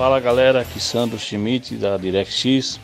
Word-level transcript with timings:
Fala 0.02 0.20
galera, 0.20 0.62
aqui 0.62 0.80
Sandro 0.80 1.20
Schmidt 1.20 1.76
da 1.76 1.96
DirectX. 1.96 2.80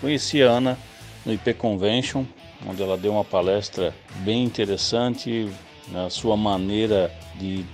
Conheci 0.00 0.42
a 0.42 0.50
Ana 0.50 0.76
no 1.24 1.32
IP 1.32 1.54
Convention, 1.54 2.24
onde 2.68 2.82
ela 2.82 2.98
deu 2.98 3.12
uma 3.12 3.22
palestra 3.22 3.94
bem 4.24 4.42
interessante 4.42 5.48
na 5.92 6.10
sua 6.10 6.36
maneira 6.36 7.12
de 7.36 7.64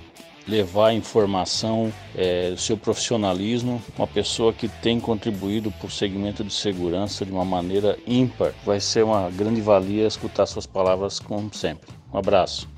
levar 0.47 0.93
informação, 0.93 1.91
é, 2.15 2.51
o 2.53 2.59
seu 2.59 2.77
profissionalismo, 2.77 3.83
uma 3.97 4.07
pessoa 4.07 4.53
que 4.53 4.69
tem 4.69 5.01
contribuído 5.01 5.71
para 5.71 5.87
o 5.87 5.91
segmento 5.91 6.45
de 6.45 6.53
segurança 6.53 7.25
de 7.25 7.33
uma 7.33 7.43
maneira 7.43 7.99
ímpar. 8.07 8.53
Vai 8.67 8.81
ser 8.81 9.03
uma 9.03 9.31
grande 9.31 9.63
valia 9.63 10.07
escutar 10.07 10.45
suas 10.45 10.67
palavras 10.67 11.19
como 11.19 11.55
sempre. 11.55 11.89
Um 12.13 12.19
abraço. 12.19 12.69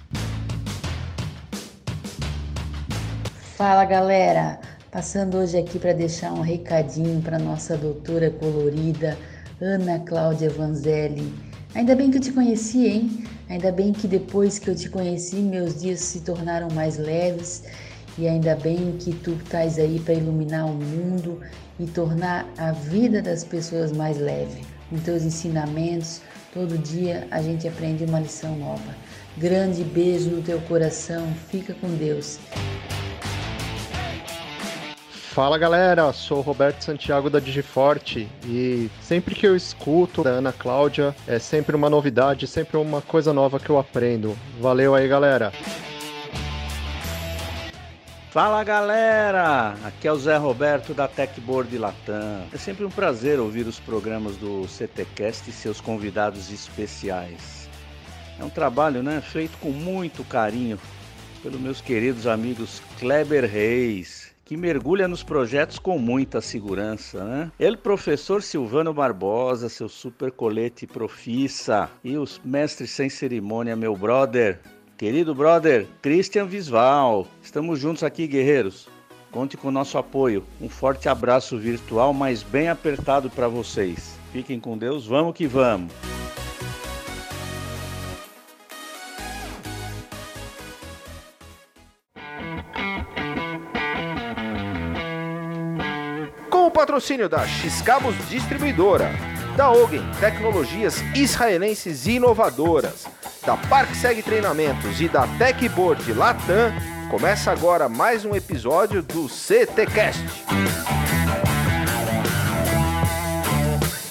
Fala 3.57 3.85
galera, 3.85 4.61
passando 4.97 5.37
hoje 5.37 5.59
aqui 5.59 5.79
para 5.79 5.93
deixar 5.93 6.33
um 6.33 6.41
recadinho 6.41 7.21
para 7.21 7.39
nossa 7.39 7.77
doutora 7.77 8.31
colorida 8.31 9.15
Ana 9.61 9.99
Cláudia 9.99 10.49
Vanzelli. 10.49 11.35
Ainda 11.75 11.95
bem 11.95 12.11
que 12.11 12.17
eu 12.17 12.23
te 12.23 12.33
conheci, 12.33 12.87
hein? 12.87 13.25
Ainda 13.47 13.71
bem 13.71 13.93
que 13.93 14.09
depois 14.09 14.59
que 14.59 14.71
eu 14.71 14.75
te 14.75 14.89
conheci, 14.89 15.37
meus 15.37 15.83
dias 15.83 16.01
se 16.01 16.21
tornaram 16.21 16.69
mais 16.71 16.97
leves 16.97 17.65
e 18.17 18.27
ainda 18.27 18.57
bem 18.57 18.97
que 18.99 19.13
tu 19.13 19.33
estás 19.33 19.79
aí 19.79 20.01
para 20.01 20.15
iluminar 20.15 20.65
o 20.65 20.73
mundo 20.73 21.43
e 21.79 21.85
tornar 21.85 22.51
a 22.57 22.73
vida 22.73 23.21
das 23.21 23.45
pessoas 23.45 23.93
mais 23.93 24.17
leve. 24.17 24.63
Com 24.89 24.97
teus 24.97 25.25
ensinamentos, 25.25 26.23
todo 26.55 26.79
dia 26.79 27.29
a 27.31 27.43
gente 27.43 27.69
aprende 27.69 28.03
uma 28.07 28.21
lição 28.21 28.57
nova. 28.57 28.97
Grande 29.37 29.85
beijo 29.85 30.31
no 30.31 30.41
teu 30.41 30.59
coração, 30.63 31.27
fica 31.51 31.75
com 31.75 31.89
Deus. 31.97 32.39
Fala 35.37 35.59
galera, 35.59 36.11
sou 36.15 36.41
Roberto 36.41 36.81
Santiago 36.81 37.29
da 37.29 37.39
Digiforte 37.39 38.27
e 38.47 38.89
sempre 39.03 39.35
que 39.35 39.47
eu 39.47 39.55
escuto 39.55 40.25
da 40.25 40.31
Ana 40.31 40.51
Cláudia 40.51 41.15
é 41.27 41.39
sempre 41.39 41.77
uma 41.77 41.91
novidade, 41.91 42.47
sempre 42.47 42.79
uma 42.79 43.03
coisa 43.03 43.35
nova 43.35 43.61
que 43.61 43.69
eu 43.69 43.79
aprendo. 43.79 44.35
Valeu 44.59 44.95
aí 44.95 45.07
galera! 45.07 45.53
Fala 48.31 48.65
galera, 48.65 49.75
aqui 49.85 50.09
é 50.09 50.13
o 50.13 50.17
Zé 50.17 50.39
Roberto 50.39 50.95
da 50.95 51.07
Techboard 51.07 51.77
Latam. 51.77 52.47
É 52.51 52.57
sempre 52.57 52.87
um 52.87 52.91
prazer 52.91 53.39
ouvir 53.39 53.67
os 53.67 53.79
programas 53.79 54.39
do 54.39 54.67
CTcast 54.67 55.51
e 55.51 55.53
seus 55.53 55.83
convidados 55.83 56.51
especiais. 56.51 57.69
É 58.41 58.43
um 58.43 58.49
trabalho, 58.49 59.03
né, 59.03 59.21
feito 59.21 59.59
com 59.59 59.69
muito 59.69 60.25
carinho 60.25 60.79
pelos 61.43 61.61
meus 61.61 61.83
queridos 61.83 62.27
amigos 62.27 62.81
Kleber 62.99 63.45
Reis, 63.45 64.26
que 64.47 64.57
mergulha 64.57 65.09
nos 65.09 65.25
projetos 65.25 65.77
com 65.77 65.99
muita 65.99 66.41
segurança, 66.41 67.25
né? 67.25 67.51
Ele, 67.59 67.77
professor 67.77 68.41
Silvano 68.41 68.95
Barbosa, 68.95 69.69
seu 69.69 69.89
super 69.89 70.31
colete 70.31 70.87
profissa, 70.87 71.91
e 72.05 72.17
os 72.17 72.41
mestres 72.45 72.91
sem 72.93 73.11
cerimônia, 73.11 73.75
meu 73.75 73.97
brother, 73.97 74.61
querido 74.97 75.35
brother, 75.35 75.89
Christian 76.01 76.47
Visval. 76.47 77.27
Estamos 77.43 77.81
juntos 77.81 78.05
aqui, 78.05 78.29
guerreiros. 78.29 78.89
Conte 79.33 79.57
com 79.57 79.67
o 79.67 79.73
nosso 79.73 79.99
apoio. 79.99 80.45
Um 80.61 80.69
forte 80.69 81.09
abraço 81.09 81.59
virtual, 81.59 82.15
mas 82.15 82.45
bem 82.45 82.69
apertado 82.69 83.29
para 83.29 83.49
vocês. 83.49 84.17
Fiquem 84.33 84.61
com 84.61 84.79
Deus, 84.79 85.07
vamos 85.07 85.35
que 85.35 85.49
vamos. 85.49 85.93
Patrocínio 96.97 97.29
da 97.29 97.47
Xcabos 97.47 98.15
Distribuidora, 98.27 99.11
da 99.55 99.71
Ogen 99.71 100.03
Tecnologias 100.19 101.03
Israelenses 101.15 102.07
Inovadoras, 102.07 103.07
da 103.45 103.55
ParkSeg 103.55 104.23
Treinamentos 104.23 104.99
e 104.99 105.07
da 105.07 105.27
Techboard 105.37 106.11
Latam, 106.15 106.73
começa 107.11 107.53
agora 107.53 107.87
mais 107.87 108.25
um 108.25 108.35
episódio 108.35 109.03
do 109.03 109.29
CTcast. 109.29 110.25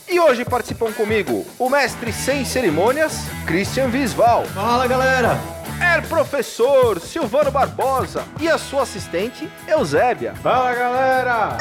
E 0.07 0.19
hoje 0.19 0.45
participam 0.45 0.93
comigo 0.93 1.43
o 1.57 1.67
mestre 1.67 2.13
sem 2.13 2.45
cerimônias, 2.45 3.17
Christian 3.47 3.87
Visval. 3.87 4.45
Fala 4.53 4.87
galera! 4.87 5.39
É 5.81 5.99
professor 6.01 6.99
Silvano 6.99 7.49
Barbosa 7.49 8.23
e 8.39 8.47
a 8.47 8.59
sua 8.59 8.83
assistente 8.83 9.49
Eusébia. 9.67 10.35
Fala 10.35 10.75
galera! 10.75 11.57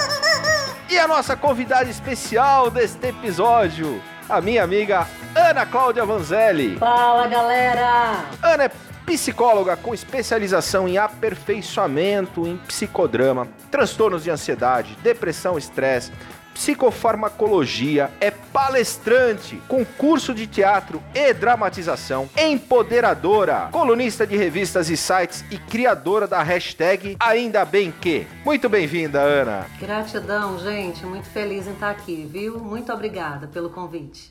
E 0.94 0.98
a 0.98 1.08
nossa 1.08 1.36
convidada 1.36 1.90
especial 1.90 2.70
deste 2.70 3.08
episódio, 3.08 4.00
a 4.28 4.40
minha 4.40 4.62
amiga 4.62 5.08
Ana 5.34 5.66
Cláudia 5.66 6.06
Vanzelli. 6.06 6.76
Fala 6.76 7.26
galera! 7.26 8.24
Ana 8.40 8.66
é 8.66 8.70
psicóloga 9.04 9.76
com 9.76 9.92
especialização 9.92 10.86
em 10.86 10.96
aperfeiçoamento 10.96 12.46
em 12.46 12.56
psicodrama, 12.58 13.48
transtornos 13.72 14.22
de 14.22 14.30
ansiedade, 14.30 14.96
depressão, 15.02 15.58
estresse, 15.58 16.12
psicofarmacologia, 16.54 18.10
é 18.20 18.30
palestrante, 18.30 19.60
concurso 19.68 20.32
de 20.32 20.46
teatro 20.46 21.02
e 21.12 21.34
dramatização, 21.34 22.28
empoderadora, 22.38 23.68
colunista 23.72 24.26
de 24.26 24.36
revistas 24.36 24.88
e 24.88 24.96
sites 24.96 25.44
e 25.50 25.58
criadora 25.58 26.26
da 26.26 26.42
hashtag 26.42 27.16
Ainda 27.18 27.64
Bem 27.64 27.92
Que. 27.92 28.26
Muito 28.44 28.68
bem-vinda, 28.68 29.20
Ana. 29.20 29.66
Gratidão, 29.80 30.58
gente. 30.58 31.04
Muito 31.04 31.28
feliz 31.28 31.66
em 31.66 31.72
estar 31.72 31.90
aqui, 31.90 32.26
viu? 32.30 32.58
Muito 32.58 32.92
obrigada 32.92 33.48
pelo 33.48 33.68
convite. 33.70 34.28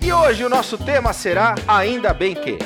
E 0.00 0.12
hoje 0.12 0.44
o 0.44 0.48
nosso 0.48 0.78
tema 0.78 1.12
será 1.12 1.54
Ainda 1.66 2.12
Bem 2.12 2.34
Que. 2.34 2.58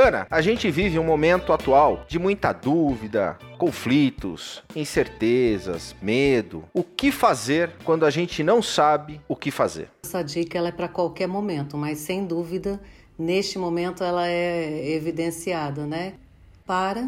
Ana, 0.00 0.26
a 0.30 0.40
gente 0.40 0.70
vive 0.70 0.98
um 0.98 1.04
momento 1.04 1.52
atual 1.52 2.06
de 2.08 2.18
muita 2.18 2.54
dúvida, 2.54 3.38
conflitos, 3.58 4.62
incertezas, 4.74 5.94
medo. 6.00 6.64
O 6.72 6.82
que 6.82 7.12
fazer 7.12 7.72
quando 7.84 8.06
a 8.06 8.10
gente 8.10 8.42
não 8.42 8.62
sabe 8.62 9.20
o 9.28 9.36
que 9.36 9.50
fazer? 9.50 9.90
Essa 10.02 10.22
dica 10.22 10.56
ela 10.56 10.68
é 10.68 10.72
para 10.72 10.88
qualquer 10.88 11.28
momento, 11.28 11.76
mas 11.76 11.98
sem 11.98 12.24
dúvida, 12.24 12.80
neste 13.18 13.58
momento 13.58 14.02
ela 14.02 14.26
é 14.26 14.90
evidenciada, 14.94 15.86
né? 15.86 16.14
Para, 16.64 17.06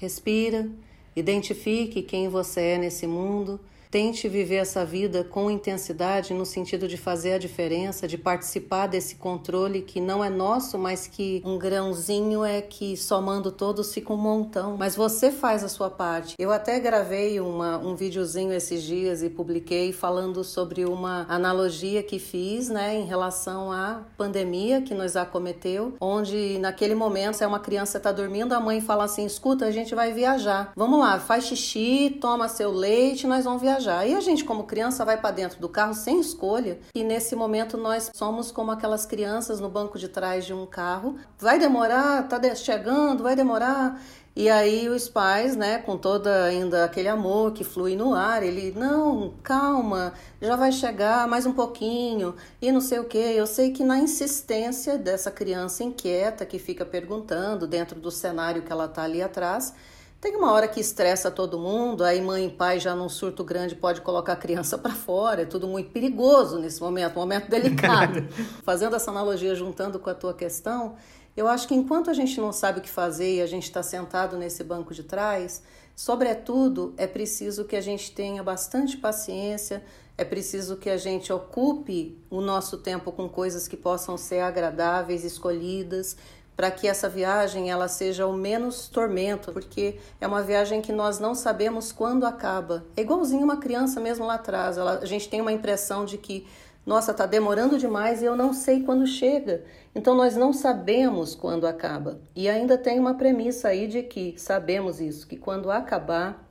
respira, 0.00 0.66
identifique 1.14 2.00
quem 2.00 2.30
você 2.30 2.60
é 2.62 2.78
nesse 2.78 3.06
mundo, 3.06 3.60
Tente 3.90 4.28
viver 4.28 4.56
essa 4.56 4.84
vida 4.84 5.22
com 5.24 5.50
intensidade 5.50 6.34
no 6.34 6.44
sentido 6.44 6.88
de 6.88 6.96
fazer 6.96 7.34
a 7.34 7.38
diferença, 7.38 8.08
de 8.08 8.18
participar 8.18 8.86
desse 8.88 9.16
controle 9.16 9.82
que 9.82 10.00
não 10.00 10.24
é 10.24 10.28
nosso, 10.28 10.78
mas 10.78 11.06
que 11.06 11.40
um 11.44 11.58
grãozinho 11.58 12.44
é 12.44 12.60
que 12.60 12.96
somando 12.96 13.52
todos 13.52 13.94
fica 13.94 14.12
um 14.12 14.16
montão. 14.16 14.76
Mas 14.76 14.96
você 14.96 15.30
faz 15.30 15.62
a 15.62 15.68
sua 15.68 15.88
parte. 15.88 16.34
Eu 16.38 16.50
até 16.50 16.80
gravei 16.80 17.40
uma, 17.40 17.78
um 17.78 17.94
videozinho 17.94 18.52
esses 18.52 18.82
dias 18.82 19.22
e 19.22 19.30
publiquei 19.30 19.92
falando 19.92 20.42
sobre 20.42 20.84
uma 20.84 21.24
analogia 21.28 22.02
que 22.02 22.18
fiz, 22.18 22.68
né, 22.68 22.96
em 22.96 23.04
relação 23.04 23.70
à 23.70 24.02
pandemia 24.16 24.82
que 24.82 24.94
nos 24.94 25.16
acometeu, 25.16 25.94
onde 26.00 26.58
naquele 26.58 26.94
momento, 26.94 27.34
se 27.34 27.44
é 27.44 27.46
uma 27.46 27.60
criança 27.60 27.98
está 27.98 28.10
dormindo, 28.10 28.52
a 28.52 28.60
mãe 28.60 28.80
fala 28.80 29.04
assim: 29.04 29.24
escuta, 29.24 29.64
a 29.64 29.70
gente 29.70 29.94
vai 29.94 30.12
viajar. 30.12 30.72
Vamos 30.76 30.98
lá, 30.98 31.18
faz 31.20 31.44
xixi, 31.44 32.18
toma 32.20 32.48
seu 32.48 32.72
leite, 32.72 33.26
nós 33.26 33.44
vamos 33.44 33.62
viajar 33.62 33.76
viajar. 33.86 34.06
E 34.06 34.14
a 34.14 34.20
gente, 34.20 34.44
como 34.44 34.64
criança, 34.64 35.04
vai 35.04 35.16
para 35.16 35.30
dentro 35.30 35.60
do 35.60 35.68
carro 35.68 35.94
sem 35.94 36.20
escolha. 36.20 36.78
E 36.94 37.04
nesse 37.04 37.36
momento 37.36 37.76
nós 37.76 38.10
somos 38.12 38.50
como 38.50 38.70
aquelas 38.70 39.06
crianças 39.06 39.60
no 39.60 39.68
banco 39.68 39.98
de 39.98 40.08
trás 40.08 40.44
de 40.44 40.52
um 40.52 40.66
carro. 40.66 41.16
Vai 41.38 41.58
demorar, 41.58 42.28
tá 42.28 42.40
chegando, 42.54 43.22
vai 43.22 43.36
demorar. 43.36 44.00
E 44.34 44.50
aí 44.50 44.86
os 44.86 45.08
pais, 45.08 45.56
né, 45.56 45.78
com 45.78 45.96
toda 45.96 46.44
ainda 46.44 46.84
aquele 46.84 47.08
amor 47.08 47.52
que 47.52 47.64
flui 47.64 47.96
no 47.96 48.12
ar, 48.12 48.42
ele, 48.42 48.70
não, 48.78 49.32
calma, 49.42 50.12
já 50.42 50.54
vai 50.56 50.70
chegar 50.70 51.26
mais 51.26 51.46
um 51.46 51.54
pouquinho 51.54 52.34
e 52.60 52.70
não 52.70 52.82
sei 52.82 52.98
o 52.98 53.04
que. 53.04 53.16
Eu 53.16 53.46
sei 53.46 53.70
que 53.70 53.82
na 53.82 53.98
insistência 53.98 54.98
dessa 54.98 55.30
criança 55.30 55.82
inquieta 55.84 56.44
que 56.44 56.58
fica 56.58 56.84
perguntando 56.84 57.66
dentro 57.66 57.98
do 57.98 58.10
cenário 58.10 58.60
que 58.60 58.70
ela 58.70 58.86
tá 58.86 59.04
ali 59.04 59.22
atrás, 59.22 59.72
tem 60.20 60.34
uma 60.34 60.52
hora 60.52 60.66
que 60.66 60.80
estressa 60.80 61.30
todo 61.30 61.58
mundo, 61.58 62.02
aí 62.02 62.20
mãe 62.20 62.46
e 62.46 62.50
pai 62.50 62.80
já 62.80 62.94
num 62.94 63.08
surto 63.08 63.44
grande 63.44 63.74
pode 63.74 64.00
colocar 64.00 64.32
a 64.32 64.36
criança 64.36 64.76
para 64.78 64.94
fora, 64.94 65.42
é 65.42 65.44
tudo 65.44 65.68
muito 65.68 65.90
perigoso 65.90 66.58
nesse 66.58 66.80
momento, 66.80 67.16
um 67.16 67.20
momento 67.20 67.48
delicado. 67.48 68.26
Fazendo 68.64 68.96
essa 68.96 69.10
analogia, 69.10 69.54
juntando 69.54 69.98
com 69.98 70.10
a 70.10 70.14
tua 70.14 70.34
questão, 70.34 70.96
eu 71.36 71.46
acho 71.46 71.68
que 71.68 71.74
enquanto 71.74 72.10
a 72.10 72.14
gente 72.14 72.40
não 72.40 72.52
sabe 72.52 72.78
o 72.78 72.82
que 72.82 72.88
fazer 72.88 73.36
e 73.36 73.42
a 73.42 73.46
gente 73.46 73.64
está 73.64 73.82
sentado 73.82 74.38
nesse 74.38 74.64
banco 74.64 74.94
de 74.94 75.02
trás, 75.02 75.62
sobretudo 75.94 76.94
é 76.96 77.06
preciso 77.06 77.66
que 77.66 77.76
a 77.76 77.80
gente 77.80 78.10
tenha 78.12 78.42
bastante 78.42 78.96
paciência, 78.96 79.84
é 80.16 80.24
preciso 80.24 80.76
que 80.76 80.88
a 80.88 80.96
gente 80.96 81.30
ocupe 81.30 82.18
o 82.30 82.40
nosso 82.40 82.78
tempo 82.78 83.12
com 83.12 83.28
coisas 83.28 83.68
que 83.68 83.76
possam 83.76 84.16
ser 84.16 84.40
agradáveis, 84.40 85.24
escolhidas, 85.24 86.16
para 86.56 86.70
que 86.70 86.88
essa 86.88 87.08
viagem 87.08 87.70
ela 87.70 87.86
seja 87.86 88.26
o 88.26 88.32
menos 88.32 88.88
tormento, 88.88 89.52
porque 89.52 89.98
é 90.18 90.26
uma 90.26 90.42
viagem 90.42 90.80
que 90.80 90.90
nós 90.90 91.18
não 91.18 91.34
sabemos 91.34 91.92
quando 91.92 92.24
acaba. 92.24 92.86
É 92.96 93.02
igualzinho 93.02 93.44
uma 93.44 93.58
criança 93.58 94.00
mesmo 94.00 94.24
lá 94.24 94.34
atrás. 94.34 94.78
Ela, 94.78 95.00
a 95.00 95.04
gente 95.04 95.28
tem 95.28 95.40
uma 95.42 95.52
impressão 95.52 96.06
de 96.06 96.16
que, 96.16 96.46
nossa, 96.86 97.10
está 97.10 97.26
demorando 97.26 97.78
demais 97.78 98.22
e 98.22 98.24
eu 98.24 98.34
não 98.34 98.54
sei 98.54 98.82
quando 98.82 99.06
chega. 99.06 99.64
Então 99.94 100.14
nós 100.14 100.34
não 100.34 100.50
sabemos 100.50 101.34
quando 101.34 101.66
acaba. 101.66 102.18
E 102.34 102.48
ainda 102.48 102.78
tem 102.78 102.98
uma 102.98 103.14
premissa 103.14 103.68
aí 103.68 103.86
de 103.86 104.02
que 104.02 104.34
sabemos 104.38 104.98
isso, 104.98 105.26
que 105.26 105.36
quando 105.36 105.70
acabar, 105.70 106.42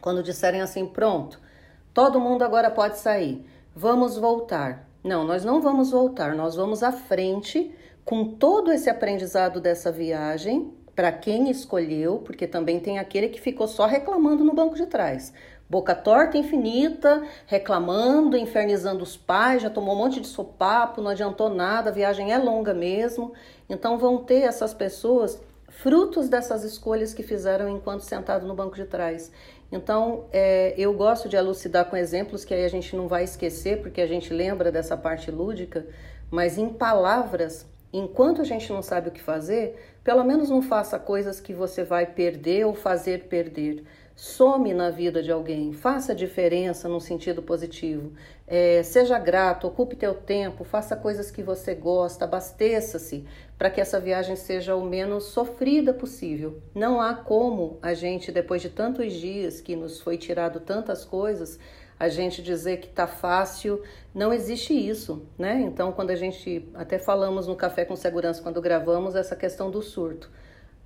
quando 0.00 0.22
disserem 0.22 0.62
assim, 0.62 0.86
pronto, 0.86 1.38
todo 1.92 2.18
mundo 2.18 2.42
agora 2.42 2.70
pode 2.70 2.98
sair, 2.98 3.44
vamos 3.76 4.16
voltar. 4.16 4.88
Não, 5.04 5.24
nós 5.24 5.44
não 5.44 5.60
vamos 5.60 5.90
voltar, 5.90 6.34
nós 6.34 6.54
vamos 6.56 6.82
à 6.82 6.92
frente 6.92 7.74
com 8.10 8.24
todo 8.24 8.72
esse 8.72 8.90
aprendizado 8.90 9.60
dessa 9.60 9.92
viagem, 9.92 10.74
para 10.96 11.12
quem 11.12 11.48
escolheu, 11.48 12.18
porque 12.18 12.44
também 12.44 12.80
tem 12.80 12.98
aquele 12.98 13.28
que 13.28 13.40
ficou 13.40 13.68
só 13.68 13.86
reclamando 13.86 14.42
no 14.42 14.52
banco 14.52 14.74
de 14.74 14.84
trás. 14.84 15.32
Boca 15.68 15.94
torta 15.94 16.36
infinita, 16.36 17.22
reclamando, 17.46 18.36
infernizando 18.36 19.04
os 19.04 19.16
pais, 19.16 19.62
já 19.62 19.70
tomou 19.70 19.94
um 19.94 19.98
monte 19.98 20.20
de 20.20 20.26
sopapo, 20.26 21.00
não 21.00 21.12
adiantou 21.12 21.48
nada, 21.48 21.90
a 21.90 21.92
viagem 21.92 22.32
é 22.32 22.38
longa 22.38 22.74
mesmo. 22.74 23.32
Então 23.68 23.96
vão 23.96 24.24
ter 24.24 24.40
essas 24.40 24.74
pessoas 24.74 25.40
frutos 25.68 26.28
dessas 26.28 26.64
escolhas 26.64 27.14
que 27.14 27.22
fizeram 27.22 27.68
enquanto 27.68 28.00
sentado 28.00 28.44
no 28.44 28.56
banco 28.56 28.74
de 28.74 28.86
trás. 28.86 29.30
Então, 29.70 30.24
é, 30.32 30.74
eu 30.76 30.92
gosto 30.94 31.28
de 31.28 31.36
elucidar 31.36 31.84
com 31.84 31.96
exemplos 31.96 32.44
que 32.44 32.52
aí 32.52 32.64
a 32.64 32.68
gente 32.68 32.96
não 32.96 33.06
vai 33.06 33.22
esquecer, 33.22 33.80
porque 33.80 34.00
a 34.00 34.06
gente 34.08 34.34
lembra 34.34 34.72
dessa 34.72 34.96
parte 34.96 35.30
lúdica, 35.30 35.86
mas 36.28 36.58
em 36.58 36.70
palavras 36.70 37.69
Enquanto 37.92 38.40
a 38.40 38.44
gente 38.44 38.72
não 38.72 38.82
sabe 38.82 39.08
o 39.08 39.12
que 39.12 39.20
fazer, 39.20 39.76
pelo 40.04 40.24
menos 40.24 40.48
não 40.48 40.62
faça 40.62 40.98
coisas 40.98 41.40
que 41.40 41.52
você 41.52 41.82
vai 41.82 42.06
perder 42.06 42.66
ou 42.66 42.74
fazer 42.74 43.24
perder. 43.24 43.84
Some 44.14 44.74
na 44.74 44.90
vida 44.90 45.22
de 45.22 45.32
alguém, 45.32 45.72
faça 45.72 46.14
diferença 46.14 46.88
no 46.88 47.00
sentido 47.00 47.42
positivo. 47.42 48.12
É, 48.46 48.82
seja 48.82 49.18
grato, 49.18 49.66
ocupe 49.66 49.96
teu 49.96 50.12
tempo, 50.12 50.62
faça 50.62 50.94
coisas 50.94 51.30
que 51.30 51.42
você 51.42 51.74
gosta, 51.74 52.26
abasteça-se 52.26 53.24
para 53.56 53.70
que 53.70 53.80
essa 53.80 53.98
viagem 53.98 54.36
seja 54.36 54.76
o 54.76 54.84
menos 54.84 55.24
sofrida 55.24 55.94
possível. 55.94 56.60
Não 56.74 57.00
há 57.00 57.14
como 57.14 57.78
a 57.80 57.94
gente, 57.94 58.30
depois 58.30 58.60
de 58.60 58.68
tantos 58.68 59.14
dias 59.14 59.60
que 59.60 59.74
nos 59.74 60.00
foi 60.00 60.18
tirado 60.18 60.60
tantas 60.60 61.04
coisas, 61.04 61.58
a 62.00 62.08
gente 62.08 62.40
dizer 62.40 62.78
que 62.78 62.88
tá 62.88 63.06
fácil, 63.06 63.82
não 64.14 64.32
existe 64.32 64.72
isso, 64.72 65.22
né? 65.38 65.60
Então, 65.60 65.92
quando 65.92 66.08
a 66.08 66.16
gente 66.16 66.66
até 66.72 66.98
falamos 66.98 67.46
no 67.46 67.54
Café 67.54 67.84
com 67.84 67.94
Segurança 67.94 68.42
quando 68.42 68.58
gravamos 68.58 69.14
essa 69.14 69.36
questão 69.36 69.70
do 69.70 69.82
surto. 69.82 70.30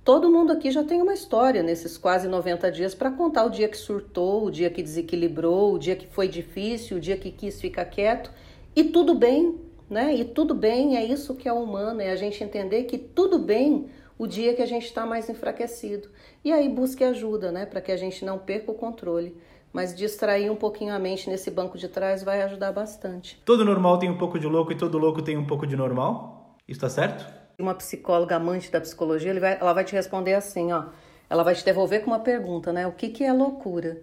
Todo 0.03 0.29
mundo 0.29 0.51
aqui 0.51 0.69
já 0.69 0.83
tem 0.83 1.01
uma 1.01 1.13
história 1.13 1.63
nesses 1.63 1.97
quase 1.97 2.27
90 2.27 2.69
dias 2.69 2.93
para 2.93 3.09
contar 3.09 3.45
o 3.45 3.49
dia 3.49 3.69
que 3.69 3.77
surtou, 3.77 4.43
o 4.43 4.51
dia 4.51 4.69
que 4.69 4.83
desequilibrou, 4.83 5.75
o 5.75 5.79
dia 5.79 5.95
que 5.95 6.05
foi 6.05 6.27
difícil, 6.27 6.97
o 6.97 6.99
dia 6.99 7.15
que 7.15 7.31
quis 7.31 7.61
ficar 7.61 7.85
quieto. 7.85 8.29
E 8.75 8.83
tudo 8.83 9.15
bem, 9.15 9.57
né? 9.89 10.13
E 10.13 10.25
tudo 10.25 10.53
bem, 10.53 10.97
é 10.97 11.05
isso 11.05 11.33
que 11.33 11.47
é 11.47 11.53
humano, 11.53 12.01
é 12.01 12.11
a 12.11 12.15
gente 12.17 12.43
entender 12.43 12.83
que 12.83 12.97
tudo 12.97 13.39
bem 13.39 13.87
o 14.17 14.27
dia 14.27 14.53
que 14.53 14.61
a 14.61 14.67
gente 14.67 14.85
está 14.85 15.05
mais 15.05 15.29
enfraquecido. 15.29 16.09
E 16.43 16.51
aí 16.51 16.67
busque 16.67 17.05
ajuda, 17.05 17.53
né? 17.53 17.65
Para 17.65 17.79
que 17.79 17.91
a 17.93 17.97
gente 17.97 18.25
não 18.25 18.37
perca 18.37 18.69
o 18.69 18.75
controle 18.75 19.35
mas 19.75 19.93
distrair 19.93 20.49
um 20.49 20.55
pouquinho 20.55 20.93
a 20.93 20.97
mente 20.97 21.29
nesse 21.29 21.51
banco 21.51 21.77
de 21.77 21.89
trás 21.89 22.23
vai 22.23 22.41
ajudar 22.43 22.71
bastante. 22.71 23.41
Todo 23.43 23.65
normal 23.65 23.99
tem 23.99 24.09
um 24.09 24.17
pouco 24.17 24.39
de 24.39 24.47
louco 24.47 24.71
e 24.71 24.75
todo 24.77 24.97
louco 24.97 25.21
tem 25.21 25.35
um 25.35 25.45
pouco 25.45 25.67
de 25.67 25.75
normal? 25.75 26.55
Isso 26.65 26.79
tá 26.79 26.89
certo? 26.89 27.25
Uma 27.59 27.75
psicóloga 27.75 28.37
amante 28.37 28.71
da 28.71 28.79
psicologia, 28.79 29.33
ela 29.33 29.73
vai 29.73 29.83
te 29.83 29.91
responder 29.91 30.33
assim, 30.33 30.71
ó. 30.71 30.85
Ela 31.29 31.43
vai 31.43 31.53
te 31.55 31.65
devolver 31.65 32.05
com 32.05 32.11
uma 32.11 32.19
pergunta, 32.19 32.71
né? 32.71 32.87
O 32.87 32.93
que, 32.93 33.09
que 33.09 33.25
é 33.25 33.33
loucura? 33.33 34.01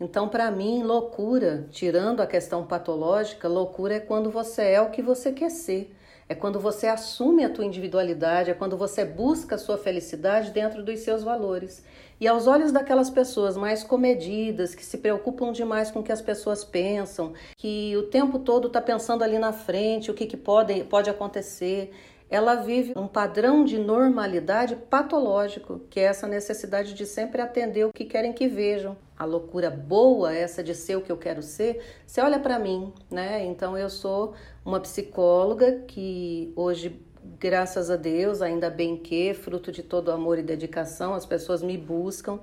Então, 0.00 0.26
para 0.26 0.50
mim, 0.50 0.82
loucura, 0.82 1.66
tirando 1.70 2.22
a 2.22 2.26
questão 2.26 2.64
patológica, 2.64 3.46
loucura 3.46 3.96
é 3.96 4.00
quando 4.00 4.30
você 4.30 4.62
é 4.62 4.80
o 4.80 4.88
que 4.88 5.02
você 5.02 5.32
quer 5.32 5.50
ser. 5.50 5.94
É 6.30 6.34
quando 6.34 6.58
você 6.58 6.86
assume 6.86 7.44
a 7.44 7.50
tua 7.50 7.66
individualidade, 7.66 8.50
é 8.50 8.54
quando 8.54 8.78
você 8.78 9.04
busca 9.04 9.56
a 9.56 9.58
sua 9.58 9.76
felicidade 9.76 10.50
dentro 10.52 10.82
dos 10.82 11.00
seus 11.00 11.22
valores. 11.22 11.84
E 12.20 12.28
aos 12.28 12.46
olhos 12.46 12.70
daquelas 12.70 13.08
pessoas 13.08 13.56
mais 13.56 13.82
comedidas, 13.82 14.74
que 14.74 14.84
se 14.84 14.98
preocupam 14.98 15.52
demais 15.52 15.90
com 15.90 16.00
o 16.00 16.02
que 16.02 16.12
as 16.12 16.20
pessoas 16.20 16.62
pensam, 16.62 17.32
que 17.56 17.96
o 17.96 18.02
tempo 18.02 18.38
todo 18.38 18.68
está 18.68 18.78
pensando 18.78 19.24
ali 19.24 19.38
na 19.38 19.54
frente 19.54 20.10
o 20.10 20.14
que, 20.14 20.26
que 20.26 20.36
pode, 20.36 20.84
pode 20.84 21.08
acontecer, 21.08 21.90
ela 22.28 22.56
vive 22.56 22.92
um 22.94 23.08
padrão 23.08 23.64
de 23.64 23.78
normalidade 23.78 24.76
patológico, 24.76 25.80
que 25.88 25.98
é 25.98 26.04
essa 26.04 26.28
necessidade 26.28 26.92
de 26.92 27.06
sempre 27.06 27.40
atender 27.40 27.86
o 27.86 27.92
que 27.92 28.04
querem 28.04 28.34
que 28.34 28.46
vejam. 28.46 28.98
A 29.18 29.24
loucura 29.24 29.70
boa, 29.70 30.32
essa 30.32 30.62
de 30.62 30.74
ser 30.74 30.96
o 30.96 31.00
que 31.02 31.10
eu 31.10 31.16
quero 31.16 31.42
ser, 31.42 31.82
você 32.06 32.20
olha 32.20 32.38
para 32.38 32.58
mim, 32.58 32.92
né? 33.10 33.44
Então 33.44 33.76
eu 33.76 33.90
sou 33.90 34.34
uma 34.64 34.78
psicóloga 34.78 35.84
que 35.88 36.52
hoje 36.54 37.02
graças 37.38 37.90
a 37.90 37.96
Deus, 37.96 38.42
ainda 38.42 38.70
bem 38.70 38.96
que, 38.96 39.34
fruto 39.34 39.72
de 39.72 39.82
todo 39.82 40.10
amor 40.10 40.38
e 40.38 40.42
dedicação, 40.42 41.14
as 41.14 41.26
pessoas 41.26 41.62
me 41.62 41.76
buscam. 41.76 42.38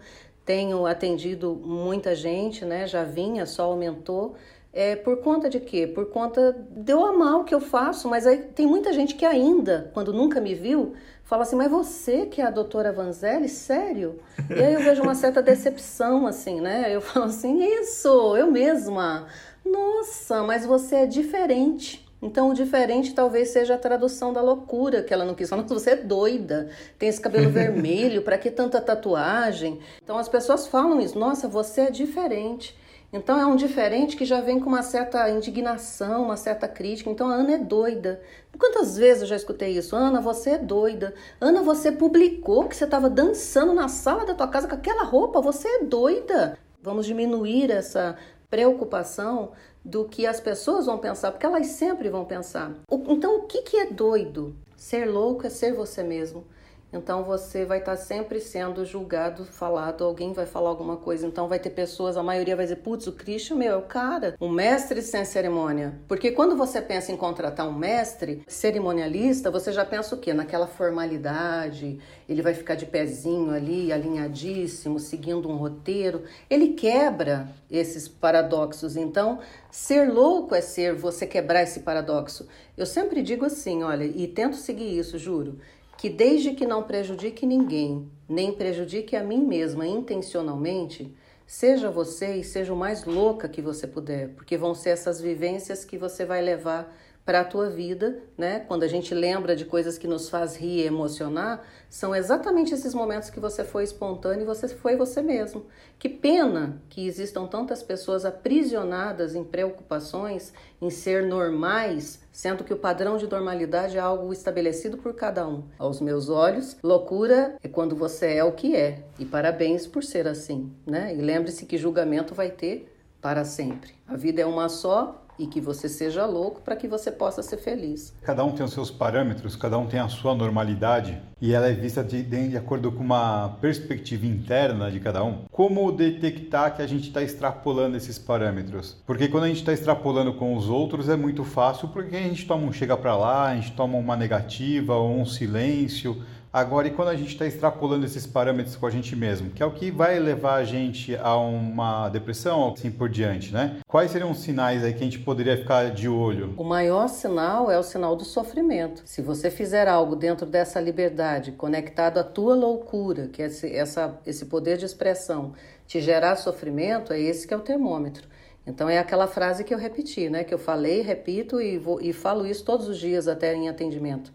Tenho 0.45 0.85
atendido 0.85 1.53
muita 1.55 2.15
gente, 2.15 2.63
né? 2.63 2.87
Já 2.87 3.03
vinha, 3.03 3.45
só 3.45 3.63
aumentou. 3.63 4.35
É, 4.71 4.95
por 4.95 5.17
conta 5.17 5.49
de 5.49 5.59
quê? 5.59 5.87
Por 5.87 6.07
conta 6.11 6.55
de 6.69 6.91
eu 6.91 7.03
amar 7.03 7.39
o 7.39 7.43
que 7.43 7.53
eu 7.53 7.59
faço, 7.59 8.07
mas 8.07 8.27
aí 8.27 8.37
tem 8.37 8.67
muita 8.67 8.93
gente 8.93 9.15
que 9.15 9.25
ainda, 9.25 9.89
quando 9.93 10.13
nunca 10.13 10.39
me 10.39 10.53
viu, 10.53 10.93
fala 11.23 11.43
assim, 11.43 11.55
mas 11.55 11.69
você 11.71 12.27
que 12.27 12.41
é 12.41 12.45
a 12.45 12.51
doutora 12.51 12.93
Vanzelli? 12.93 13.49
Sério? 13.49 14.19
E 14.49 14.53
aí 14.53 14.73
eu 14.73 14.81
vejo 14.81 15.01
uma 15.01 15.15
certa 15.15 15.41
decepção, 15.41 16.27
assim, 16.27 16.61
né? 16.61 16.95
Eu 16.95 17.01
falo 17.01 17.25
assim, 17.25 17.61
isso, 17.63 18.37
eu 18.37 18.51
mesma. 18.51 19.27
Nossa, 19.65 20.43
mas 20.43 20.65
você 20.65 20.95
é 20.97 21.05
diferente. 21.05 22.06
Então, 22.21 22.49
o 22.49 22.53
diferente 22.53 23.13
talvez 23.13 23.49
seja 23.49 23.75
a 23.75 23.77
tradução 23.77 24.33
da 24.33 24.41
loucura 24.41 25.03
que 25.03 25.13
ela 25.13 25.23
não 25.23 25.35
quis. 25.35 25.49
Falando, 25.49 25.67
você 25.67 25.91
é 25.91 25.95
doida, 25.95 26.69
tem 26.97 27.09
esse 27.09 27.21
cabelo 27.21 27.49
vermelho, 27.51 28.23
para 28.23 28.37
que 28.37 28.49
tanta 28.49 28.81
tatuagem? 28.81 29.79
Então, 30.03 30.17
as 30.17 30.27
pessoas 30.27 30.65
falam 30.67 30.99
isso, 30.99 31.17
nossa, 31.17 31.47
você 31.47 31.81
é 31.81 31.91
diferente. 31.91 32.75
Então, 33.13 33.39
é 33.39 33.45
um 33.45 33.55
diferente 33.55 34.17
que 34.17 34.25
já 34.25 34.41
vem 34.41 34.59
com 34.59 34.67
uma 34.67 34.83
certa 34.83 35.29
indignação, 35.29 36.23
uma 36.23 36.35
certa 36.35 36.67
crítica. 36.67 37.09
Então, 37.09 37.29
a 37.29 37.35
Ana 37.35 37.53
é 37.53 37.57
doida. 37.57 38.21
Quantas 38.59 38.97
vezes 38.97 39.21
eu 39.21 39.27
já 39.27 39.35
escutei 39.35 39.77
isso? 39.77 39.95
Ana, 39.95 40.19
você 40.19 40.51
é 40.51 40.57
doida. 40.57 41.13
Ana, 41.39 41.61
você 41.61 41.89
publicou 41.89 42.67
que 42.67 42.75
você 42.75 42.83
estava 42.83 43.09
dançando 43.09 43.73
na 43.73 43.87
sala 43.87 44.25
da 44.25 44.33
tua 44.33 44.47
casa 44.47 44.67
com 44.67 44.75
aquela 44.75 45.03
roupa. 45.03 45.39
Você 45.39 45.67
é 45.67 45.83
doida. 45.83 46.57
Vamos 46.81 47.05
diminuir 47.05 47.71
essa 47.71 48.17
preocupação 48.49 49.51
do 49.87 50.03
que 50.03 50.27
as 50.27 50.41
pessoas 50.41 50.85
vão 50.85 50.97
pensar, 50.97 51.31
porque 51.31 51.45
elas 51.45 51.67
sempre 51.67 52.09
vão 52.09 52.25
pensar. 52.25 52.73
Então, 52.91 53.37
o 53.37 53.43
que, 53.43 53.61
que 53.61 53.77
é 53.77 53.85
doido? 53.85 54.53
Ser 54.75 55.05
louco 55.05 55.47
é 55.47 55.49
ser 55.49 55.73
você 55.73 56.03
mesmo. 56.03 56.45
Então 56.91 57.23
você 57.23 57.65
vai 57.65 57.79
estar 57.79 57.97
sempre 57.97 58.39
sendo 58.39 58.85
julgado, 58.85 59.43
falado, 59.43 60.05
alguém 60.05 60.31
vai 60.31 60.45
falar 60.45 60.69
alguma 60.69 60.95
coisa. 60.95 61.27
Então 61.27 61.47
vai 61.47 61.59
ter 61.59 61.71
pessoas, 61.71 62.15
a 62.15 62.23
maioria 62.23 62.55
vai 62.55 62.65
dizer, 62.65 62.77
putz, 62.77 63.07
o 63.07 63.11
Christian, 63.11 63.57
meu, 63.57 63.73
é 63.73 63.77
o 63.77 63.81
cara, 63.81 64.35
um 64.39 64.49
mestre 64.49 65.01
sem 65.01 65.25
cerimônia. 65.25 65.99
Porque 66.07 66.31
quando 66.31 66.55
você 66.55 66.81
pensa 66.81 67.11
em 67.11 67.17
contratar 67.17 67.67
um 67.67 67.73
mestre 67.73 68.41
cerimonialista, 68.47 69.51
você 69.51 69.73
já 69.73 69.83
pensa 69.83 70.15
o 70.15 70.17
quê? 70.17 70.33
Naquela 70.33 70.65
formalidade, 70.65 71.99
ele 72.27 72.41
vai 72.41 72.53
ficar 72.53 72.75
de 72.75 72.85
pezinho 72.85 73.51
ali, 73.51 73.91
alinhadíssimo, 73.91 74.97
seguindo 74.97 75.49
um 75.49 75.57
roteiro. 75.57 76.23
Ele 76.49 76.69
quebra 76.69 77.49
esses 77.69 78.07
paradoxos. 78.07 78.95
Então, 78.95 79.39
ser 79.69 80.09
louco 80.09 80.55
é 80.55 80.61
ser 80.61 80.95
você 80.95 81.27
quebrar 81.27 81.63
esse 81.63 81.81
paradoxo. 81.81 82.47
Eu 82.77 82.85
sempre 82.85 83.21
digo 83.21 83.43
assim, 83.43 83.83
olha, 83.83 84.05
e 84.05 84.25
tento 84.27 84.55
seguir 84.55 84.97
isso, 84.97 85.17
juro 85.17 85.59
que 85.97 86.09
desde 86.09 86.53
que 86.53 86.65
não 86.65 86.83
prejudique 86.83 87.45
ninguém, 87.45 88.07
nem 88.29 88.53
prejudique 88.53 89.15
a 89.15 89.23
mim 89.23 89.43
mesma 89.43 89.87
intencionalmente, 89.87 91.13
seja 91.45 91.89
você 91.89 92.35
e 92.35 92.43
seja 92.43 92.73
o 92.73 92.77
mais 92.77 93.05
louca 93.05 93.49
que 93.49 93.61
você 93.61 93.87
puder, 93.87 94.29
porque 94.35 94.57
vão 94.57 94.75
ser 94.75 94.91
essas 94.91 95.19
vivências 95.19 95.83
que 95.83 95.97
você 95.97 96.23
vai 96.23 96.41
levar 96.41 96.95
para 97.27 97.41
a 97.41 97.43
tua 97.43 97.69
vida, 97.69 98.19
né? 98.37 98.61
Quando 98.69 98.83
a 98.83 98.87
gente 98.87 99.13
lembra 99.13 99.53
de 99.53 99.65
coisas 99.65 99.97
que 99.97 100.07
nos 100.07 100.29
faz 100.29 100.55
rir 100.55 100.83
e 100.83 100.87
emocionar, 100.87 101.61
são 101.89 102.15
exatamente 102.15 102.73
esses 102.73 102.93
momentos 102.93 103.29
que 103.29 103.37
você 103.37 103.65
foi 103.65 103.83
espontâneo 103.83 104.43
e 104.43 104.45
você 104.45 104.69
foi 104.69 104.95
você 104.95 105.21
mesmo. 105.21 105.65
Que 105.99 106.07
pena 106.07 106.81
que 106.87 107.05
existam 107.05 107.45
tantas 107.45 107.83
pessoas 107.83 108.23
aprisionadas 108.23 109.35
em 109.35 109.43
preocupações, 109.43 110.53
em 110.81 110.89
ser 110.89 111.25
normais, 111.25 112.21
sendo 112.31 112.63
que 112.63 112.73
o 112.73 112.77
padrão 112.77 113.17
de 113.17 113.29
normalidade 113.29 113.97
é 113.97 113.99
algo 113.99 114.31
estabelecido 114.31 114.97
por 114.97 115.13
cada 115.13 115.45
um. 115.45 115.65
Aos 115.77 115.99
meus 115.99 116.29
olhos, 116.29 116.77
loucura 116.81 117.57
é 117.61 117.67
quando 117.67 117.93
você 117.93 118.35
é 118.35 118.43
o 118.45 118.53
que 118.53 118.73
é. 118.73 119.03
E 119.19 119.25
parabéns 119.25 119.85
por 119.85 120.01
ser 120.01 120.29
assim, 120.29 120.71
né? 120.85 121.13
E 121.13 121.17
lembre-se 121.17 121.65
que 121.65 121.77
julgamento 121.77 122.33
vai 122.33 122.51
ter 122.51 122.89
para 123.19 123.43
sempre. 123.43 123.91
A 124.07 124.15
vida 124.15 124.41
é 124.41 124.45
uma 124.45 124.69
só 124.69 125.26
e 125.37 125.47
que 125.47 125.61
você 125.61 125.87
seja 125.87 126.25
louco 126.25 126.61
para 126.61 126.75
que 126.75 126.87
você 126.87 127.11
possa 127.11 127.43
ser 127.43 127.57
feliz. 127.57 128.13
Cada 128.21 128.43
um 128.43 128.51
tem 128.51 128.65
os 128.65 128.73
seus 128.73 128.89
parâmetros, 128.89 129.55
cada 129.55 129.77
um 129.77 129.87
tem 129.87 129.99
a 129.99 130.07
sua 130.07 130.33
normalidade 130.33 131.21
e 131.39 131.53
ela 131.53 131.67
é 131.67 131.73
vista 131.73 132.03
de, 132.03 132.23
de 132.23 132.57
acordo 132.57 132.91
com 132.91 133.03
uma 133.03 133.57
perspectiva 133.61 134.25
interna 134.25 134.89
de 134.91 134.99
cada 134.99 135.23
um. 135.23 135.45
Como 135.51 135.91
detectar 135.91 136.75
que 136.75 136.81
a 136.81 136.87
gente 136.87 137.07
está 137.07 137.21
extrapolando 137.21 137.95
esses 137.95 138.17
parâmetros? 138.17 138.97
Porque 139.05 139.27
quando 139.27 139.43
a 139.43 139.47
gente 139.47 139.59
está 139.59 139.73
extrapolando 139.73 140.33
com 140.33 140.55
os 140.55 140.67
outros 140.69 141.09
é 141.09 141.15
muito 141.15 141.43
fácil, 141.43 141.89
porque 141.89 142.15
a 142.15 142.21
gente 142.21 142.47
toma 142.47 142.65
um 142.65 142.73
chega 142.73 142.97
para 142.97 143.15
lá, 143.15 143.49
a 143.49 143.55
gente 143.55 143.73
toma 143.73 143.97
uma 143.97 144.15
negativa 144.15 144.95
ou 144.95 145.19
um 145.19 145.25
silêncio 145.25 146.21
Agora, 146.57 146.87
e 146.87 146.91
quando 146.91 147.09
a 147.09 147.15
gente 147.15 147.33
está 147.33 147.45
extrapolando 147.45 148.03
esses 148.03 148.25
parâmetros 148.25 148.75
com 148.75 148.87
a 148.87 148.89
gente 148.89 149.15
mesmo, 149.15 149.51
que 149.51 149.61
é 149.61 149.65
o 149.67 149.71
que 149.71 149.91
vai 149.91 150.17
levar 150.17 150.55
a 150.55 150.63
gente 150.63 151.15
a 151.15 151.37
uma 151.37 152.09
depressão, 152.09 152.73
assim 152.73 152.89
por 152.89 153.07
diante, 153.09 153.53
né? 153.53 153.77
Quais 153.87 154.09
seriam 154.09 154.31
os 154.31 154.39
sinais 154.39 154.83
aí 154.83 154.91
que 154.91 155.01
a 155.01 155.03
gente 155.03 155.19
poderia 155.19 155.55
ficar 155.55 155.91
de 155.91 156.09
olho? 156.09 156.55
O 156.57 156.63
maior 156.63 157.09
sinal 157.09 157.69
é 157.69 157.77
o 157.77 157.83
sinal 157.83 158.15
do 158.15 158.25
sofrimento. 158.25 159.03
Se 159.05 159.21
você 159.21 159.51
fizer 159.51 159.87
algo 159.87 160.15
dentro 160.15 160.47
dessa 160.47 160.79
liberdade, 160.79 161.51
conectado 161.51 162.17
à 162.17 162.23
tua 162.23 162.55
loucura, 162.55 163.27
que 163.27 163.43
é 163.43 163.45
esse, 163.45 163.71
essa, 163.71 164.19
esse 164.25 164.47
poder 164.47 164.77
de 164.77 164.85
expressão, 164.85 165.53
te 165.85 166.01
gerar 166.01 166.37
sofrimento, 166.37 167.13
é 167.13 167.19
esse 167.19 167.47
que 167.47 167.53
é 167.53 167.57
o 167.57 167.61
termômetro. 167.61 168.27
Então 168.65 168.89
é 168.89 168.97
aquela 168.97 169.27
frase 169.27 169.63
que 169.63 169.75
eu 169.75 169.77
repeti, 169.77 170.27
né? 170.27 170.43
Que 170.43 170.55
eu 170.55 170.59
falei, 170.59 171.03
repito 171.03 171.61
e, 171.61 171.77
vou, 171.77 172.01
e 172.01 172.11
falo 172.11 172.47
isso 172.47 172.65
todos 172.65 172.87
os 172.87 172.97
dias 172.97 173.27
até 173.27 173.53
em 173.53 173.69
atendimento 173.69 174.33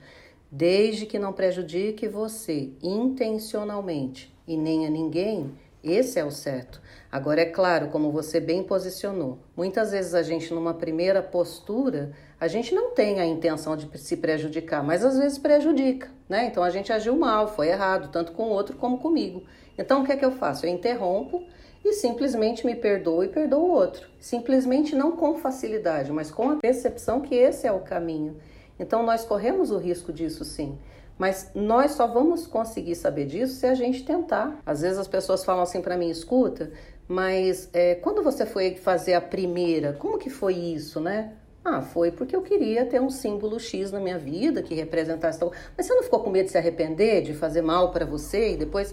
desde 0.52 1.06
que 1.06 1.18
não 1.18 1.32
prejudique 1.32 2.06
você 2.06 2.72
intencionalmente 2.82 4.36
e 4.46 4.54
nem 4.54 4.86
a 4.86 4.90
ninguém, 4.90 5.50
esse 5.82 6.18
é 6.18 6.24
o 6.24 6.30
certo. 6.30 6.80
Agora, 7.10 7.40
é 7.40 7.46
claro, 7.46 7.88
como 7.88 8.12
você 8.12 8.38
bem 8.38 8.62
posicionou, 8.62 9.38
muitas 9.56 9.92
vezes 9.92 10.14
a 10.14 10.22
gente, 10.22 10.52
numa 10.52 10.74
primeira 10.74 11.22
postura, 11.22 12.12
a 12.38 12.46
gente 12.48 12.74
não 12.74 12.90
tem 12.90 13.18
a 13.18 13.24
intenção 13.24 13.76
de 13.76 13.98
se 13.98 14.18
prejudicar, 14.18 14.84
mas 14.84 15.02
às 15.02 15.16
vezes 15.18 15.38
prejudica, 15.38 16.10
né? 16.28 16.46
Então 16.46 16.62
a 16.62 16.70
gente 16.70 16.92
agiu 16.92 17.16
mal, 17.16 17.48
foi 17.48 17.68
errado, 17.68 18.12
tanto 18.12 18.32
com 18.32 18.44
o 18.44 18.50
outro 18.50 18.76
como 18.76 18.98
comigo. 18.98 19.42
Então 19.78 20.02
o 20.02 20.04
que 20.04 20.12
é 20.12 20.16
que 20.16 20.24
eu 20.24 20.32
faço? 20.32 20.66
Eu 20.66 20.70
interrompo 20.70 21.42
e 21.84 21.94
simplesmente 21.94 22.64
me 22.66 22.74
perdoo 22.74 23.24
e 23.24 23.28
perdoo 23.28 23.64
o 23.64 23.72
outro. 23.72 24.06
Simplesmente 24.20 24.94
não 24.94 25.12
com 25.12 25.38
facilidade, 25.38 26.12
mas 26.12 26.30
com 26.30 26.50
a 26.50 26.56
percepção 26.56 27.22
que 27.22 27.34
esse 27.34 27.66
é 27.66 27.72
o 27.72 27.80
caminho. 27.80 28.36
Então 28.82 29.02
nós 29.04 29.24
corremos 29.24 29.70
o 29.70 29.78
risco 29.78 30.12
disso 30.12 30.44
sim. 30.44 30.76
Mas 31.16 31.50
nós 31.54 31.92
só 31.92 32.06
vamos 32.06 32.46
conseguir 32.46 32.96
saber 32.96 33.26
disso 33.26 33.54
se 33.54 33.66
a 33.66 33.74
gente 33.74 34.04
tentar. 34.04 34.60
Às 34.66 34.80
vezes 34.80 34.98
as 34.98 35.06
pessoas 35.06 35.44
falam 35.44 35.62
assim 35.62 35.80
para 35.80 35.96
mim, 35.96 36.10
escuta, 36.10 36.72
mas 37.06 37.68
é, 37.72 37.94
quando 37.94 38.22
você 38.22 38.44
foi 38.44 38.74
fazer 38.74 39.14
a 39.14 39.20
primeira, 39.20 39.92
como 39.92 40.18
que 40.18 40.28
foi 40.28 40.54
isso, 40.54 41.00
né? 41.00 41.34
Ah, 41.64 41.80
foi 41.80 42.10
porque 42.10 42.34
eu 42.34 42.42
queria 42.42 42.84
ter 42.84 43.00
um 43.00 43.08
símbolo 43.08 43.60
X 43.60 43.92
na 43.92 44.00
minha 44.00 44.18
vida 44.18 44.62
que 44.62 44.74
representasse 44.74 45.38
tal. 45.38 45.52
Mas 45.76 45.86
você 45.86 45.94
não 45.94 46.02
ficou 46.02 46.20
com 46.20 46.30
medo 46.30 46.46
de 46.46 46.52
se 46.52 46.58
arrepender, 46.58 47.22
de 47.22 47.34
fazer 47.34 47.62
mal 47.62 47.92
para 47.92 48.04
você 48.04 48.54
e 48.54 48.56
depois. 48.56 48.92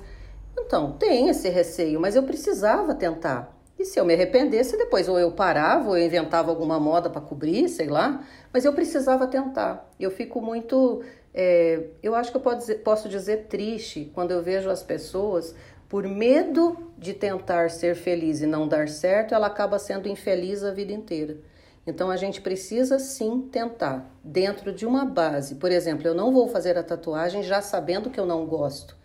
Então, 0.53 0.91
tem 0.91 1.29
esse 1.29 1.50
receio, 1.50 2.00
mas 2.00 2.15
eu 2.15 2.22
precisava 2.22 2.93
tentar. 2.93 3.59
E 3.80 3.86
se 3.86 3.98
eu 3.98 4.04
me 4.04 4.14
arrependesse, 4.14 4.76
depois 4.76 5.08
ou 5.08 5.18
eu 5.18 5.32
parava 5.32 5.88
ou 5.88 5.98
eu 5.98 6.06
inventava 6.06 6.50
alguma 6.52 6.78
moda 6.78 7.10
para 7.10 7.22
cobrir, 7.22 7.70
sei 7.70 7.88
lá, 7.88 8.28
mas 8.52 8.66
eu 8.66 8.74
precisava 8.74 9.26
tentar. 9.26 9.90
Eu 9.98 10.12
fico 10.12 10.42
muito. 10.42 11.02
É, 11.34 11.86
eu 12.04 12.14
acho 12.14 12.30
que 12.30 12.38
eu 12.38 12.78
posso 12.84 13.08
dizer 13.08 13.46
triste 13.48 14.12
quando 14.14 14.32
eu 14.32 14.44
vejo 14.44 14.70
as 14.70 14.84
pessoas, 14.84 15.56
por 15.88 16.06
medo 16.06 16.92
de 16.98 17.14
tentar 17.14 17.70
ser 17.70 17.96
feliz 17.96 18.42
e 18.42 18.46
não 18.46 18.68
dar 18.68 18.90
certo, 18.90 19.34
ela 19.34 19.48
acaba 19.48 19.80
sendo 19.80 20.10
infeliz 20.10 20.62
a 20.62 20.72
vida 20.72 20.92
inteira. 20.92 21.38
Então 21.88 22.12
a 22.12 22.18
gente 22.18 22.42
precisa 22.42 23.00
sim 23.00 23.48
tentar, 23.50 24.14
dentro 24.22 24.74
de 24.74 24.86
uma 24.86 25.06
base. 25.06 25.56
Por 25.56 25.72
exemplo, 25.72 26.06
eu 26.06 26.14
não 26.14 26.34
vou 26.34 26.50
fazer 26.50 26.78
a 26.78 26.84
tatuagem 26.84 27.44
já 27.44 27.62
sabendo 27.62 28.10
que 28.10 28.20
eu 28.20 28.26
não 28.26 28.46
gosto. 28.46 28.99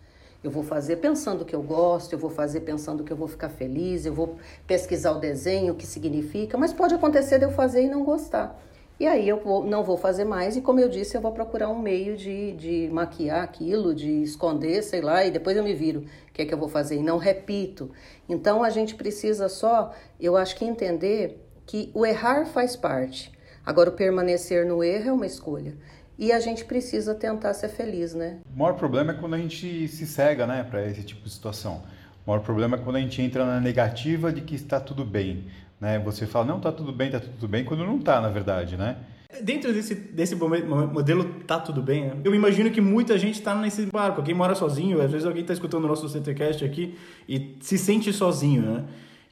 Eu 0.45 0.51
vou 0.51 0.61
fazer 0.61 0.97
pensando 0.97 1.43
que 1.43 1.55
eu 1.55 1.63
gosto, 1.63 2.13
eu 2.13 2.19
vou 2.19 2.29
fazer 2.29 2.59
pensando 2.59 3.03
que 3.03 3.11
eu 3.11 3.17
vou 3.17 3.27
ficar 3.27 3.49
feliz, 3.49 4.05
eu 4.05 4.13
vou 4.13 4.35
pesquisar 4.67 5.13
o 5.13 5.19
desenho, 5.19 5.73
o 5.73 5.75
que 5.75 5.87
significa, 5.87 6.55
mas 6.55 6.71
pode 6.71 6.93
acontecer 6.93 7.39
de 7.39 7.45
eu 7.45 7.49
fazer 7.49 7.81
e 7.81 7.89
não 7.89 8.03
gostar. 8.03 8.55
E 8.99 9.07
aí 9.07 9.27
eu 9.27 9.39
vou, 9.39 9.65
não 9.65 9.83
vou 9.83 9.97
fazer 9.97 10.23
mais, 10.23 10.55
e 10.55 10.61
como 10.61 10.79
eu 10.79 10.87
disse, 10.87 11.17
eu 11.17 11.21
vou 11.21 11.31
procurar 11.31 11.69
um 11.69 11.79
meio 11.79 12.15
de, 12.15 12.51
de 12.51 12.89
maquiar 12.93 13.43
aquilo, 13.43 13.95
de 13.95 14.21
esconder, 14.21 14.83
sei 14.83 15.01
lá, 15.01 15.25
e 15.25 15.31
depois 15.31 15.57
eu 15.57 15.63
me 15.63 15.73
viro 15.73 16.01
o 16.29 16.31
que 16.31 16.43
é 16.43 16.45
que 16.45 16.53
eu 16.53 16.59
vou 16.59 16.69
fazer, 16.69 16.97
e 16.97 17.01
não 17.01 17.17
repito. 17.17 17.89
Então 18.29 18.63
a 18.63 18.69
gente 18.69 18.93
precisa 18.93 19.49
só, 19.49 19.93
eu 20.19 20.37
acho 20.37 20.55
que 20.55 20.63
entender 20.63 21.43
que 21.65 21.89
o 21.91 22.05
errar 22.05 22.45
faz 22.45 22.75
parte. 22.75 23.33
Agora, 23.65 23.89
o 23.89 23.93
permanecer 23.93 24.63
no 24.63 24.83
erro 24.83 25.09
é 25.09 25.11
uma 25.11 25.25
escolha. 25.25 25.75
E 26.17 26.31
a 26.31 26.39
gente 26.39 26.63
precisa 26.63 27.13
tentar 27.13 27.53
ser 27.53 27.69
feliz, 27.69 28.13
né? 28.13 28.37
O 28.55 28.59
maior 28.59 28.73
problema 28.73 29.11
é 29.11 29.15
quando 29.15 29.33
a 29.33 29.37
gente 29.37 29.87
se 29.87 30.07
cega, 30.07 30.47
né, 30.47 30.63
para 30.63 30.85
esse 30.85 31.03
tipo 31.03 31.21
de 31.23 31.29
situação. 31.29 31.83
O 32.25 32.31
maior 32.31 32.41
problema 32.41 32.77
é 32.77 32.79
quando 32.79 32.95
a 32.95 32.99
gente 32.99 33.21
entra 33.21 33.45
na 33.45 33.59
negativa 33.59 34.31
de 34.31 34.41
que 34.41 34.55
está 34.55 34.79
tudo 34.79 35.03
bem, 35.03 35.45
né? 35.79 35.99
Você 35.99 36.25
fala, 36.25 36.45
não, 36.45 36.57
está 36.57 36.71
tudo 36.71 36.91
bem, 36.91 37.07
está 37.07 37.19
tudo 37.19 37.47
bem, 37.47 37.65
quando 37.65 37.85
não 37.85 37.97
está, 37.97 38.21
na 38.21 38.29
verdade, 38.29 38.77
né? 38.77 38.97
Dentro 39.41 39.73
desse, 39.73 39.93
desse 39.93 40.33
modelo 40.35 41.25
tá 41.45 41.59
tudo 41.59 41.81
bem, 41.81 42.05
né? 42.05 42.15
Eu 42.23 42.33
imagino 42.33 42.71
que 42.71 42.79
muita 42.79 43.17
gente 43.17 43.35
está 43.35 43.53
nesse 43.53 43.85
barco. 43.87 44.23
Quem 44.23 44.33
mora 44.33 44.55
sozinho, 44.55 45.01
às 45.01 45.11
vezes 45.11 45.27
alguém 45.27 45.41
está 45.41 45.53
escutando 45.53 45.83
o 45.83 45.87
nosso 45.87 46.07
CTCast 46.07 46.63
aqui 46.63 46.97
e 47.27 47.57
se 47.59 47.77
sente 47.77 48.13
sozinho, 48.13 48.61
né? 48.61 48.83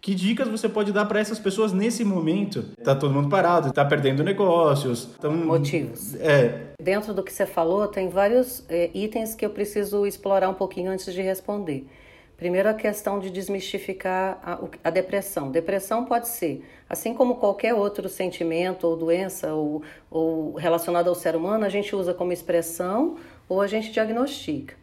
Que 0.04 0.14
dicas 0.14 0.50
você 0.50 0.68
pode 0.68 0.92
dar 0.92 1.06
para 1.06 1.22
essas 1.22 1.40
pessoas 1.40 1.72
nesse 1.72 2.04
momento? 2.04 2.62
Tá 2.84 2.94
todo 2.94 3.14
mundo 3.14 3.30
parado, 3.30 3.72
tá 3.72 3.86
perdendo 3.86 4.22
negócios. 4.22 5.06
Tão... 5.18 5.32
Motivos. 5.32 6.14
É. 6.16 6.74
Dentro 6.78 7.14
do 7.14 7.24
que 7.24 7.32
você 7.32 7.46
falou, 7.46 7.88
tem 7.88 8.10
vários 8.10 8.66
é, 8.68 8.92
itens 8.94 9.34
que 9.34 9.46
eu 9.46 9.50
preciso 9.50 10.06
explorar 10.06 10.50
um 10.50 10.54
pouquinho 10.54 10.92
antes 10.92 11.14
de 11.14 11.22
responder. 11.22 11.88
Primeiro, 12.36 12.68
a 12.68 12.74
questão 12.74 13.18
de 13.18 13.30
desmistificar 13.30 14.42
a, 14.44 14.60
a, 14.84 14.90
depressão. 14.90 15.50
Depressão 15.50 16.04
pode 16.04 16.28
ser, 16.28 16.66
assim 16.90 17.14
como 17.14 17.36
qualquer 17.36 17.74
outro 17.74 18.10
sentimento 18.10 18.86
ou 18.86 18.98
doença 18.98 19.54
ou, 19.54 19.84
ou 20.12 20.54
relacionado 20.56 21.08
ao 21.08 21.16
ser 21.16 21.34
humano, 21.34 21.64
a 21.64 21.70
gente 21.70 21.96
usa 21.96 22.14
como 22.14 22.34
expressão 22.34 23.16
ou 23.48 23.62
a 23.62 23.68
gente 23.68 23.90
diagnostica. 23.90 24.76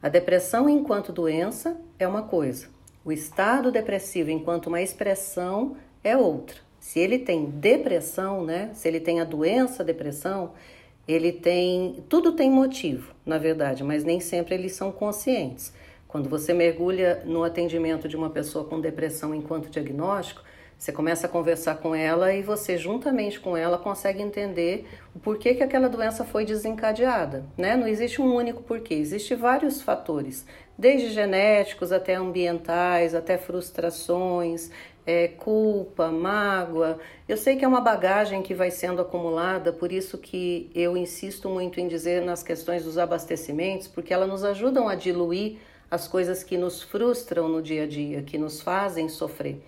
A 0.00 0.08
depressão, 0.08 0.68
enquanto 0.68 1.10
doença, 1.10 1.76
é 1.98 2.06
uma 2.06 2.22
coisa. 2.22 2.77
O 3.04 3.12
estado 3.12 3.70
depressivo, 3.72 4.30
enquanto 4.30 4.66
uma 4.66 4.82
expressão, 4.82 5.76
é 6.04 6.16
outra. 6.16 6.56
Se 6.78 6.98
ele 6.98 7.18
tem 7.18 7.46
depressão, 7.46 8.44
né? 8.44 8.70
Se 8.74 8.86
ele 8.88 9.00
tem 9.00 9.20
a 9.20 9.24
doença 9.24 9.82
depressão, 9.84 10.52
ele 11.06 11.32
tem. 11.32 12.04
Tudo 12.08 12.32
tem 12.32 12.50
motivo, 12.50 13.14
na 13.24 13.38
verdade, 13.38 13.82
mas 13.82 14.04
nem 14.04 14.20
sempre 14.20 14.54
eles 14.54 14.72
são 14.72 14.92
conscientes. 14.92 15.72
Quando 16.06 16.28
você 16.28 16.54
mergulha 16.54 17.22
no 17.24 17.44
atendimento 17.44 18.08
de 18.08 18.16
uma 18.16 18.30
pessoa 18.30 18.64
com 18.64 18.80
depressão 18.80 19.34
enquanto 19.34 19.70
diagnóstico, 19.70 20.42
Você 20.78 20.92
começa 20.92 21.26
a 21.26 21.28
conversar 21.28 21.78
com 21.78 21.92
ela 21.92 22.32
e 22.32 22.40
você, 22.40 22.78
juntamente 22.78 23.40
com 23.40 23.56
ela, 23.56 23.76
consegue 23.76 24.22
entender 24.22 24.86
o 25.12 25.18
porquê 25.18 25.52
que 25.52 25.62
aquela 25.62 25.88
doença 25.88 26.24
foi 26.24 26.44
desencadeada. 26.44 27.44
Né? 27.56 27.76
Não 27.76 27.88
existe 27.88 28.22
um 28.22 28.32
único 28.32 28.62
porquê, 28.62 28.94
existem 28.94 29.36
vários 29.36 29.82
fatores, 29.82 30.46
desde 30.78 31.10
genéticos 31.10 31.90
até 31.90 32.14
ambientais, 32.14 33.14
até 33.14 33.36
frustrações, 33.36 34.70
é, 35.04 35.28
culpa, 35.28 36.08
mágoa. 36.12 36.98
Eu 37.28 37.36
sei 37.36 37.56
que 37.56 37.64
é 37.64 37.68
uma 37.68 37.80
bagagem 37.80 38.42
que 38.42 38.54
vai 38.54 38.70
sendo 38.70 39.02
acumulada, 39.02 39.72
por 39.72 39.90
isso 39.90 40.16
que 40.16 40.70
eu 40.74 40.96
insisto 40.96 41.48
muito 41.48 41.80
em 41.80 41.88
dizer 41.88 42.22
nas 42.22 42.42
questões 42.42 42.84
dos 42.84 42.96
abastecimentos, 42.96 43.88
porque 43.88 44.14
elas 44.14 44.28
nos 44.28 44.44
ajudam 44.44 44.88
a 44.88 44.94
diluir 44.94 45.58
as 45.90 46.06
coisas 46.06 46.44
que 46.44 46.56
nos 46.56 46.82
frustram 46.82 47.48
no 47.48 47.60
dia 47.60 47.82
a 47.84 47.86
dia, 47.86 48.22
que 48.22 48.38
nos 48.38 48.60
fazem 48.60 49.08
sofrer 49.08 49.60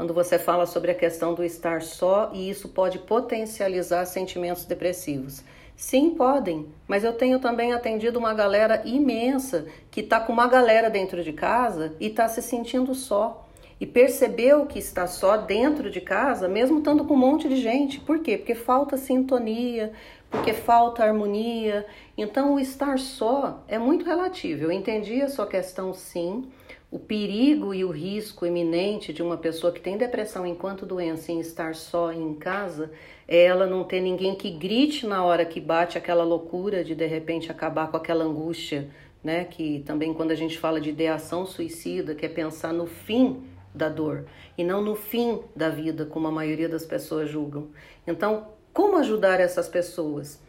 quando 0.00 0.14
você 0.14 0.38
fala 0.38 0.64
sobre 0.64 0.90
a 0.90 0.94
questão 0.94 1.34
do 1.34 1.44
estar 1.44 1.82
só 1.82 2.30
e 2.32 2.48
isso 2.48 2.70
pode 2.70 2.98
potencializar 3.00 4.06
sentimentos 4.06 4.64
depressivos. 4.64 5.44
Sim, 5.80 6.10
podem, 6.10 6.66
mas 6.86 7.04
eu 7.04 7.12
tenho 7.14 7.38
também 7.40 7.72
atendido 7.72 8.18
uma 8.18 8.34
galera 8.34 8.82
imensa 8.84 9.64
que 9.90 10.00
está 10.00 10.20
com 10.20 10.30
uma 10.30 10.46
galera 10.46 10.90
dentro 10.90 11.24
de 11.24 11.32
casa 11.32 11.96
e 11.98 12.08
está 12.08 12.28
se 12.28 12.42
sentindo 12.42 12.94
só. 12.94 13.48
E 13.80 13.86
percebeu 13.86 14.66
que 14.66 14.78
está 14.78 15.06
só 15.06 15.38
dentro 15.38 15.90
de 15.90 16.02
casa, 16.02 16.46
mesmo 16.46 16.80
estando 16.80 17.06
com 17.06 17.14
um 17.14 17.16
monte 17.16 17.48
de 17.48 17.56
gente. 17.56 17.98
Por 17.98 18.18
quê? 18.18 18.36
Porque 18.36 18.54
falta 18.54 18.98
sintonia, 18.98 19.90
porque 20.30 20.52
falta 20.52 21.02
harmonia. 21.02 21.86
Então, 22.14 22.56
o 22.56 22.60
estar 22.60 22.98
só 22.98 23.64
é 23.66 23.78
muito 23.78 24.04
relativo. 24.04 24.64
Eu 24.64 24.70
entendi 24.70 25.22
a 25.22 25.30
sua 25.30 25.46
questão, 25.46 25.94
sim 25.94 26.44
o 26.90 26.98
perigo 26.98 27.72
e 27.72 27.84
o 27.84 27.90
risco 27.90 28.44
iminente 28.44 29.12
de 29.12 29.22
uma 29.22 29.36
pessoa 29.36 29.72
que 29.72 29.80
tem 29.80 29.96
depressão 29.96 30.44
enquanto 30.44 30.84
doença 30.84 31.30
em 31.30 31.38
estar 31.38 31.74
só 31.76 32.12
em 32.12 32.34
casa 32.34 32.90
é 33.28 33.44
ela 33.44 33.64
não 33.64 33.84
ter 33.84 34.00
ninguém 34.00 34.34
que 34.34 34.50
grite 34.50 35.06
na 35.06 35.24
hora 35.24 35.44
que 35.44 35.60
bate 35.60 35.96
aquela 35.96 36.24
loucura 36.24 36.82
de 36.82 36.96
de 36.96 37.06
repente 37.06 37.48
acabar 37.48 37.88
com 37.88 37.96
aquela 37.96 38.24
angústia, 38.24 38.88
né? 39.22 39.44
Que 39.44 39.84
também 39.86 40.12
quando 40.12 40.32
a 40.32 40.34
gente 40.34 40.58
fala 40.58 40.80
de 40.80 40.90
ideação 40.90 41.46
suicida, 41.46 42.12
que 42.12 42.26
é 42.26 42.28
pensar 42.28 42.72
no 42.72 42.86
fim 42.86 43.44
da 43.72 43.88
dor 43.88 44.26
e 44.58 44.64
não 44.64 44.82
no 44.82 44.96
fim 44.96 45.40
da 45.54 45.68
vida, 45.68 46.04
como 46.04 46.26
a 46.26 46.32
maioria 46.32 46.68
das 46.68 46.84
pessoas 46.84 47.30
julgam. 47.30 47.68
Então, 48.04 48.48
como 48.72 48.96
ajudar 48.96 49.38
essas 49.38 49.68
pessoas? 49.68 50.42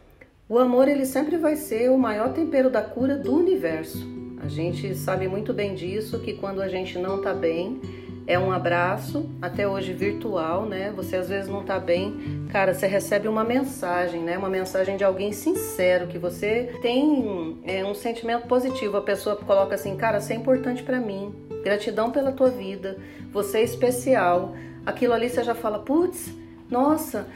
O 0.52 0.58
amor 0.58 0.86
ele 0.86 1.06
sempre 1.06 1.38
vai 1.38 1.56
ser 1.56 1.90
o 1.90 1.96
maior 1.96 2.34
tempero 2.34 2.68
da 2.68 2.82
cura 2.82 3.16
do 3.16 3.34
universo. 3.34 4.06
A 4.36 4.48
gente 4.48 4.94
sabe 4.94 5.26
muito 5.26 5.54
bem 5.54 5.74
disso, 5.74 6.18
que 6.18 6.34
quando 6.34 6.60
a 6.60 6.68
gente 6.68 6.98
não 6.98 7.22
tá 7.22 7.32
bem, 7.32 7.80
é 8.26 8.38
um 8.38 8.52
abraço, 8.52 9.30
até 9.40 9.66
hoje 9.66 9.94
virtual, 9.94 10.66
né? 10.66 10.92
Você 10.94 11.16
às 11.16 11.30
vezes 11.30 11.48
não 11.48 11.64
tá 11.64 11.78
bem, 11.78 12.46
cara, 12.50 12.74
você 12.74 12.86
recebe 12.86 13.28
uma 13.28 13.42
mensagem, 13.42 14.20
né? 14.20 14.36
Uma 14.36 14.50
mensagem 14.50 14.98
de 14.98 15.04
alguém 15.04 15.32
sincero, 15.32 16.06
que 16.06 16.18
você 16.18 16.78
tem 16.82 17.58
é, 17.64 17.82
um 17.82 17.94
sentimento 17.94 18.46
positivo. 18.46 18.98
A 18.98 19.02
pessoa 19.02 19.36
coloca 19.36 19.74
assim, 19.74 19.96
cara, 19.96 20.20
você 20.20 20.34
é 20.34 20.36
importante 20.36 20.82
para 20.82 21.00
mim, 21.00 21.34
gratidão 21.64 22.10
pela 22.10 22.30
tua 22.30 22.50
vida, 22.50 22.98
você 23.32 23.60
é 23.60 23.62
especial. 23.62 24.54
Aquilo 24.84 25.14
ali 25.14 25.30
você 25.30 25.42
já 25.42 25.54
fala, 25.54 25.78
putz, 25.78 26.30
nossa, 26.70 27.26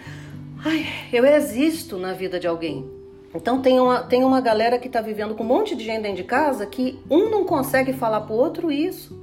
ai, 0.62 0.84
eu 1.10 1.24
existo 1.24 1.96
na 1.96 2.12
vida 2.12 2.38
de 2.38 2.46
alguém. 2.46 2.95
Então 3.36 3.60
tem 3.60 3.78
uma, 3.78 4.02
tem 4.02 4.24
uma 4.24 4.40
galera 4.40 4.78
que 4.78 4.86
está 4.86 5.00
vivendo 5.00 5.34
com 5.34 5.44
um 5.44 5.46
monte 5.46 5.76
de 5.76 5.84
gente 5.84 6.02
dentro 6.02 6.16
de 6.16 6.24
casa 6.24 6.66
que 6.66 6.98
um 7.10 7.30
não 7.30 7.44
consegue 7.44 7.92
falar 7.92 8.22
para 8.22 8.34
o 8.34 8.38
outro 8.38 8.72
isso. 8.72 9.18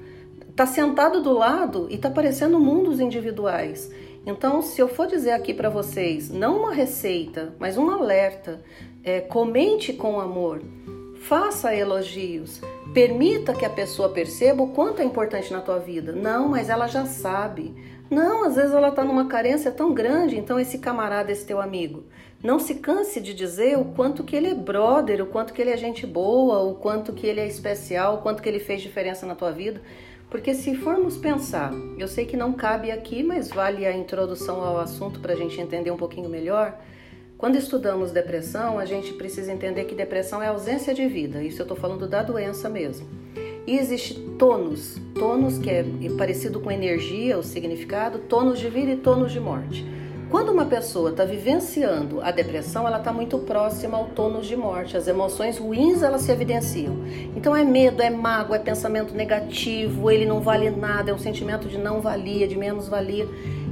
Tá 0.56 0.66
sentado 0.66 1.22
do 1.22 1.34
lado 1.34 1.88
e 1.90 1.98
tá 1.98 2.10
parecendo 2.10 2.60
mundos 2.60 3.00
individuais. 3.00 3.92
Então, 4.26 4.62
se 4.62 4.80
eu 4.80 4.88
for 4.88 5.08
dizer 5.08 5.32
aqui 5.32 5.54
para 5.54 5.70
vocês, 5.70 6.30
não 6.30 6.60
uma 6.60 6.74
receita, 6.74 7.54
mas 7.60 7.78
um 7.78 7.90
alerta, 7.90 8.62
é, 9.04 9.20
comente 9.20 9.92
com 9.92 10.20
amor, 10.20 10.62
faça 11.24 11.76
elogios, 11.76 12.62
permita 12.94 13.54
que 13.54 13.66
a 13.66 13.70
pessoa 13.70 14.10
perceba 14.10 14.64
o 14.64 14.70
quanto 14.70 15.02
é 15.02 15.06
importante 15.06 15.52
na 15.52 15.60
tua 15.60 15.80
vida. 15.80 16.14
Não, 16.14 16.48
mas 16.48 16.70
ela 16.70 16.88
já 16.88 17.06
sabe. 17.06 17.74
Não, 18.10 18.46
às 18.46 18.56
vezes 18.56 18.74
ela 18.74 18.90
está 18.90 19.04
numa 19.04 19.26
carência 19.26 19.72
tão 19.72 19.94
grande, 19.94 20.38
então 20.38 20.60
esse 20.60 20.78
camarada, 20.78 21.32
esse 21.32 21.46
teu 21.46 21.60
amigo, 21.60 22.04
não 22.44 22.60
se 22.60 22.76
canse 22.76 23.22
de 23.22 23.34
dizer 23.34 23.78
o 23.78 23.86
quanto 23.86 24.22
que 24.22 24.36
ele 24.36 24.48
é 24.48 24.54
brother, 24.54 25.24
o 25.24 25.28
quanto 25.28 25.54
que 25.54 25.62
ele 25.62 25.72
é 25.72 25.78
gente 25.78 26.06
boa, 26.06 26.60
o 26.60 26.76
quanto 26.76 27.14
que 27.14 27.26
ele 27.26 27.40
é 27.40 27.48
especial, 27.48 28.16
o 28.16 28.18
quanto 28.18 28.44
que 28.44 28.50
ele 28.50 28.60
fez 28.60 28.82
diferença 28.82 29.26
na 29.26 29.34
tua 29.34 29.50
vida. 29.50 29.82
Porque 30.30 30.54
se 30.54 30.76
formos 30.76 31.16
pensar, 31.16 31.72
eu 31.98 32.08
sei 32.08 32.26
que 32.26 32.36
não 32.36 32.52
cabe 32.52 32.92
aqui, 32.92 33.24
mas 33.24 33.50
vale 33.50 33.86
a 33.86 33.96
introdução 33.96 34.62
ao 34.62 34.78
assunto 34.78 35.22
para 35.22 35.32
a 35.32 35.36
gente 35.38 35.62
entender 35.62 35.90
um 35.90 35.96
pouquinho 35.96 36.28
melhor. 36.28 36.78
Quando 37.38 37.56
estudamos 37.56 38.12
depressão, 38.12 38.78
a 38.78 38.86
gente 38.86 39.14
precisa 39.14 39.54
entender 39.54 39.86
que 39.86 39.96
depressão 39.96 40.44
é 40.44 40.48
ausência 40.48 40.94
de 40.94 41.08
vida. 41.08 41.42
Isso 41.42 41.62
eu 41.62 41.64
estou 41.64 41.78
falando 41.78 42.08
da 42.08 42.24
doença 42.24 42.68
mesmo. 42.68 43.08
E 43.66 43.78
existe 43.78 44.16
tônus, 44.38 44.98
tônus 45.16 45.58
que 45.58 45.70
é 45.70 45.86
parecido 46.18 46.60
com 46.60 46.70
energia, 46.70 47.38
o 47.38 47.44
significado, 47.44 48.20
tônus 48.20 48.60
de 48.60 48.70
vida 48.70 48.92
e 48.92 48.98
tônus 48.98 49.32
de 49.32 49.40
morte. 49.40 49.86
Quando 50.34 50.52
uma 50.52 50.66
pessoa 50.66 51.12
está 51.12 51.24
vivenciando 51.26 52.20
a 52.20 52.32
depressão, 52.32 52.88
ela 52.88 52.98
está 52.98 53.14
muito 53.14 53.38
próxima 53.38 53.96
ao 53.96 54.06
tônus 54.06 54.48
de 54.48 54.56
morte. 54.56 54.98
As 54.98 55.08
emoções 55.08 55.60
ruins 55.60 56.02
elas 56.02 56.24
se 56.24 56.32
evidenciam. 56.32 56.96
Então 57.36 57.56
é 57.56 57.64
medo, 57.64 58.02
é 58.02 58.10
mágoa, 58.10 58.56
é 58.56 58.60
pensamento 58.60 59.14
negativo, 59.14 60.10
ele 60.10 60.26
não 60.26 60.42
vale 60.42 60.72
nada, 60.72 61.12
é 61.12 61.14
um 61.14 61.20
sentimento 61.20 61.68
de 61.68 61.78
não 61.78 62.02
valia, 62.02 62.48
de 62.48 62.58
menos 62.58 62.88
valia. 62.88 63.28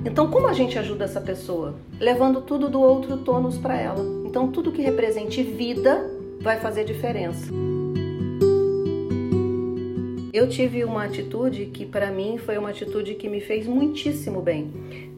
Então 0.06 0.30
como 0.30 0.47
a 0.47 0.54
gente 0.54 0.78
ajuda 0.78 1.06
essa 1.06 1.19
pessoa? 1.19 1.74
Levando 2.00 2.41
tudo 2.41 2.69
do 2.69 2.80
outro 2.80 3.17
tônus 3.17 3.58
para 3.58 3.76
ela. 3.76 4.06
Então 4.28 4.47
tudo 4.52 4.71
que 4.71 4.84
represente 4.84 5.41
vida 5.41 6.12
vai 6.41 6.60
fazer 6.60 6.84
diferença. 6.84 7.52
Eu 10.34 10.48
tive 10.48 10.86
uma 10.86 11.04
atitude 11.04 11.65
que 11.65 11.86
para 11.86 12.10
mim 12.10 12.38
foi 12.38 12.58
uma 12.58 12.70
atitude 12.70 13.15
que 13.15 13.28
me 13.28 13.41
fez 13.41 13.67
muitíssimo 13.67 14.41
bem. 14.41 14.72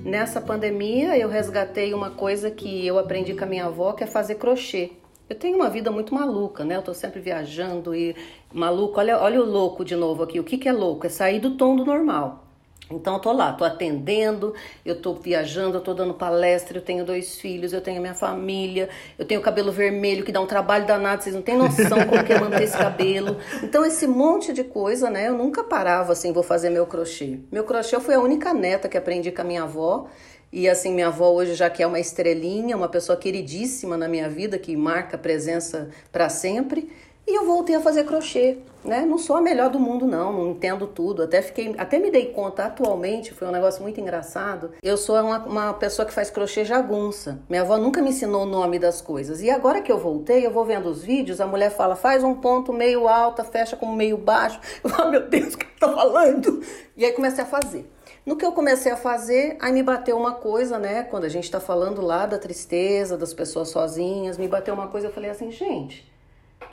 Nessa 0.03 0.41
pandemia 0.41 1.15
eu 1.15 1.29
resgatei 1.29 1.93
uma 1.93 2.09
coisa 2.09 2.49
que 2.49 2.83
eu 2.87 2.97
aprendi 2.97 3.35
com 3.35 3.43
a 3.43 3.47
minha 3.47 3.65
avó, 3.65 3.93
que 3.93 4.03
é 4.03 4.07
fazer 4.07 4.35
crochê. 4.35 4.93
Eu 5.29 5.35
tenho 5.35 5.55
uma 5.55 5.69
vida 5.69 5.91
muito 5.91 6.15
maluca, 6.15 6.65
né? 6.65 6.77
Eu 6.77 6.81
tô 6.81 6.95
sempre 6.95 7.19
viajando 7.19 7.93
e 7.93 8.15
maluco. 8.51 8.99
Olha, 8.99 9.19
olha 9.19 9.39
o 9.39 9.45
louco 9.45 9.85
de 9.85 9.95
novo 9.95 10.23
aqui. 10.23 10.39
O 10.39 10.43
que, 10.43 10.57
que 10.57 10.67
é 10.67 10.73
louco? 10.73 11.05
É 11.05 11.09
sair 11.09 11.39
do 11.39 11.51
tom 11.57 11.75
do 11.75 11.85
normal. 11.85 12.42
Então, 12.91 13.15
eu 13.15 13.19
tô 13.19 13.31
lá, 13.31 13.53
tô 13.53 13.63
atendendo, 13.63 14.53
eu 14.85 14.99
tô 14.99 15.13
viajando, 15.13 15.77
eu 15.77 15.81
tô 15.81 15.93
dando 15.93 16.13
palestra, 16.13 16.77
eu 16.77 16.81
tenho 16.81 17.05
dois 17.05 17.37
filhos, 17.37 17.73
eu 17.73 17.81
tenho 17.81 18.01
minha 18.01 18.13
família, 18.13 18.89
eu 19.17 19.25
tenho 19.25 19.41
cabelo 19.41 19.71
vermelho 19.71 20.23
que 20.23 20.31
dá 20.31 20.41
um 20.41 20.45
trabalho 20.45 20.85
danado, 20.85 21.23
vocês 21.23 21.33
não 21.33 21.41
têm 21.41 21.57
noção 21.57 22.05
como 22.05 22.23
que 22.23 22.33
é 22.33 22.39
manter 22.39 22.63
esse 22.63 22.77
cabelo. 22.77 23.37
Então, 23.63 23.85
esse 23.85 24.05
monte 24.05 24.51
de 24.53 24.63
coisa, 24.63 25.09
né? 25.09 25.27
Eu 25.29 25.33
nunca 25.33 25.63
parava 25.63 26.11
assim, 26.11 26.33
vou 26.33 26.43
fazer 26.43 26.69
meu 26.69 26.85
crochê. 26.85 27.39
Meu 27.51 27.63
crochê 27.63 27.99
foi 27.99 28.15
a 28.15 28.19
única 28.19 28.53
neta 28.53 28.89
que 28.89 28.97
aprendi 28.97 29.31
com 29.31 29.41
a 29.41 29.45
minha 29.45 29.63
avó. 29.63 30.07
E 30.51 30.69
assim, 30.69 30.93
minha 30.93 31.07
avó 31.07 31.31
hoje 31.31 31.55
já 31.55 31.67
que 31.67 31.81
é 31.81 31.87
uma 31.87 31.99
estrelinha, 31.99 32.77
uma 32.77 32.87
pessoa 32.87 33.17
queridíssima 33.17 33.97
na 33.97 34.07
minha 34.07 34.29
vida, 34.29 34.59
que 34.59 34.77
marca 34.77 35.17
presença 35.17 35.89
para 36.11 36.29
sempre. 36.29 36.91
E 37.25 37.37
eu 37.37 37.45
voltei 37.45 37.73
a 37.73 37.79
fazer 37.79 38.03
crochê, 38.03 38.57
né? 38.83 39.05
Não 39.05 39.17
sou 39.17 39.37
a 39.37 39.41
melhor 39.41 39.69
do 39.69 39.79
mundo 39.79 40.05
não, 40.05 40.33
não 40.33 40.51
entendo 40.51 40.85
tudo. 40.85 41.23
Até 41.23 41.41
fiquei, 41.41 41.73
até 41.77 41.97
me 41.97 42.11
dei 42.11 42.33
conta 42.33 42.65
atualmente, 42.65 43.33
foi 43.33 43.47
um 43.47 43.51
negócio 43.51 43.81
muito 43.81 43.99
engraçado. 44.01 44.71
Eu 44.83 44.97
sou 44.97 45.15
uma, 45.15 45.37
uma 45.45 45.73
pessoa 45.73 46.05
que 46.05 46.13
faz 46.13 46.29
crochê 46.29 46.65
jagunça. 46.65 47.39
Minha 47.47 47.61
avó 47.61 47.77
nunca 47.77 48.01
me 48.01 48.09
ensinou 48.09 48.43
o 48.43 48.45
nome 48.45 48.77
das 48.77 49.01
coisas. 49.01 49.41
E 49.41 49.49
agora 49.49 49.81
que 49.81 49.91
eu 49.91 49.97
voltei, 49.97 50.45
eu 50.45 50.51
vou 50.51 50.65
vendo 50.65 50.89
os 50.89 51.01
vídeos, 51.01 51.39
a 51.39 51.47
mulher 51.47 51.69
fala: 51.69 51.95
"Faz 51.95 52.25
um 52.25 52.35
ponto 52.35 52.73
meio 52.73 53.07
alto, 53.07 53.41
fecha 53.45 53.77
como 53.77 53.95
meio 53.95 54.17
baixo". 54.17 54.59
Eu 54.83 54.89
falo: 54.89 55.11
"Meu 55.11 55.27
Deus, 55.27 55.53
o 55.53 55.57
que 55.57 55.65
tá 55.79 55.93
falando?". 55.93 56.61
E 56.97 57.05
aí 57.05 57.13
comecei 57.13 57.43
a 57.43 57.47
fazer. 57.47 57.89
No 58.25 58.37
que 58.37 58.45
eu 58.45 58.53
comecei 58.53 58.89
a 58.91 58.95
fazer, 58.95 59.57
aí 59.59 59.73
me 59.73 59.83
bateu 59.83 60.17
uma 60.17 60.31
coisa, 60.33 60.79
né? 60.79 61.03
Quando 61.03 61.25
a 61.25 61.29
gente 61.29 61.51
tá 61.51 61.59
falando 61.59 62.01
lá 62.01 62.25
da 62.25 62.37
tristeza, 62.37 63.17
das 63.17 63.33
pessoas 63.33 63.69
sozinhas, 63.69 64.37
me 64.37 64.47
bateu 64.47 64.73
uma 64.73 64.87
coisa, 64.87 65.07
eu 65.07 65.11
falei 65.11 65.29
assim, 65.29 65.51
gente, 65.51 66.12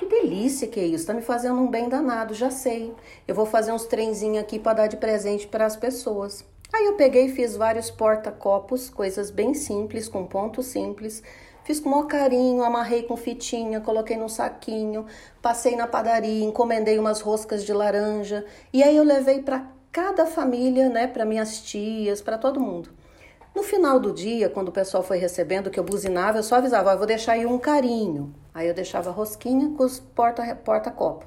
que 0.00 0.06
delícia 0.06 0.66
que 0.66 0.80
é 0.80 0.86
isso, 0.86 1.06
tá 1.06 1.12
me 1.12 1.20
fazendo 1.20 1.60
um 1.60 1.66
bem 1.66 1.86
danado, 1.86 2.32
já 2.32 2.50
sei. 2.50 2.94
Eu 3.28 3.34
vou 3.34 3.44
fazer 3.44 3.70
uns 3.70 3.84
trenzinhos 3.84 4.38
aqui 4.38 4.58
para 4.58 4.78
dar 4.78 4.86
de 4.86 4.96
presente 4.96 5.46
para 5.46 5.66
as 5.66 5.76
pessoas. 5.76 6.42
Aí 6.72 6.86
eu 6.86 6.94
peguei 6.94 7.26
e 7.26 7.32
fiz 7.32 7.54
vários 7.54 7.90
porta-copos, 7.90 8.88
coisas 8.88 9.30
bem 9.30 9.52
simples, 9.52 10.08
com 10.08 10.24
pontos 10.24 10.66
simples. 10.66 11.22
Fiz 11.64 11.78
com 11.78 11.90
maior 11.90 12.06
carinho, 12.06 12.64
amarrei 12.64 13.02
com 13.02 13.14
fitinha, 13.14 13.78
coloquei 13.82 14.16
num 14.16 14.28
saquinho, 14.28 15.04
passei 15.42 15.76
na 15.76 15.86
padaria, 15.86 16.46
encomendei 16.46 16.98
umas 16.98 17.20
roscas 17.20 17.62
de 17.62 17.72
laranja 17.74 18.46
e 18.72 18.82
aí 18.82 18.96
eu 18.96 19.04
levei 19.04 19.42
para 19.42 19.66
cada 19.92 20.24
família, 20.24 20.88
né, 20.88 21.08
para 21.08 21.26
minhas 21.26 21.60
tias, 21.60 22.22
para 22.22 22.38
todo 22.38 22.58
mundo. 22.58 22.88
No 23.54 23.64
final 23.64 23.98
do 23.98 24.12
dia, 24.12 24.48
quando 24.48 24.68
o 24.68 24.72
pessoal 24.72 25.02
foi 25.02 25.18
recebendo, 25.18 25.70
que 25.70 25.80
eu 25.80 25.84
buzinava, 25.84 26.38
eu 26.38 26.42
só 26.42 26.56
avisava, 26.56 26.92
ah, 26.92 26.96
vou 26.96 27.06
deixar 27.06 27.32
aí 27.32 27.44
um 27.44 27.58
carinho. 27.58 28.32
Aí 28.54 28.68
eu 28.68 28.74
deixava 28.74 29.10
rosquinha 29.10 29.70
com 29.76 29.82
os 29.82 29.98
porta-copo. 29.98 30.64
Porta 30.64 31.26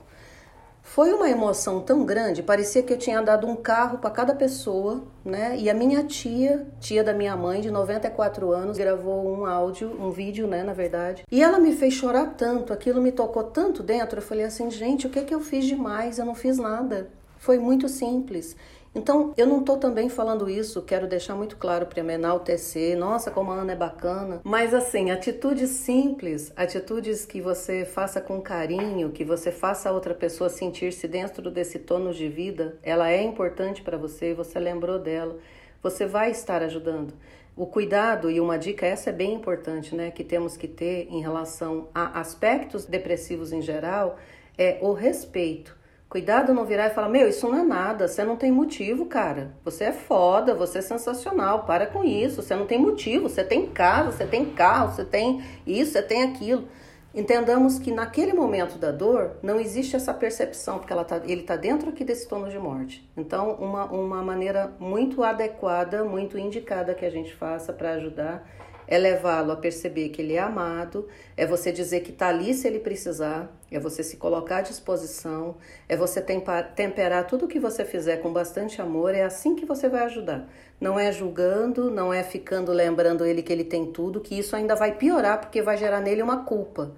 Foi 0.81 1.11
uma 1.11 1.29
emoção 1.29 1.81
tão 1.81 2.05
grande, 2.05 2.41
parecia 2.41 2.81
que 2.81 2.93
eu 2.93 2.97
tinha 2.97 3.21
dado 3.21 3.45
um 3.45 3.57
carro 3.57 3.97
para 3.97 4.09
cada 4.09 4.33
pessoa, 4.33 5.03
né? 5.23 5.57
E 5.57 5.69
a 5.69 5.73
minha 5.73 6.03
tia, 6.05 6.65
tia 6.79 7.03
da 7.03 7.13
minha 7.13 7.35
mãe, 7.35 7.59
de 7.59 7.69
94 7.69 8.51
anos, 8.51 8.77
gravou 8.77 9.29
um 9.29 9.45
áudio, 9.45 9.89
um 9.99 10.09
vídeo, 10.09 10.47
né, 10.47 10.63
na 10.63 10.73
verdade. 10.73 11.23
E 11.29 11.43
ela 11.43 11.59
me 11.59 11.73
fez 11.73 11.93
chorar 11.93 12.35
tanto, 12.37 12.71
aquilo 12.71 13.01
me 13.01 13.11
tocou 13.11 13.43
tanto 13.43 13.83
dentro. 13.83 14.19
Eu 14.19 14.23
falei 14.23 14.45
assim, 14.45 14.71
gente, 14.71 15.07
o 15.07 15.09
que 15.09 15.19
é 15.19 15.23
que 15.23 15.35
eu 15.35 15.41
fiz 15.41 15.65
demais? 15.65 16.19
Eu 16.19 16.25
não 16.25 16.35
fiz 16.35 16.57
nada. 16.57 17.09
Foi 17.37 17.59
muito 17.59 17.89
simples. 17.89 18.55
Então, 18.95 19.33
eu 19.35 19.47
não 19.47 19.59
estou 19.59 19.77
também 19.77 20.07
falando 20.07 20.47
isso, 20.47 20.83
quero 20.83 21.07
deixar 21.07 21.33
muito 21.33 21.57
claro 21.57 21.87
para 21.87 21.99
enaltecer, 22.13 22.95
nossa, 22.95 23.31
como 23.31 23.51
a 23.51 23.55
Ana 23.55 23.71
é 23.71 23.75
bacana, 23.75 24.39
mas 24.43 24.71
assim, 24.71 25.09
atitudes 25.09 25.71
simples, 25.71 26.53
atitudes 26.55 27.25
que 27.25 27.41
você 27.41 27.85
faça 27.85 28.21
com 28.21 28.39
carinho, 28.39 29.09
que 29.09 29.25
você 29.25 29.51
faça 29.51 29.89
a 29.89 29.91
outra 29.91 30.13
pessoa 30.13 30.47
sentir-se 30.47 31.07
dentro 31.07 31.49
desse 31.49 31.79
tono 31.79 32.13
de 32.13 32.29
vida, 32.29 32.77
ela 32.83 33.09
é 33.09 33.23
importante 33.23 33.81
para 33.81 33.97
você, 33.97 34.31
você 34.35 34.59
lembrou 34.59 34.99
dela, 34.99 35.39
você 35.81 36.05
vai 36.05 36.29
estar 36.29 36.61
ajudando. 36.61 37.15
O 37.55 37.65
cuidado 37.65 38.29
e 38.29 38.39
uma 38.39 38.57
dica 38.57 38.85
essa 38.85 39.09
é 39.09 39.13
bem 39.13 39.33
importante, 39.33 39.95
né, 39.95 40.11
que 40.11 40.23
temos 40.23 40.55
que 40.55 40.67
ter 40.67 41.07
em 41.09 41.19
relação 41.19 41.87
a 41.95 42.19
aspectos 42.19 42.85
depressivos 42.85 43.51
em 43.51 43.61
geral, 43.61 44.17
é 44.55 44.77
o 44.81 44.93
respeito. 44.93 45.81
Cuidado 46.13 46.53
não 46.53 46.63
virar 46.63 46.85
e 46.85 46.93
falar: 46.93 47.09
Meu, 47.09 47.27
isso 47.27 47.49
não 47.49 47.57
é 47.57 47.63
nada, 47.63 48.07
você 48.07 48.23
não 48.23 48.35
tem 48.35 48.51
motivo, 48.51 49.07
cara. 49.07 49.51
Você 49.65 49.85
é 49.85 49.91
foda, 49.91 50.53
você 50.53 50.77
é 50.77 50.81
sensacional, 50.83 51.65
para 51.65 51.87
com 51.87 52.03
isso. 52.03 52.43
Você 52.43 52.55
não 52.55 52.67
tem 52.67 52.77
motivo, 52.77 53.27
você 53.27 53.43
tem 53.43 53.65
casa, 53.65 54.11
você 54.11 54.27
tem 54.27 54.45
carro, 54.45 54.93
você 54.93 55.03
tem 55.03 55.43
isso, 55.65 55.93
você 55.93 56.03
tem 56.03 56.21
aquilo. 56.21 56.67
Entendamos 57.15 57.79
que 57.79 57.91
naquele 57.91 58.31
momento 58.31 58.77
da 58.77 58.91
dor 58.91 59.37
não 59.41 59.59
existe 59.59 59.95
essa 59.95 60.13
percepção, 60.13 60.77
porque 60.77 60.93
ela 60.93 61.03
tá, 61.03 61.19
ele 61.25 61.41
está 61.41 61.55
dentro 61.55 61.89
aqui 61.89 62.05
desse 62.05 62.29
tono 62.29 62.47
de 62.47 62.59
morte. 62.59 63.09
Então, 63.17 63.55
uma, 63.55 63.85
uma 63.85 64.21
maneira 64.21 64.71
muito 64.79 65.23
adequada, 65.23 66.03
muito 66.03 66.37
indicada 66.37 66.93
que 66.93 67.07
a 67.07 67.09
gente 67.09 67.33
faça 67.33 67.73
para 67.73 67.93
ajudar 67.93 68.47
é 68.87 68.97
levá-lo 68.97 69.51
a 69.51 69.55
perceber 69.55 70.09
que 70.09 70.21
ele 70.21 70.33
é 70.33 70.39
amado, 70.39 71.07
é 71.35 71.45
você 71.45 71.71
dizer 71.71 72.01
que 72.01 72.11
está 72.11 72.27
ali 72.27 72.53
se 72.53 72.67
ele 72.67 72.79
precisar, 72.79 73.51
é 73.71 73.79
você 73.79 74.03
se 74.03 74.17
colocar 74.17 74.57
à 74.57 74.61
disposição, 74.61 75.55
é 75.87 75.95
você 75.95 76.21
temperar 76.21 77.25
tudo 77.27 77.45
o 77.45 77.47
que 77.47 77.59
você 77.59 77.85
fizer 77.85 78.17
com 78.17 78.31
bastante 78.31 78.81
amor, 78.81 79.15
é 79.15 79.23
assim 79.23 79.55
que 79.55 79.65
você 79.65 79.87
vai 79.87 80.03
ajudar. 80.03 80.49
Não 80.79 80.99
é 80.99 81.11
julgando, 81.11 81.89
não 81.89 82.13
é 82.13 82.23
ficando 82.23 82.71
lembrando 82.71 83.25
ele 83.25 83.41
que 83.41 83.53
ele 83.53 83.63
tem 83.63 83.91
tudo, 83.91 84.19
que 84.19 84.37
isso 84.37 84.55
ainda 84.55 84.75
vai 84.75 84.95
piorar 84.97 85.39
porque 85.39 85.61
vai 85.61 85.77
gerar 85.77 86.01
nele 86.01 86.21
uma 86.21 86.43
culpa. 86.43 86.91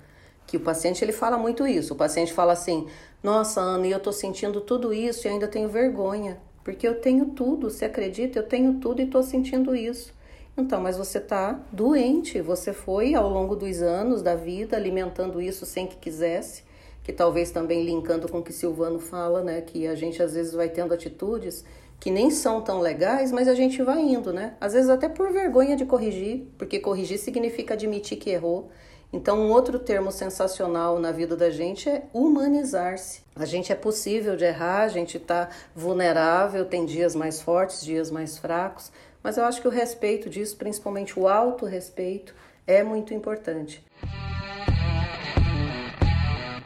Que 0.48 0.58
o 0.58 0.60
paciente 0.60 1.04
ele 1.04 1.12
fala 1.12 1.38
muito 1.38 1.68
isso. 1.68 1.94
O 1.94 1.98
paciente 1.98 2.34
fala 2.34 2.54
assim: 2.54 2.88
"Nossa, 3.22 3.62
Ana, 3.62 3.88
eu 3.88 3.98
estou 3.98 4.14
sentindo 4.14 4.62
tudo 4.62 4.94
isso 4.94 5.28
e 5.28 5.30
ainda 5.30 5.48
tenho 5.48 5.70
vergonha, 5.70 6.40
porque 6.64 6.88
eu 6.88 7.00
tenho 7.00 7.28
tudo, 7.28 7.70
você 7.70 7.86
acredita? 7.86 8.40
Eu 8.40 8.44
tenho 8.44 8.76
tudo 8.80 9.02
e 9.02 9.06
estou 9.06 9.24
sentindo 9.24 9.76
isso". 9.76 10.15
Então, 10.58 10.80
mas 10.80 10.98
você 10.98 11.18
está 11.18 11.60
doente, 11.72 12.42
você 12.42 12.72
foi 12.72 13.14
ao 13.14 13.30
longo 13.30 13.56
dos 13.56 13.82
anos 13.82 14.22
da 14.22 14.36
vida 14.36 14.78
alimentando 14.78 15.42
isso 15.42 15.66
sem 15.66 15.86
que 15.86 15.98
quisesse, 15.98 16.64
que 17.04 17.12
talvez 17.12 17.52
também 17.52 17.84
linkando 17.84 18.30
com 18.30 18.40
o 18.40 18.44
que 18.44 18.54
Silvano 18.54 19.00
fala, 19.00 19.44
né, 19.44 19.62
que 19.62 19.86
a 19.86 19.96
gente 19.96 20.24
às 20.24 20.34
vezes 20.34 20.54
vai 20.54 20.70
tendo 20.70 20.94
atitudes 20.94 21.66
que 22.00 22.12
nem 22.12 22.30
são 22.30 22.62
tão 22.62 22.80
legais, 22.80 23.32
mas 23.32 23.48
a 23.48 23.54
gente 23.54 23.82
vai 23.82 24.02
indo, 24.02 24.32
né? 24.32 24.56
Às 24.60 24.74
vezes 24.74 24.90
até 24.90 25.08
por 25.08 25.32
vergonha 25.32 25.76
de 25.76 25.86
corrigir, 25.86 26.46
porque 26.58 26.80
corrigir 26.80 27.18
significa 27.18 27.74
admitir 27.74 28.18
que 28.18 28.30
errou. 28.30 28.70
Então, 29.14 29.40
um 29.40 29.50
outro 29.50 29.80
termo 29.80 30.12
sensacional 30.12 31.00
na 31.00 31.12
vida 31.12 31.38
da 31.38 31.50
gente 31.50 31.90
é 31.90 32.04
humanizar-se. 32.14 33.22
A 33.36 33.46
gente 33.46 33.72
é 33.72 33.76
possível 33.76 34.36
de 34.36 34.44
errar, 34.44 34.82
a 34.82 34.88
gente 34.88 35.18
está 35.18 35.50
vulnerável, 35.74 36.66
tem 36.66 36.86
dias 36.86 37.16
mais 37.16 37.42
fortes, 37.42 37.82
dias 37.82 38.12
mais 38.12 38.38
fracos, 38.38 38.92
mas 39.26 39.38
eu 39.38 39.44
acho 39.44 39.60
que 39.60 39.68
o 39.68 39.72
respeito 39.72 40.30
disso, 40.30 40.56
principalmente 40.56 41.20
o 41.20 41.28
autorrespeito, 41.28 42.36
é 42.68 42.84
muito 42.84 43.12
importante. 43.12 43.84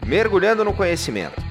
Mergulhando 0.06 0.66
no 0.66 0.74
conhecimento. 0.74 1.42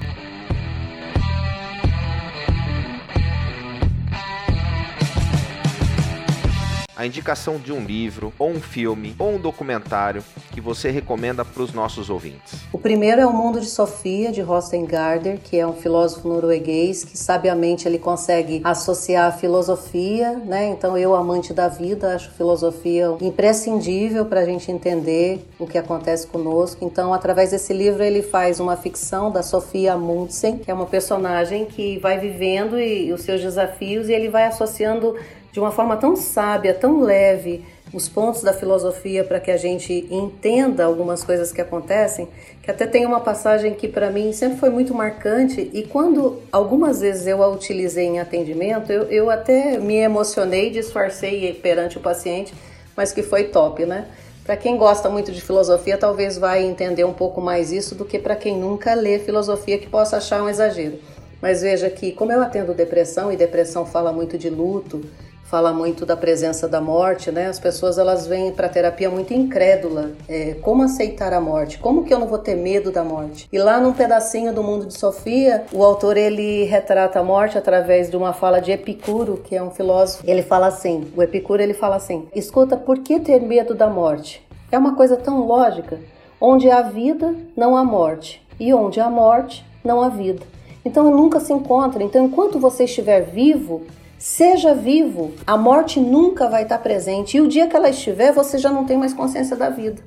A 6.99 7.05
indicação 7.05 7.55
de 7.55 7.71
um 7.71 7.85
livro, 7.85 8.33
ou 8.37 8.49
um 8.49 8.59
filme, 8.59 9.15
ou 9.17 9.35
um 9.35 9.39
documentário 9.39 10.21
que 10.51 10.59
você 10.59 10.91
recomenda 10.91 11.45
para 11.45 11.63
os 11.63 11.71
nossos 11.71 12.09
ouvintes? 12.09 12.59
O 12.73 12.77
primeiro 12.77 13.21
é 13.21 13.25
O 13.25 13.31
Mundo 13.31 13.61
de 13.61 13.67
Sofia, 13.67 14.33
de 14.33 14.41
Rosten 14.41 14.85
Gardner, 14.85 15.39
que 15.41 15.57
é 15.57 15.65
um 15.65 15.71
filósofo 15.71 16.27
norueguês 16.27 17.05
que 17.05 17.17
sabiamente 17.17 17.87
ele 17.87 17.99
consegue 17.99 18.59
associar 18.65 19.29
a 19.29 19.31
filosofia, 19.31 20.33
né? 20.39 20.71
Então 20.71 20.97
eu, 20.97 21.15
amante 21.15 21.53
da 21.53 21.69
vida, 21.69 22.15
acho 22.15 22.31
filosofia 22.31 23.15
imprescindível 23.21 24.25
para 24.25 24.41
a 24.41 24.45
gente 24.45 24.69
entender 24.69 25.47
o 25.57 25.65
que 25.65 25.77
acontece 25.77 26.27
conosco. 26.27 26.83
Então, 26.83 27.13
através 27.13 27.51
desse 27.51 27.71
livro, 27.71 28.03
ele 28.03 28.21
faz 28.21 28.59
uma 28.59 28.75
ficção 28.75 29.31
da 29.31 29.41
Sofia 29.41 29.95
Mundsen, 29.95 30.57
que 30.57 30.69
é 30.69 30.73
uma 30.73 30.85
personagem 30.85 31.63
que 31.63 31.97
vai 31.99 32.19
vivendo 32.19 32.77
e, 32.77 33.05
e 33.05 33.13
os 33.13 33.21
seus 33.21 33.39
desafios 33.39 34.09
e 34.09 34.11
ele 34.11 34.27
vai 34.27 34.47
associando 34.47 35.15
de 35.51 35.59
uma 35.59 35.71
forma 35.71 35.97
tão 35.97 36.15
sábia, 36.15 36.73
tão 36.73 37.01
leve, 37.01 37.65
os 37.93 38.07
pontos 38.07 38.43
da 38.43 38.53
filosofia 38.53 39.23
para 39.23 39.39
que 39.39 39.49
a 39.49 39.57
gente 39.57 40.07
entenda 40.11 40.85
algumas 40.85 41.23
coisas 41.23 41.51
que 41.51 41.59
acontecem, 41.59 42.27
que 42.61 42.69
até 42.69 42.85
tem 42.85 43.05
uma 43.05 43.19
passagem 43.19 43.73
que 43.73 43.87
para 43.87 44.11
mim 44.11 44.31
sempre 44.31 44.59
foi 44.59 44.69
muito 44.69 44.93
marcante 44.93 45.69
e 45.73 45.83
quando 45.83 46.39
algumas 46.51 47.01
vezes 47.01 47.25
eu 47.25 47.41
a 47.41 47.47
utilizei 47.47 48.05
em 48.05 48.19
atendimento, 48.19 48.91
eu, 48.91 49.03
eu 49.03 49.29
até 49.29 49.77
me 49.79 49.95
emocionei, 49.95 50.69
disfarcei 50.69 51.53
perante 51.53 51.97
o 51.97 52.01
paciente, 52.01 52.53
mas 52.95 53.11
que 53.11 53.23
foi 53.23 53.45
top, 53.45 53.85
né? 53.85 54.07
Para 54.43 54.57
quem 54.57 54.77
gosta 54.77 55.09
muito 55.09 55.31
de 55.31 55.41
filosofia, 55.41 55.97
talvez 55.97 56.37
vai 56.37 56.63
entender 56.63 57.03
um 57.03 57.13
pouco 57.13 57.39
mais 57.39 57.71
isso 57.71 57.93
do 57.93 58.03
que 58.03 58.17
para 58.17 58.35
quem 58.35 58.57
nunca 58.57 58.93
lê 58.95 59.19
filosofia 59.19 59.77
que 59.77 59.87
possa 59.87 60.17
achar 60.17 60.41
um 60.41 60.49
exagero. 60.49 60.99
Mas 61.41 61.61
veja 61.61 61.89
que 61.89 62.11
como 62.11 62.31
eu 62.31 62.41
atendo 62.41 62.73
depressão 62.73 63.31
e 63.31 63.37
depressão 63.37 63.85
fala 63.85 64.11
muito 64.11 64.37
de 64.37 64.49
luto, 64.49 65.01
fala 65.49 65.73
muito 65.73 66.05
da 66.05 66.15
presença 66.15 66.67
da 66.67 66.79
morte, 66.79 67.31
né? 67.31 67.47
As 67.47 67.59
pessoas 67.59 67.97
elas 67.97 68.27
vêm 68.27 68.51
para 68.51 68.69
terapia 68.69 69.09
muito 69.09 69.33
incrédula. 69.33 70.11
É, 70.27 70.53
como 70.61 70.83
aceitar 70.83 71.33
a 71.33 71.41
morte? 71.41 71.79
Como 71.79 72.03
que 72.03 72.13
eu 72.13 72.19
não 72.19 72.27
vou 72.27 72.37
ter 72.37 72.55
medo 72.55 72.91
da 72.91 73.03
morte? 73.03 73.49
E 73.51 73.57
lá 73.57 73.79
num 73.79 73.91
pedacinho 73.91 74.53
do 74.53 74.61
mundo 74.61 74.85
de 74.85 74.93
Sofia, 74.93 75.65
o 75.73 75.83
autor 75.83 76.17
ele 76.17 76.65
retrata 76.65 77.19
a 77.19 77.23
morte 77.23 77.57
através 77.57 78.11
de 78.11 78.15
uma 78.15 78.31
fala 78.31 78.61
de 78.61 78.71
Epicuro, 78.71 79.37
que 79.37 79.55
é 79.55 79.63
um 79.63 79.71
filósofo. 79.71 80.23
Ele 80.27 80.43
fala 80.43 80.67
assim: 80.67 81.11
o 81.17 81.23
Epicuro 81.23 81.63
ele 81.63 81.73
fala 81.73 81.95
assim: 81.95 82.27
escuta, 82.35 82.77
por 82.77 82.99
que 82.99 83.19
ter 83.19 83.41
medo 83.41 83.73
da 83.73 83.87
morte? 83.87 84.45
É 84.71 84.77
uma 84.77 84.95
coisa 84.95 85.17
tão 85.17 85.47
lógica. 85.47 85.99
Onde 86.39 86.69
há 86.69 86.83
vida, 86.83 87.35
não 87.57 87.75
há 87.75 87.83
morte, 87.83 88.45
e 88.59 88.71
onde 88.71 88.99
há 88.99 89.09
morte, 89.09 89.65
não 89.83 89.99
há 89.99 90.09
vida. 90.09 90.45
Então 90.85 91.09
nunca 91.09 91.39
se 91.39 91.51
encontra. 91.51 92.03
Então 92.03 92.23
enquanto 92.23 92.59
você 92.59 92.83
estiver 92.83 93.21
vivo, 93.21 93.83
Seja 94.19 94.73
vivo, 94.75 95.33
a 95.47 95.55
morte 95.55 95.97
nunca 95.97 96.49
vai 96.49 96.63
estar 96.63 96.77
presente 96.79 97.37
e 97.37 97.41
o 97.41 97.47
dia 97.47 97.69
que 97.69 97.75
ela 97.77 97.89
estiver, 97.89 98.33
você 98.33 98.57
já 98.57 98.69
não 98.69 98.83
tem 98.83 98.97
mais 98.97 99.13
consciência 99.13 99.55
da 99.55 99.69
vida. 99.69 100.01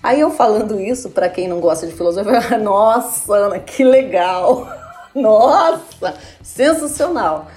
Aí 0.00 0.20
eu 0.20 0.30
falando 0.30 0.80
isso 0.80 1.10
para 1.10 1.28
quem 1.28 1.48
não 1.48 1.58
gosta 1.58 1.84
de 1.84 1.92
filosofia, 1.92 2.56
nossa, 2.56 3.34
Ana, 3.34 3.58
que 3.58 3.82
legal! 3.82 4.64
Nossa, 5.12 6.14
sensacional! 6.40 7.48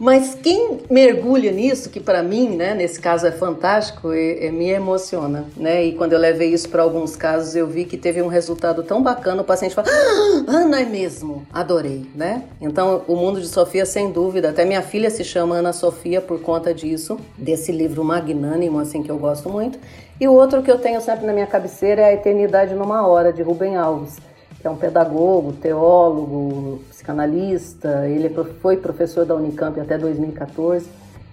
Mas 0.00 0.34
quem 0.34 0.78
mergulha 0.88 1.52
nisso, 1.52 1.90
que 1.90 2.00
para 2.00 2.22
mim, 2.22 2.56
né, 2.56 2.72
nesse 2.72 2.98
caso 2.98 3.26
é 3.26 3.30
fantástico, 3.30 4.10
é, 4.14 4.46
é, 4.46 4.50
me 4.50 4.70
emociona, 4.70 5.44
né? 5.54 5.84
E 5.84 5.92
quando 5.92 6.14
eu 6.14 6.18
levei 6.18 6.54
isso 6.54 6.70
para 6.70 6.82
alguns 6.82 7.16
casos, 7.16 7.54
eu 7.54 7.66
vi 7.66 7.84
que 7.84 7.98
teve 7.98 8.22
um 8.22 8.26
resultado 8.26 8.82
tão 8.82 9.02
bacana, 9.02 9.42
o 9.42 9.44
paciente 9.44 9.74
fala, 9.74 9.88
ah, 9.90 10.44
Ana 10.48 10.80
é 10.80 10.86
mesmo, 10.86 11.46
adorei, 11.52 12.06
né? 12.14 12.44
Então, 12.62 13.02
o 13.06 13.14
mundo 13.14 13.42
de 13.42 13.46
Sofia, 13.46 13.84
sem 13.84 14.10
dúvida, 14.10 14.48
até 14.48 14.64
minha 14.64 14.80
filha 14.80 15.10
se 15.10 15.22
chama 15.22 15.56
Ana 15.56 15.74
Sofia 15.74 16.22
por 16.22 16.40
conta 16.40 16.72
disso, 16.72 17.18
desse 17.36 17.70
livro 17.70 18.02
magnânimo, 18.02 18.78
assim, 18.78 19.02
que 19.02 19.10
eu 19.10 19.18
gosto 19.18 19.50
muito. 19.50 19.78
E 20.18 20.26
o 20.26 20.32
outro 20.32 20.62
que 20.62 20.70
eu 20.70 20.78
tenho 20.78 21.02
sempre 21.02 21.26
na 21.26 21.34
minha 21.34 21.46
cabeceira 21.46 22.00
é 22.00 22.04
A 22.06 22.12
Eternidade 22.14 22.74
numa 22.74 23.06
Hora, 23.06 23.34
de 23.34 23.42
Rubem 23.42 23.76
Alves 23.76 24.16
que 24.60 24.66
é 24.66 24.70
um 24.70 24.76
pedagogo, 24.76 25.52
teólogo, 25.54 26.80
psicanalista, 26.90 28.06
ele 28.06 28.26
é 28.26 28.44
foi 28.60 28.76
professor 28.76 29.24
da 29.24 29.34
Unicamp 29.34 29.80
até 29.80 29.96
2014. 29.96 30.86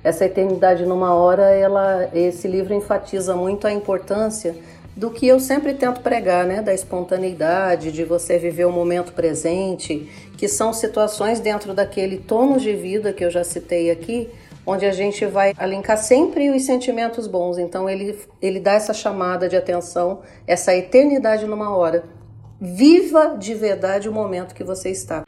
Essa 0.04 0.26
eternidade 0.26 0.86
numa 0.86 1.14
hora, 1.14 1.50
ela, 1.50 2.10
esse 2.14 2.48
livro 2.48 2.74
enfatiza 2.74 3.36
muito 3.36 3.68
a 3.68 3.74
importância 3.74 4.56
do 4.96 5.12
que 5.12 5.28
eu 5.28 5.40
sempre 5.40 5.74
tento 5.74 6.02
pregar, 6.02 6.46
né, 6.46 6.62
da 6.62 6.74
espontaneidade, 6.74 7.92
de 7.92 8.04
você 8.04 8.40
viver 8.40 8.66
o 8.66 8.72
momento 8.72 9.12
presente, 9.12 10.10
que 10.38 10.48
são 10.48 10.72
situações 10.74 11.40
dentro 11.40 11.74
daquele 11.74 12.18
tono 12.18 12.58
de 12.58 12.74
vida 12.74 13.14
que 13.14 13.24
eu 13.24 13.30
já 13.30 13.44
citei 13.44 13.92
aqui, 13.92 14.30
onde 14.66 14.86
a 14.86 14.92
gente 14.92 15.26
vai 15.26 15.54
alincar 15.58 15.98
sempre 15.98 16.50
os 16.50 16.66
sentimentos 16.66 17.28
bons. 17.28 17.58
Então 17.58 17.90
ele 17.90 18.18
ele 18.42 18.60
dá 18.60 18.74
essa 18.74 18.94
chamada 18.94 19.48
de 19.48 19.56
atenção, 19.56 20.22
essa 20.48 20.76
eternidade 20.76 21.46
numa 21.46 21.76
hora. 21.76 22.04
Viva 22.60 23.38
de 23.38 23.54
verdade 23.54 24.10
o 24.10 24.12
momento 24.12 24.56
que 24.56 24.64
você 24.64 24.90
está. 24.90 25.24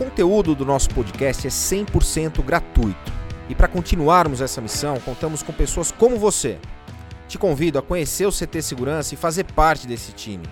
conteúdo 0.00 0.54
do 0.54 0.64
nosso 0.64 0.88
podcast 0.90 1.46
é 1.46 1.50
100% 1.50 2.42
gratuito. 2.42 3.12
E 3.50 3.54
para 3.54 3.68
continuarmos 3.68 4.40
essa 4.40 4.60
missão, 4.60 4.98
contamos 5.00 5.42
com 5.42 5.52
pessoas 5.52 5.92
como 5.92 6.16
você. 6.16 6.58
Te 7.28 7.38
convido 7.38 7.78
a 7.78 7.82
conhecer 7.82 8.26
o 8.26 8.32
CT 8.32 8.62
Segurança 8.62 9.14
e 9.14 9.18
fazer 9.18 9.44
parte 9.44 9.86
desse 9.86 10.12
time. 10.12 10.44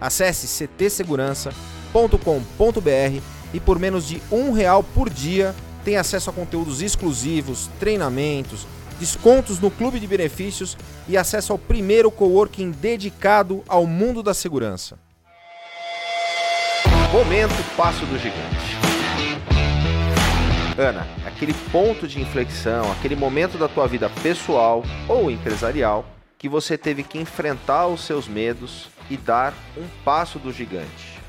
Acesse 0.00 0.46
ctsegurança.com.br 0.46 3.22
e 3.52 3.60
por 3.60 3.78
menos 3.78 4.06
de 4.06 4.22
um 4.30 4.52
real 4.52 4.82
por 4.82 5.10
dia 5.10 5.54
tem 5.84 5.96
acesso 5.96 6.30
a 6.30 6.32
conteúdos 6.32 6.80
exclusivos, 6.80 7.68
treinamentos, 7.78 8.66
descontos 9.04 9.60
no 9.60 9.70
clube 9.70 10.00
de 10.00 10.06
benefícios 10.06 10.78
e 11.06 11.14
acesso 11.14 11.52
ao 11.52 11.58
primeiro 11.58 12.10
coworking 12.10 12.70
dedicado 12.70 13.62
ao 13.68 13.86
mundo 13.86 14.22
da 14.22 14.32
segurança. 14.32 14.98
Momento 17.12 17.52
Passo 17.76 18.06
do 18.06 18.18
Gigante. 18.18 18.74
Ana, 20.78 21.06
aquele 21.26 21.52
ponto 21.70 22.08
de 22.08 22.18
inflexão, 22.18 22.90
aquele 22.92 23.14
momento 23.14 23.58
da 23.58 23.68
tua 23.68 23.86
vida 23.86 24.08
pessoal 24.22 24.82
ou 25.06 25.30
empresarial 25.30 26.06
que 26.38 26.48
você 26.48 26.78
teve 26.78 27.02
que 27.02 27.18
enfrentar 27.18 27.86
os 27.86 28.00
seus 28.06 28.26
medos 28.26 28.88
e 29.10 29.18
dar 29.18 29.52
um 29.76 29.84
passo 30.02 30.38
do 30.38 30.50
gigante. 30.50 31.20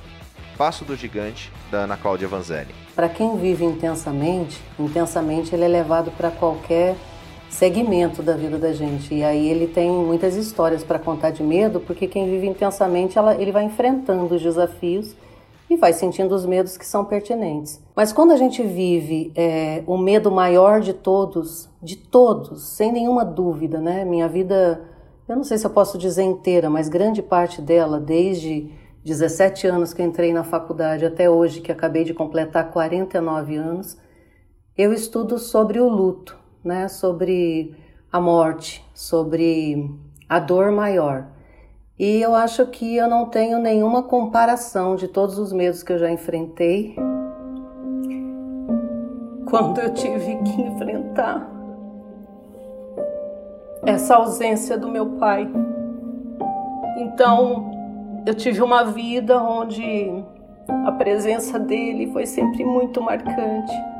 Passo 0.57 0.85
do 0.85 0.95
gigante 0.95 1.51
da 1.69 1.79
Ana 1.79 1.97
Cláudia 1.97 2.27
Vanzelli. 2.27 2.73
Para 2.95 3.09
quem 3.09 3.37
vive 3.37 3.65
intensamente, 3.65 4.61
intensamente 4.79 5.53
ele 5.53 5.65
é 5.65 5.67
levado 5.67 6.09
para 6.11 6.31
qualquer 6.31 6.95
segmento 7.55 8.21
da 8.21 8.33
vida 8.33 8.57
da 8.57 8.73
gente. 8.73 9.13
E 9.13 9.23
aí 9.23 9.49
ele 9.49 9.67
tem 9.67 9.89
muitas 9.89 10.35
histórias 10.35 10.83
para 10.83 10.99
contar 10.99 11.31
de 11.31 11.41
medo, 11.41 11.79
porque 11.79 12.07
quem 12.07 12.29
vive 12.29 12.47
intensamente, 12.47 13.17
ela, 13.17 13.35
ele 13.35 13.51
vai 13.51 13.63
enfrentando 13.63 14.35
os 14.35 14.41
desafios 14.41 15.15
e 15.69 15.77
vai 15.77 15.93
sentindo 15.93 16.35
os 16.35 16.45
medos 16.45 16.77
que 16.77 16.85
são 16.85 17.05
pertinentes. 17.05 17.81
Mas 17.95 18.11
quando 18.11 18.31
a 18.31 18.37
gente 18.37 18.61
vive 18.61 19.31
é, 19.35 19.83
o 19.87 19.97
medo 19.97 20.29
maior 20.29 20.81
de 20.81 20.93
todos, 20.93 21.69
de 21.81 21.95
todos, 21.95 22.61
sem 22.61 22.91
nenhuma 22.91 23.23
dúvida, 23.23 23.79
né? 23.79 24.03
Minha 24.03 24.27
vida, 24.27 24.81
eu 25.27 25.35
não 25.35 25.43
sei 25.43 25.57
se 25.57 25.65
eu 25.65 25.71
posso 25.71 25.97
dizer 25.97 26.23
inteira, 26.23 26.69
mas 26.69 26.89
grande 26.89 27.21
parte 27.23 27.61
dela, 27.61 27.99
desde 27.99 28.69
17 29.03 29.65
anos 29.65 29.93
que 29.93 30.03
entrei 30.03 30.33
na 30.33 30.43
faculdade 30.43 31.05
até 31.05 31.29
hoje, 31.29 31.61
que 31.61 31.71
acabei 31.71 32.03
de 32.03 32.13
completar 32.13 32.69
49 32.71 33.55
anos, 33.55 33.97
eu 34.77 34.91
estudo 34.91 35.39
sobre 35.39 35.79
o 35.79 35.87
luto, 35.87 36.44
né? 36.65 36.87
Sobre 36.87 37.75
a 38.11 38.19
morte, 38.19 38.83
sobre 38.93 39.89
a 40.27 40.39
dor 40.39 40.71
maior. 40.71 41.27
E 41.97 42.21
eu 42.21 42.35
acho 42.35 42.65
que 42.67 42.97
eu 42.97 43.07
não 43.07 43.27
tenho 43.27 43.59
nenhuma 43.59 44.03
comparação 44.03 44.95
de 44.95 45.07
todos 45.07 45.37
os 45.37 45.53
medos 45.53 45.83
que 45.83 45.93
eu 45.93 45.97
já 45.97 46.11
enfrentei 46.11 46.95
quando 49.49 49.79
eu 49.79 49.93
tive 49.93 50.35
que 50.37 50.61
enfrentar 50.61 51.49
essa 53.85 54.15
ausência 54.15 54.77
do 54.77 54.89
meu 54.89 55.11
pai. 55.11 55.49
Então, 56.97 57.71
eu 58.25 58.33
tive 58.33 58.61
uma 58.61 58.83
vida 58.83 59.41
onde 59.41 60.11
a 60.85 60.91
presença 60.91 61.59
dele 61.59 62.11
foi 62.11 62.25
sempre 62.25 62.65
muito 62.65 63.01
marcante. 63.01 63.94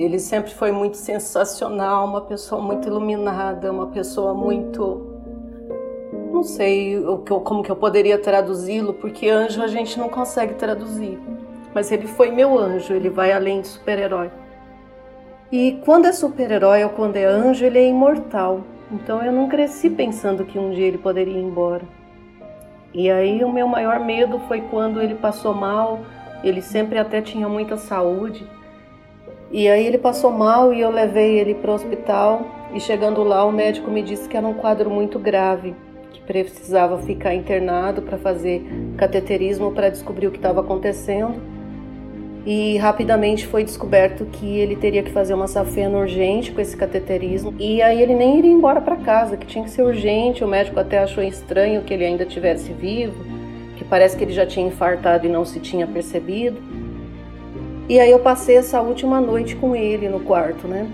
Ele 0.00 0.18
sempre 0.18 0.52
foi 0.54 0.72
muito 0.72 0.96
sensacional, 0.96 2.06
uma 2.06 2.22
pessoa 2.22 2.62
muito 2.62 2.88
iluminada, 2.88 3.70
uma 3.70 3.88
pessoa 3.88 4.32
muito 4.32 5.10
não 6.32 6.42
sei 6.42 6.96
como 7.44 7.62
que 7.62 7.70
eu 7.70 7.76
poderia 7.76 8.16
traduzi-lo, 8.16 8.94
porque 8.94 9.28
anjo 9.28 9.62
a 9.62 9.66
gente 9.66 9.98
não 9.98 10.08
consegue 10.08 10.54
traduzir. 10.54 11.18
Mas 11.74 11.92
ele 11.92 12.06
foi 12.06 12.30
meu 12.30 12.58
anjo, 12.58 12.94
ele 12.94 13.10
vai 13.10 13.30
além 13.30 13.60
de 13.60 13.68
super-herói. 13.68 14.30
E 15.52 15.78
quando 15.84 16.06
é 16.06 16.12
super-herói 16.12 16.82
ou 16.82 16.90
quando 16.90 17.16
é 17.16 17.26
anjo, 17.26 17.64
ele 17.64 17.78
é 17.78 17.86
imortal. 17.86 18.62
Então 18.90 19.22
eu 19.22 19.32
não 19.32 19.48
cresci 19.48 19.90
pensando 19.90 20.46
que 20.46 20.58
um 20.58 20.70
dia 20.70 20.86
ele 20.86 20.98
poderia 20.98 21.36
ir 21.36 21.42
embora. 21.42 21.84
E 22.94 23.10
aí 23.10 23.44
o 23.44 23.52
meu 23.52 23.68
maior 23.68 24.00
medo 24.00 24.38
foi 24.48 24.62
quando 24.62 25.02
ele 25.02 25.16
passou 25.16 25.52
mal, 25.52 26.00
ele 26.42 26.62
sempre 26.62 26.98
até 26.98 27.20
tinha 27.20 27.48
muita 27.48 27.76
saúde. 27.76 28.48
E 29.50 29.68
aí 29.68 29.86
ele 29.86 29.98
passou 29.98 30.30
mal 30.30 30.72
e 30.72 30.80
eu 30.80 30.90
levei 30.90 31.38
ele 31.38 31.54
para 31.54 31.70
o 31.70 31.74
hospital 31.74 32.46
e 32.72 32.80
chegando 32.80 33.24
lá 33.24 33.44
o 33.44 33.52
médico 33.52 33.90
me 33.90 34.02
disse 34.02 34.28
que 34.28 34.36
era 34.36 34.46
um 34.46 34.54
quadro 34.54 34.88
muito 34.88 35.18
grave 35.18 35.74
precisava 36.30 36.96
ficar 36.98 37.34
internado 37.34 38.02
para 38.02 38.16
fazer 38.16 38.64
cateterismo 38.96 39.72
para 39.72 39.88
descobrir 39.88 40.28
o 40.28 40.30
que 40.30 40.36
estava 40.36 40.60
acontecendo. 40.60 41.34
E 42.46 42.78
rapidamente 42.78 43.46
foi 43.48 43.64
descoberto 43.64 44.24
que 44.26 44.46
ele 44.58 44.76
teria 44.76 45.02
que 45.02 45.10
fazer 45.10 45.34
uma 45.34 45.48
safena 45.48 45.98
urgente 45.98 46.52
com 46.52 46.60
esse 46.60 46.76
cateterismo. 46.76 47.52
E 47.58 47.82
aí 47.82 48.00
ele 48.00 48.14
nem 48.14 48.38
iria 48.38 48.50
embora 48.50 48.80
para 48.80 48.96
casa, 48.96 49.36
que 49.36 49.44
tinha 49.44 49.64
que 49.64 49.70
ser 49.70 49.82
urgente. 49.82 50.44
O 50.44 50.48
médico 50.48 50.78
até 50.78 50.98
achou 50.98 51.22
estranho 51.22 51.82
que 51.82 51.92
ele 51.92 52.04
ainda 52.04 52.24
tivesse 52.24 52.72
vivo, 52.72 53.24
que 53.76 53.84
parece 53.84 54.16
que 54.16 54.22
ele 54.22 54.32
já 54.32 54.46
tinha 54.46 54.66
infartado 54.66 55.26
e 55.26 55.28
não 55.28 55.44
se 55.44 55.58
tinha 55.58 55.86
percebido. 55.86 56.62
E 57.90 57.98
aí 57.98 58.12
eu 58.12 58.20
passei 58.20 58.56
essa 58.56 58.80
última 58.80 59.20
noite 59.20 59.56
com 59.56 59.74
ele 59.74 60.08
no 60.08 60.20
quarto, 60.20 60.68
né? 60.68 60.88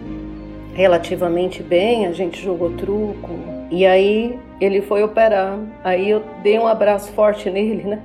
Relativamente 0.72 1.62
bem, 1.62 2.06
a 2.06 2.12
gente 2.12 2.42
jogou 2.42 2.70
truco. 2.70 3.32
E 3.70 3.84
aí 3.84 4.38
ele 4.58 4.80
foi 4.80 5.02
operar. 5.02 5.58
Aí 5.84 6.08
eu 6.08 6.24
dei 6.42 6.58
um 6.58 6.66
abraço 6.66 7.12
forte 7.12 7.50
nele, 7.50 7.84
né? 7.84 8.02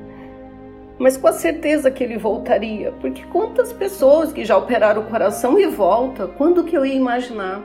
Mas 1.00 1.16
com 1.16 1.26
a 1.26 1.32
certeza 1.32 1.90
que 1.90 2.04
ele 2.04 2.18
voltaria, 2.18 2.92
porque 3.00 3.24
quantas 3.32 3.72
pessoas 3.72 4.34
que 4.34 4.44
já 4.44 4.58
operaram 4.58 5.04
o 5.04 5.06
coração 5.06 5.58
e 5.58 5.68
volta, 5.68 6.28
quando 6.28 6.66
que 6.66 6.76
eu 6.76 6.86
ia 6.86 6.94
imaginar? 6.94 7.62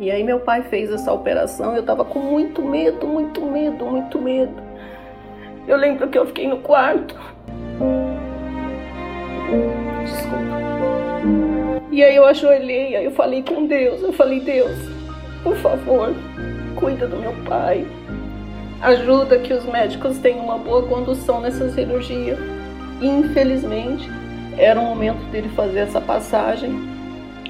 E 0.00 0.10
aí 0.10 0.24
meu 0.24 0.40
pai 0.40 0.62
fez 0.62 0.90
essa 0.90 1.12
operação, 1.12 1.76
eu 1.76 1.82
tava 1.82 2.02
com 2.02 2.18
muito 2.18 2.62
medo, 2.62 3.06
muito 3.06 3.44
medo, 3.44 3.84
muito 3.84 4.18
medo. 4.18 4.54
Eu 5.68 5.76
lembro 5.76 6.08
que 6.08 6.16
eu 6.16 6.24
fiquei 6.24 6.48
no 6.48 6.60
quarto. 6.60 7.14
Desculpa. 10.04 11.82
E 11.90 12.02
aí 12.02 12.16
eu 12.16 12.24
ajoelhei, 12.24 12.96
aí 12.96 13.04
eu 13.04 13.10
falei 13.10 13.42
com 13.42 13.66
Deus, 13.66 14.02
eu 14.02 14.12
falei, 14.12 14.40
Deus, 14.40 14.76
por 15.42 15.54
favor, 15.56 16.14
cuida 16.74 17.06
do 17.06 17.16
meu 17.16 17.32
pai, 17.46 17.86
ajuda 18.80 19.38
que 19.38 19.52
os 19.52 19.64
médicos 19.66 20.18
tenham 20.18 20.44
uma 20.44 20.58
boa 20.58 20.82
condução 20.82 21.40
nessa 21.40 21.70
cirurgia. 21.70 22.38
infelizmente, 23.00 24.08
era 24.56 24.78
o 24.80 24.84
momento 24.84 25.22
dele 25.30 25.48
fazer 25.50 25.80
essa 25.80 26.00
passagem. 26.00 26.70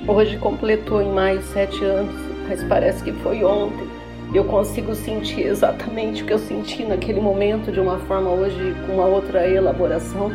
Hoje 0.07 0.37
completou 0.39 1.01
em 1.01 1.13
maio 1.13 1.43
sete 1.43 1.85
anos, 1.85 2.15
mas 2.49 2.63
parece 2.65 3.03
que 3.03 3.13
foi 3.13 3.45
ontem. 3.45 3.87
Eu 4.35 4.45
consigo 4.45 4.95
sentir 4.95 5.43
exatamente 5.43 6.23
o 6.23 6.27
que 6.27 6.33
eu 6.33 6.39
senti 6.39 6.85
naquele 6.85 7.21
momento 7.21 7.71
de 7.71 7.79
uma 7.79 7.99
forma 8.01 8.31
hoje 8.31 8.75
com 8.87 8.95
uma 8.95 9.05
outra 9.05 9.47
elaboração. 9.47 10.31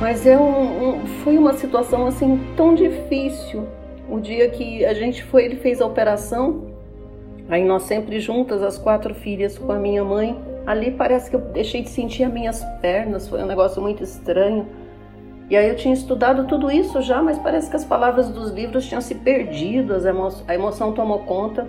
Mas 0.00 0.26
é 0.26 0.38
um, 0.38 1.02
um, 1.02 1.06
foi 1.24 1.36
uma 1.36 1.54
situação 1.54 2.06
assim 2.06 2.40
tão 2.56 2.74
difícil. 2.74 3.66
O 4.08 4.20
dia 4.20 4.48
que 4.48 4.84
a 4.84 4.94
gente 4.94 5.22
foi, 5.24 5.44
ele 5.44 5.56
fez 5.56 5.80
a 5.80 5.86
operação, 5.86 6.68
Aí 7.48 7.64
nós 7.64 7.84
sempre 7.84 8.20
juntas, 8.20 8.62
as 8.62 8.76
quatro 8.76 9.14
filhas 9.14 9.56
com 9.56 9.72
a 9.72 9.78
minha 9.78 10.04
mãe. 10.04 10.38
Ali 10.66 10.90
parece 10.90 11.30
que 11.30 11.36
eu 11.36 11.40
deixei 11.40 11.80
de 11.80 11.88
sentir 11.88 12.24
as 12.24 12.32
minhas 12.32 12.62
pernas, 12.82 13.26
foi 13.26 13.42
um 13.42 13.46
negócio 13.46 13.80
muito 13.80 14.02
estranho. 14.02 14.66
E 15.48 15.56
aí 15.56 15.66
eu 15.66 15.74
tinha 15.74 15.94
estudado 15.94 16.46
tudo 16.46 16.70
isso 16.70 17.00
já, 17.00 17.22
mas 17.22 17.38
parece 17.38 17.70
que 17.70 17.76
as 17.76 17.86
palavras 17.86 18.28
dos 18.28 18.50
livros 18.50 18.86
tinham 18.86 19.00
se 19.00 19.14
perdido, 19.14 19.94
emo 20.06 20.28
a 20.46 20.54
emoção 20.54 20.92
tomou 20.92 21.20
conta. 21.20 21.66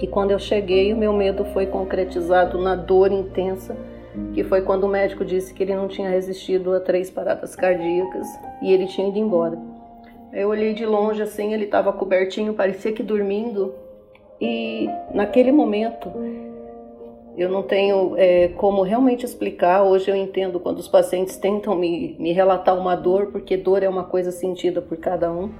E 0.00 0.06
quando 0.06 0.30
eu 0.30 0.38
cheguei, 0.38 0.94
o 0.94 0.96
meu 0.96 1.12
medo 1.12 1.44
foi 1.46 1.66
concretizado 1.66 2.58
na 2.58 2.74
dor 2.74 3.12
intensa, 3.12 3.76
que 4.32 4.44
foi 4.44 4.62
quando 4.62 4.84
o 4.84 4.88
médico 4.88 5.24
disse 5.24 5.52
que 5.52 5.62
ele 5.62 5.74
não 5.74 5.88
tinha 5.88 6.08
resistido 6.08 6.72
a 6.72 6.80
três 6.80 7.10
paradas 7.10 7.54
cardíacas 7.54 8.26
e 8.62 8.72
ele 8.72 8.86
tinha 8.86 9.08
ido 9.08 9.18
embora. 9.18 9.58
Eu 10.32 10.48
olhei 10.48 10.74
de 10.74 10.84
longe 10.84 11.22
assim, 11.22 11.54
ele 11.54 11.64
estava 11.64 11.92
cobertinho, 11.92 12.54
parecia 12.54 12.92
que 12.92 13.02
dormindo, 13.02 13.74
e 14.40 14.88
naquele 15.12 15.50
momento, 15.50 16.10
eu 17.36 17.48
não 17.48 17.62
tenho 17.62 18.14
é, 18.16 18.48
como 18.48 18.82
realmente 18.82 19.24
explicar. 19.24 19.82
Hoje 19.82 20.10
eu 20.10 20.16
entendo 20.16 20.60
quando 20.60 20.78
os 20.78 20.88
pacientes 20.88 21.36
tentam 21.36 21.74
me, 21.74 22.16
me 22.18 22.32
relatar 22.32 22.76
uma 22.76 22.94
dor, 22.94 23.26
porque 23.26 23.56
dor 23.56 23.82
é 23.82 23.88
uma 23.88 24.04
coisa 24.04 24.30
sentida 24.30 24.80
por 24.80 24.96
cada 24.98 25.30
um. 25.32 25.50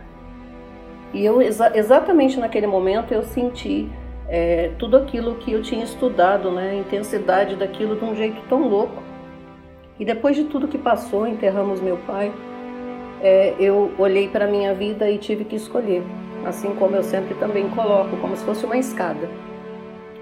E 1.12 1.24
eu, 1.24 1.40
exa 1.40 1.72
exatamente 1.76 2.38
naquele 2.38 2.66
momento, 2.66 3.12
eu 3.12 3.22
senti 3.22 3.88
é, 4.28 4.70
tudo 4.78 4.96
aquilo 4.96 5.36
que 5.36 5.52
eu 5.52 5.62
tinha 5.62 5.84
estudado, 5.84 6.50
né, 6.50 6.70
a 6.70 6.74
intensidade 6.74 7.56
daquilo 7.56 7.96
de 7.96 8.04
um 8.04 8.14
jeito 8.14 8.40
tão 8.48 8.68
louco. 8.68 9.02
E 9.98 10.04
depois 10.04 10.36
de 10.36 10.44
tudo 10.44 10.68
que 10.68 10.78
passou, 10.78 11.26
enterramos 11.26 11.80
meu 11.80 11.96
pai, 12.06 12.32
é, 13.20 13.54
eu 13.58 13.92
olhei 13.98 14.28
para 14.28 14.44
a 14.44 14.48
minha 14.48 14.72
vida 14.74 15.10
e 15.10 15.18
tive 15.18 15.44
que 15.44 15.56
escolher 15.56 16.04
assim 16.44 16.74
como 16.74 16.96
eu 16.96 17.02
sempre 17.02 17.34
também 17.34 17.68
coloco, 17.70 18.16
como 18.16 18.36
se 18.36 18.44
fosse 18.44 18.64
uma 18.64 18.76
escada. 18.76 19.28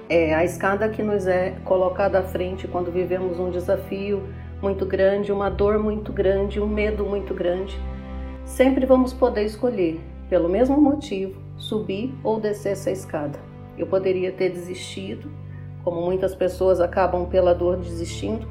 É 0.09 0.35
a 0.35 0.45
escada 0.45 0.89
que 0.89 1.03
nos 1.03 1.27
é 1.27 1.57
colocada 1.65 2.21
à 2.21 2.23
frente 2.23 2.69
quando 2.69 2.93
vivemos 2.93 3.39
um 3.39 3.51
desafio, 3.51 4.23
muito 4.63 4.87
grande, 4.87 5.33
uma 5.33 5.51
dor 5.51 5.79
muito 5.79 6.13
grande, 6.13 6.61
um 6.61 6.69
medo 6.69 7.05
muito 7.05 7.35
grande. 7.35 7.79
Sempre 8.45 8.87
vamos 8.87 9.13
poder 9.13 9.45
escolher, 9.45 10.01
pelo 10.29 10.49
mesmo 10.49 10.81
motivo, 10.81 11.41
subir 11.57 12.15
ou 12.23 12.41
descer 12.41 12.73
essa 12.73 12.91
escada. 12.91 13.39
Eu 13.79 13.87
poderia 13.87 14.33
ter 14.33 14.51
desistido, 14.51 15.31
como 15.85 16.01
muitas 16.03 16.35
pessoas 16.35 16.81
acabam 16.81 17.27
pela 17.27 17.55
dor 17.55 17.77
desistindo, 17.77 18.47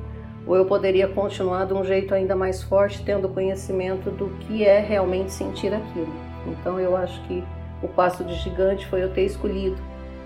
ou 0.48 0.56
eu 0.56 0.66
poderia 0.66 1.08
continuar 1.08 1.66
de 1.66 1.74
um 1.74 1.84
jeito 1.84 2.14
ainda 2.14 2.36
mais 2.36 2.62
forte, 2.62 3.04
tendo 3.04 3.28
conhecimento 3.30 4.12
do 4.12 4.30
que 4.42 4.64
é 4.64 4.80
realmente 4.80 5.32
sentir 5.32 5.74
aquilo. 5.74 6.14
Então 6.48 6.80
eu 6.80 6.96
acho 6.96 7.20
que 7.24 7.44
o 7.82 7.88
passo 7.88 8.24
de 8.24 8.36
gigante 8.36 8.86
foi 8.88 9.04
eu 9.04 9.10
ter 9.10 9.26
escolhido 9.26 9.78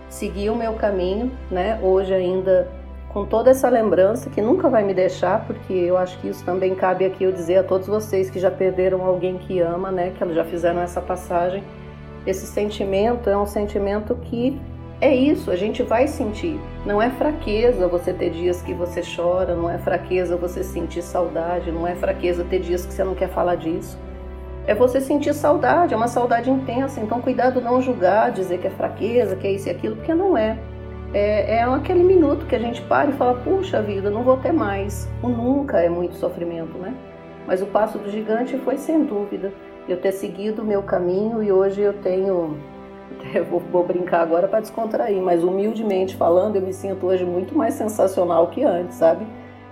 seguir 0.09 0.49
o 0.49 0.55
meu 0.55 0.73
caminho, 0.73 1.31
né? 1.49 1.79
Hoje 1.81 2.13
ainda 2.13 2.67
com 3.09 3.25
toda 3.25 3.49
essa 3.49 3.69
lembrança 3.69 4.29
que 4.29 4.41
nunca 4.41 4.69
vai 4.69 4.83
me 4.83 4.93
deixar, 4.93 5.45
porque 5.45 5.73
eu 5.73 5.97
acho 5.97 6.19
que 6.19 6.27
isso 6.27 6.43
também 6.45 6.75
cabe 6.75 7.05
aqui 7.05 7.23
eu 7.23 7.31
dizer 7.31 7.57
a 7.57 7.63
todos 7.63 7.87
vocês 7.87 8.29
que 8.29 8.39
já 8.39 8.51
perderam 8.51 9.03
alguém 9.03 9.37
que 9.37 9.59
ama, 9.59 9.91
né? 9.91 10.11
Que 10.11 10.33
já 10.33 10.43
fizeram 10.43 10.81
essa 10.81 11.01
passagem. 11.01 11.63
Esse 12.25 12.45
sentimento 12.45 13.29
é 13.29 13.37
um 13.37 13.47
sentimento 13.47 14.15
que 14.15 14.59
é 15.01 15.15
isso, 15.15 15.49
a 15.49 15.55
gente 15.55 15.81
vai 15.81 16.07
sentir. 16.07 16.59
Não 16.85 17.01
é 17.01 17.09
fraqueza 17.09 17.87
você 17.87 18.11
ter 18.11 18.31
dias 18.31 18.61
que 18.61 18.73
você 18.73 19.01
chora, 19.01 19.55
não 19.55 19.69
é 19.69 19.77
fraqueza 19.77 20.35
você 20.35 20.61
sentir 20.61 21.01
saudade, 21.01 21.71
não 21.71 21.87
é 21.87 21.95
fraqueza 21.95 22.43
ter 22.43 22.59
dias 22.59 22.85
que 22.85 22.93
você 22.93 23.03
não 23.03 23.15
quer 23.15 23.29
falar 23.29 23.55
disso. 23.55 23.97
É 24.67 24.75
você 24.75 24.99
sentir 24.99 25.33
saudade, 25.33 25.93
é 25.93 25.97
uma 25.97 26.09
saudade 26.09 26.49
intensa. 26.51 26.99
Então, 26.99 27.21
cuidado 27.21 27.61
não 27.61 27.81
julgar, 27.81 28.31
dizer 28.31 28.59
que 28.59 28.67
é 28.67 28.69
fraqueza, 28.69 29.37
que 29.37 29.47
é 29.47 29.51
isso 29.51 29.69
e 29.69 29.71
aquilo, 29.71 29.95
porque 29.95 30.13
não 30.13 30.37
é. 30.37 30.59
É, 31.13 31.55
é 31.55 31.63
aquele 31.63 32.03
minuto 32.03 32.45
que 32.45 32.55
a 32.55 32.59
gente 32.59 32.81
para 32.81 33.09
e 33.09 33.13
fala: 33.13 33.35
puxa 33.35 33.81
vida, 33.81 34.09
não 34.09 34.23
vou 34.23 34.37
ter 34.37 34.51
mais. 34.51 35.09
O 35.23 35.29
nunca 35.29 35.79
é 35.79 35.89
muito 35.89 36.15
sofrimento, 36.15 36.77
né? 36.77 36.93
Mas 37.47 37.61
o 37.61 37.65
passo 37.65 37.97
do 37.97 38.11
gigante 38.11 38.57
foi 38.59 38.77
sem 38.77 39.05
dúvida 39.05 39.51
eu 39.87 39.97
ter 39.97 40.11
seguido 40.11 40.61
o 40.61 40.65
meu 40.65 40.83
caminho 40.83 41.41
e 41.41 41.51
hoje 41.51 41.81
eu 41.81 41.93
tenho 41.93 42.57
eu 43.33 43.45
vou, 43.45 43.59
vou 43.59 43.85
brincar 43.85 44.21
agora 44.21 44.47
para 44.47 44.59
descontrair, 44.59 45.21
mas 45.21 45.43
humildemente 45.43 46.15
falando, 46.15 46.55
eu 46.55 46.61
me 46.61 46.73
sinto 46.73 47.05
hoje 47.05 47.25
muito 47.25 47.55
mais 47.57 47.73
sensacional 47.73 48.47
que 48.47 48.63
antes, 48.63 48.97
sabe? 48.97 49.25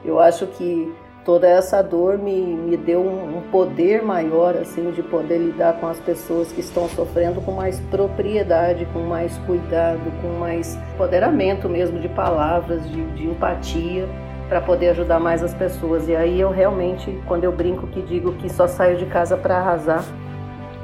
Eu 0.04 0.20
acho 0.20 0.48
que 0.48 0.94
toda 1.28 1.46
essa 1.46 1.82
dor 1.82 2.18
me, 2.18 2.40
me 2.40 2.78
deu 2.78 3.02
um, 3.02 3.40
um, 3.40 3.42
poder 3.52 4.02
maior, 4.02 4.56
assim, 4.56 4.92
de 4.92 5.04
poder 5.04 5.38
lidar 5.38 5.74
com 5.74 5.88
as 5.88 6.00
pessoas 6.00 6.54
que 6.54 6.62
estão 6.62 6.88
sofrendo 6.88 7.42
com 7.42 7.52
mais 7.52 7.82
propriedade, 7.92 8.88
com 8.94 9.00
mais 9.00 9.38
cuidado, 9.40 10.00
com 10.22 10.40
mais 10.40 10.78
empoderamento 10.94 11.68
mesmo 11.68 12.00
de 12.00 12.08
palavras, 12.08 12.90
de, 12.90 13.04
de 13.12 13.26
empatia, 13.26 14.08
para 14.48 14.62
poder 14.62 14.92
ajudar 14.92 15.20
mais 15.20 15.44
as 15.44 15.54
pessoas. 15.54 16.08
E 16.08 16.16
aí 16.16 16.40
eu 16.40 16.50
realmente, 16.50 17.20
quando 17.28 17.44
eu 17.44 17.52
brinco 17.52 17.88
que 17.88 18.02
digo 18.02 18.32
que 18.36 18.50
só 18.50 18.66
saio 18.66 18.96
de 18.96 19.06
casa 19.06 19.36
para 19.36 19.58
arrasar, 19.58 20.06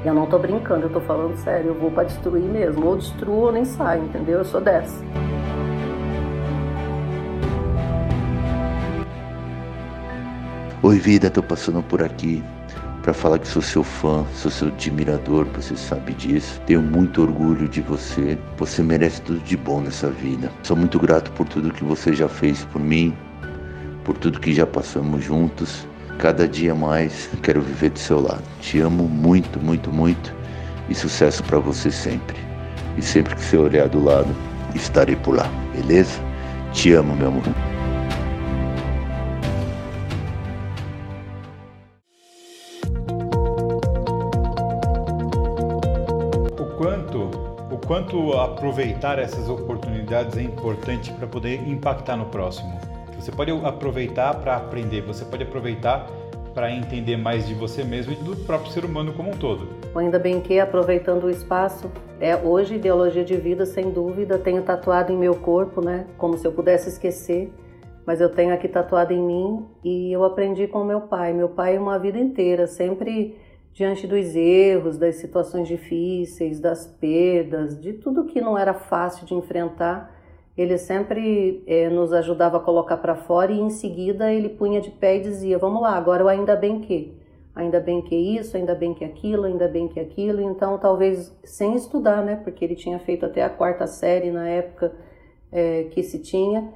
eu 0.04 0.14
não 0.14 0.26
tô 0.26 0.38
brincando, 0.38 0.86
eu 0.86 0.90
tô 0.90 1.00
falando 1.00 1.36
sério, 1.38 1.68
eu 1.68 1.74
vou 1.74 1.90
para 1.90 2.04
destruir 2.04 2.44
mesmo. 2.44 2.86
Ou 2.86 2.96
destruo 2.96 3.46
ou 3.46 3.52
nem 3.52 3.64
saio, 3.64 4.04
entendeu? 4.04 4.38
Eu 4.38 4.44
sou 4.44 4.60
dessa. 4.60 5.02
Oi 10.82 10.98
vida, 10.98 11.30
tô 11.30 11.42
passando 11.42 11.82
por 11.82 12.02
aqui 12.02 12.44
para 13.02 13.14
falar 13.14 13.38
que 13.38 13.48
sou 13.48 13.62
seu 13.62 13.82
fã, 13.82 14.24
sou 14.34 14.50
seu 14.50 14.68
admirador, 14.68 15.46
você 15.54 15.76
sabe 15.76 16.12
disso. 16.14 16.60
Tenho 16.66 16.82
muito 16.82 17.22
orgulho 17.22 17.68
de 17.68 17.80
você. 17.80 18.38
Você 18.58 18.82
merece 18.82 19.22
tudo 19.22 19.40
de 19.40 19.56
bom 19.56 19.80
nessa 19.80 20.10
vida. 20.10 20.50
Sou 20.62 20.76
muito 20.76 20.98
grato 20.98 21.30
por 21.32 21.46
tudo 21.48 21.72
que 21.72 21.84
você 21.84 22.14
já 22.14 22.28
fez 22.28 22.64
por 22.66 22.80
mim, 22.80 23.14
por 24.04 24.16
tudo 24.16 24.40
que 24.40 24.52
já 24.54 24.66
passamos 24.66 25.24
juntos. 25.24 25.86
Cada 26.18 26.48
dia 26.48 26.74
mais 26.74 27.28
quero 27.42 27.60
viver 27.60 27.90
do 27.90 27.98
seu 27.98 28.20
lado. 28.20 28.42
Te 28.60 28.80
amo 28.80 29.08
muito, 29.08 29.60
muito, 29.60 29.92
muito 29.92 30.34
e 30.88 30.94
sucesso 30.94 31.42
para 31.44 31.58
você 31.58 31.90
sempre. 31.90 32.36
E 32.96 33.02
sempre 33.02 33.34
que 33.34 33.42
você 33.42 33.56
olhar 33.56 33.88
do 33.88 34.02
lado, 34.02 34.28
estarei 34.74 35.16
por 35.16 35.36
lá, 35.36 35.48
beleza? 35.74 36.20
Te 36.72 36.92
amo, 36.92 37.14
meu 37.14 37.28
amor. 37.28 37.42
O 46.58 46.76
quanto, 46.76 47.18
o 47.70 47.78
quanto 47.78 48.32
aproveitar 48.34 49.18
essas 49.18 49.48
oportunidades 49.48 50.36
é 50.36 50.42
importante 50.42 51.12
para 51.12 51.26
poder 51.26 51.68
impactar 51.68 52.16
no 52.16 52.26
próximo. 52.26 52.93
Você 53.24 53.32
pode 53.32 53.50
aproveitar 53.50 54.38
para 54.38 54.54
aprender, 54.54 55.00
você 55.00 55.24
pode 55.24 55.44
aproveitar 55.44 56.06
para 56.52 56.70
entender 56.70 57.16
mais 57.16 57.48
de 57.48 57.54
você 57.54 57.82
mesmo 57.82 58.12
e 58.12 58.16
do 58.16 58.36
próprio 58.44 58.70
ser 58.70 58.84
humano 58.84 59.14
como 59.14 59.30
um 59.30 59.32
todo. 59.38 59.66
Ainda 59.96 60.18
bem 60.18 60.42
que, 60.42 60.60
aproveitando 60.60 61.24
o 61.24 61.30
espaço, 61.30 61.90
é 62.20 62.36
hoje 62.36 62.74
ideologia 62.74 63.24
de 63.24 63.34
vida, 63.34 63.64
sem 63.64 63.90
dúvida, 63.90 64.38
tenho 64.38 64.62
tatuado 64.62 65.10
em 65.10 65.16
meu 65.16 65.34
corpo, 65.36 65.80
né? 65.80 66.06
Como 66.18 66.36
se 66.36 66.46
eu 66.46 66.52
pudesse 66.52 66.90
esquecer, 66.90 67.50
mas 68.06 68.20
eu 68.20 68.28
tenho 68.28 68.52
aqui 68.52 68.68
tatuado 68.68 69.14
em 69.14 69.22
mim 69.22 69.64
e 69.82 70.12
eu 70.12 70.22
aprendi 70.22 70.66
com 70.66 70.84
meu 70.84 71.00
pai. 71.00 71.32
Meu 71.32 71.48
pai, 71.48 71.78
uma 71.78 71.98
vida 71.98 72.18
inteira, 72.18 72.66
sempre 72.66 73.38
diante 73.72 74.06
dos 74.06 74.36
erros, 74.36 74.98
das 74.98 75.14
situações 75.14 75.66
difíceis, 75.66 76.60
das 76.60 76.86
perdas, 76.86 77.80
de 77.80 77.94
tudo 77.94 78.26
que 78.26 78.42
não 78.42 78.58
era 78.58 78.74
fácil 78.74 79.24
de 79.24 79.32
enfrentar 79.32 80.13
ele 80.56 80.78
sempre 80.78 81.64
é, 81.66 81.88
nos 81.88 82.12
ajudava 82.12 82.58
a 82.58 82.60
colocar 82.60 82.96
para 82.98 83.16
fora 83.16 83.50
e 83.50 83.60
em 83.60 83.70
seguida 83.70 84.32
ele 84.32 84.48
punha 84.48 84.80
de 84.80 84.90
pé 84.90 85.16
e 85.16 85.20
dizia: 85.20 85.58
Vamos 85.58 85.82
lá, 85.82 85.96
agora 85.96 86.22
eu 86.22 86.28
ainda 86.28 86.54
bem 86.54 86.80
que. 86.80 87.18
Ainda 87.54 87.78
bem 87.78 88.02
que 88.02 88.16
isso, 88.16 88.56
ainda 88.56 88.74
bem 88.74 88.92
que 88.94 89.04
aquilo, 89.04 89.44
ainda 89.44 89.68
bem 89.68 89.86
que 89.86 90.00
aquilo. 90.00 90.40
Então, 90.40 90.76
talvez 90.76 91.32
sem 91.44 91.76
estudar, 91.76 92.22
né? 92.22 92.36
Porque 92.42 92.64
ele 92.64 92.74
tinha 92.74 92.98
feito 92.98 93.24
até 93.24 93.42
a 93.42 93.48
quarta 93.48 93.86
série 93.86 94.30
na 94.32 94.48
época 94.48 94.92
é, 95.52 95.84
que 95.84 96.02
se 96.02 96.18
tinha. 96.18 96.72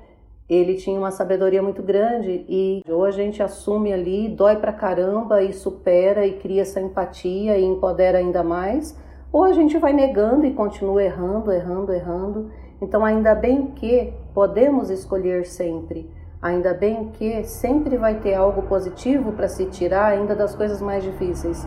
Ele 0.49 0.77
tinha 0.77 0.99
uma 0.99 1.11
sabedoria 1.11 1.63
muito 1.63 1.83
grande 1.83 2.45
e 2.49 2.83
ou 2.89 3.05
a 3.05 3.11
gente 3.11 3.43
assume 3.43 3.93
ali, 3.93 4.29
dói 4.29 4.57
pra 4.57 4.73
caramba 4.73 5.43
e 5.43 5.53
supera 5.53 6.27
e 6.27 6.39
cria 6.39 6.63
essa 6.63 6.81
empatia 6.81 7.59
e 7.59 7.65
empodera 7.65 8.17
ainda 8.17 8.43
mais, 8.43 8.99
ou 9.31 9.45
a 9.45 9.53
gente 9.53 9.77
vai 9.77 9.93
negando 9.93 10.47
e 10.47 10.55
continua 10.55 11.03
errando, 11.03 11.53
errando, 11.53 11.93
errando 11.93 12.51
então, 12.81 13.05
ainda 13.05 13.35
bem 13.35 13.69
que 13.69 14.13
podemos 14.33 14.91
escolher 14.91 15.45
sempre. 15.47 16.09
Ainda 16.41 16.73
bem 16.73 17.11
que 17.15 17.43
sempre 17.43 17.97
vai 17.97 18.21
ter 18.21 18.35
algo 18.35 18.63
positivo 18.63 19.33
para 19.33 19.49
se 19.49 19.67
tirar 19.67 20.07
ainda 20.07 20.37
das 20.37 20.55
coisas 20.55 20.81
mais 20.81 21.03
difíceis. 21.03 21.67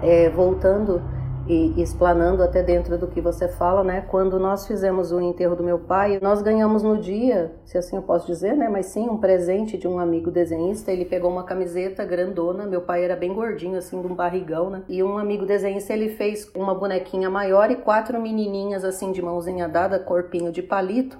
É, 0.00 0.30
voltando 0.30 1.02
e 1.46 1.80
explanando 1.80 2.42
até 2.42 2.62
dentro 2.62 2.96
do 2.96 3.06
que 3.06 3.20
você 3.20 3.46
fala, 3.48 3.84
né? 3.84 4.00
Quando 4.00 4.38
nós 4.38 4.66
fizemos 4.66 5.12
o 5.12 5.20
enterro 5.20 5.54
do 5.54 5.62
meu 5.62 5.78
pai, 5.78 6.18
nós 6.22 6.40
ganhamos 6.40 6.82
no 6.82 6.96
dia, 6.96 7.54
se 7.64 7.76
assim 7.76 7.96
eu 7.96 8.02
posso 8.02 8.26
dizer, 8.26 8.56
né? 8.56 8.68
Mas 8.68 8.86
sim, 8.86 9.08
um 9.08 9.18
presente 9.18 9.76
de 9.76 9.86
um 9.86 9.98
amigo 9.98 10.30
desenhista. 10.30 10.90
Ele 10.90 11.04
pegou 11.04 11.30
uma 11.30 11.44
camiseta 11.44 12.04
grandona, 12.04 12.64
meu 12.64 12.80
pai 12.80 13.04
era 13.04 13.14
bem 13.14 13.34
gordinho, 13.34 13.76
assim, 13.76 14.00
de 14.00 14.06
um 14.06 14.14
barrigão, 14.14 14.70
né? 14.70 14.82
E 14.88 15.02
um 15.02 15.18
amigo 15.18 15.44
desenhista, 15.44 15.92
ele 15.92 16.10
fez 16.10 16.50
uma 16.54 16.74
bonequinha 16.74 17.28
maior 17.28 17.70
e 17.70 17.76
quatro 17.76 18.20
menininhas, 18.20 18.84
assim, 18.84 19.12
de 19.12 19.20
mãozinha 19.20 19.68
dada, 19.68 19.98
corpinho 19.98 20.50
de 20.50 20.62
palito, 20.62 21.18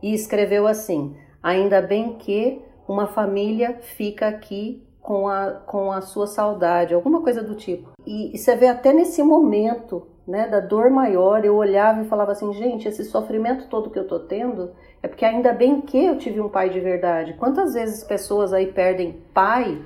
e 0.00 0.14
escreveu 0.14 0.68
assim: 0.68 1.16
Ainda 1.42 1.82
bem 1.82 2.14
que 2.14 2.62
uma 2.86 3.08
família 3.08 3.78
fica 3.80 4.28
aqui 4.28 4.86
com 5.06 5.28
a, 5.28 5.52
com 5.52 5.92
a 5.92 6.00
sua 6.00 6.26
saudade, 6.26 6.92
alguma 6.92 7.22
coisa 7.22 7.40
do 7.40 7.54
tipo. 7.54 7.92
E, 8.04 8.34
e, 8.34 8.36
você 8.36 8.56
vê 8.56 8.66
até 8.66 8.92
nesse 8.92 9.22
momento, 9.22 10.04
né, 10.26 10.48
da 10.48 10.58
dor 10.58 10.90
maior, 10.90 11.44
eu 11.44 11.54
olhava 11.54 12.02
e 12.02 12.08
falava 12.08 12.32
assim, 12.32 12.52
gente, 12.52 12.88
esse 12.88 13.04
sofrimento 13.04 13.68
todo 13.68 13.88
que 13.88 14.00
eu 14.00 14.08
tô 14.08 14.18
tendo 14.18 14.72
é 15.00 15.06
porque 15.06 15.24
ainda 15.24 15.52
bem 15.52 15.80
que 15.80 16.04
eu 16.04 16.18
tive 16.18 16.40
um 16.40 16.48
pai 16.48 16.70
de 16.70 16.80
verdade. 16.80 17.34
Quantas 17.34 17.74
vezes 17.74 18.02
pessoas 18.02 18.52
aí 18.52 18.66
perdem 18.66 19.22
pai 19.32 19.80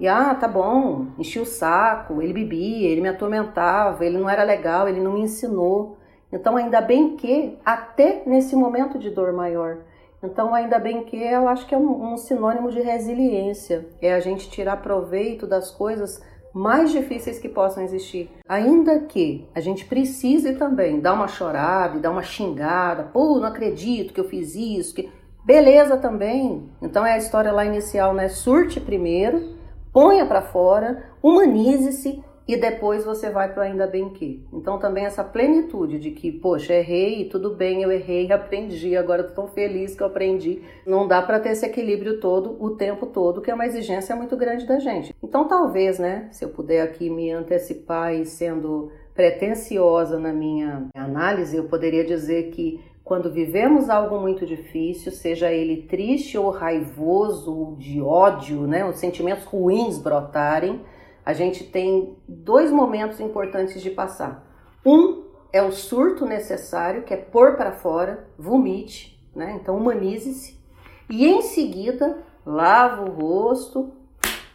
e 0.00 0.08
ah, 0.08 0.34
tá 0.34 0.48
bom, 0.48 1.06
enchi 1.16 1.38
o 1.38 1.46
saco, 1.46 2.20
ele 2.20 2.32
bebia, 2.32 2.88
ele 2.88 3.00
me 3.00 3.08
atormentava, 3.08 4.04
ele 4.04 4.18
não 4.18 4.28
era 4.28 4.42
legal, 4.42 4.88
ele 4.88 4.98
não 4.98 5.12
me 5.12 5.20
ensinou. 5.20 5.98
Então 6.32 6.56
ainda 6.56 6.80
bem 6.80 7.16
que 7.16 7.56
até 7.64 8.24
nesse 8.26 8.56
momento 8.56 8.98
de 8.98 9.08
dor 9.08 9.32
maior 9.32 9.78
então, 10.22 10.52
ainda 10.52 10.78
bem 10.78 11.04
que 11.04 11.16
eu 11.16 11.48
acho 11.48 11.66
que 11.66 11.74
é 11.74 11.78
um, 11.78 12.12
um, 12.12 12.16
sinônimo 12.16 12.70
de 12.70 12.80
resiliência. 12.80 13.86
É 14.02 14.12
a 14.12 14.20
gente 14.20 14.50
tirar 14.50 14.82
proveito 14.82 15.46
das 15.46 15.70
coisas 15.70 16.20
mais 16.52 16.90
difíceis 16.90 17.38
que 17.38 17.48
possam 17.48 17.84
existir. 17.84 18.28
Ainda 18.48 19.00
que 19.00 19.48
a 19.54 19.60
gente 19.60 19.84
precise 19.84 20.54
também 20.54 21.00
dar 21.00 21.12
uma 21.12 21.28
chorada 21.28 22.00
dar 22.00 22.10
uma 22.10 22.22
xingada. 22.22 23.04
Pô, 23.04 23.38
não 23.38 23.46
acredito 23.46 24.12
que 24.12 24.20
eu 24.20 24.28
fiz 24.28 24.56
isso. 24.56 24.94
Que... 24.94 25.08
Beleza 25.44 25.96
também. 25.96 26.68
Então 26.82 27.06
é 27.06 27.12
a 27.12 27.18
história 27.18 27.52
lá 27.52 27.64
inicial, 27.64 28.12
né? 28.12 28.28
Surte 28.28 28.80
primeiro, 28.80 29.56
ponha 29.92 30.26
para 30.26 30.42
fora, 30.42 31.04
humanize-se 31.22 32.24
e 32.48 32.56
depois 32.56 33.04
você 33.04 33.28
vai 33.28 33.52
para 33.52 33.64
ainda 33.64 33.86
bem 33.86 34.08
que. 34.08 34.42
Então 34.50 34.78
também 34.78 35.04
essa 35.04 35.22
plenitude 35.22 35.98
de 35.98 36.12
que, 36.12 36.32
poxa, 36.32 36.72
errei, 36.72 37.26
tudo 37.26 37.54
bem, 37.54 37.82
eu 37.82 37.92
errei, 37.92 38.32
aprendi, 38.32 38.96
agora 38.96 39.20
estou 39.20 39.44
tão 39.44 39.54
feliz 39.54 39.94
que 39.94 40.02
eu 40.02 40.06
aprendi. 40.06 40.62
Não 40.86 41.06
dá 41.06 41.20
para 41.20 41.38
ter 41.38 41.50
esse 41.50 41.66
equilíbrio 41.66 42.20
todo 42.20 42.56
o 42.58 42.70
tempo 42.70 43.04
todo, 43.04 43.42
que 43.42 43.50
é 43.50 43.54
uma 43.54 43.66
exigência 43.66 44.16
muito 44.16 44.34
grande 44.34 44.66
da 44.66 44.78
gente. 44.78 45.14
Então 45.22 45.46
talvez, 45.46 45.98
né, 45.98 46.28
se 46.32 46.42
eu 46.42 46.48
puder 46.48 46.80
aqui 46.80 47.10
me 47.10 47.30
antecipar 47.30 48.14
e 48.14 48.24
sendo 48.24 48.90
pretensiosa 49.14 50.18
na 50.18 50.32
minha 50.32 50.86
análise, 50.94 51.54
eu 51.54 51.64
poderia 51.64 52.04
dizer 52.04 52.50
que 52.50 52.80
quando 53.04 53.30
vivemos 53.30 53.90
algo 53.90 54.20
muito 54.20 54.46
difícil, 54.46 55.12
seja 55.12 55.50
ele 55.50 55.82
triste 55.82 56.38
ou 56.38 56.50
raivoso, 56.50 57.54
ou 57.54 57.76
de 57.76 58.00
ódio, 58.00 58.66
né, 58.66 58.86
os 58.86 58.96
sentimentos 58.96 59.44
ruins 59.44 59.98
brotarem, 59.98 60.80
a 61.28 61.34
gente 61.34 61.62
tem 61.62 62.16
dois 62.26 62.70
momentos 62.70 63.20
importantes 63.20 63.82
de 63.82 63.90
passar. 63.90 64.50
Um 64.82 65.24
é 65.52 65.62
o 65.62 65.70
surto 65.70 66.24
necessário, 66.24 67.02
que 67.02 67.12
é 67.12 67.18
pôr 67.18 67.54
para 67.54 67.70
fora, 67.70 68.26
vomite, 68.38 69.22
né? 69.36 69.58
Então 69.60 69.76
humanize-se. 69.76 70.58
E 71.06 71.26
em 71.26 71.42
seguida, 71.42 72.16
lava 72.46 73.02
o 73.02 73.10
rosto, 73.10 73.92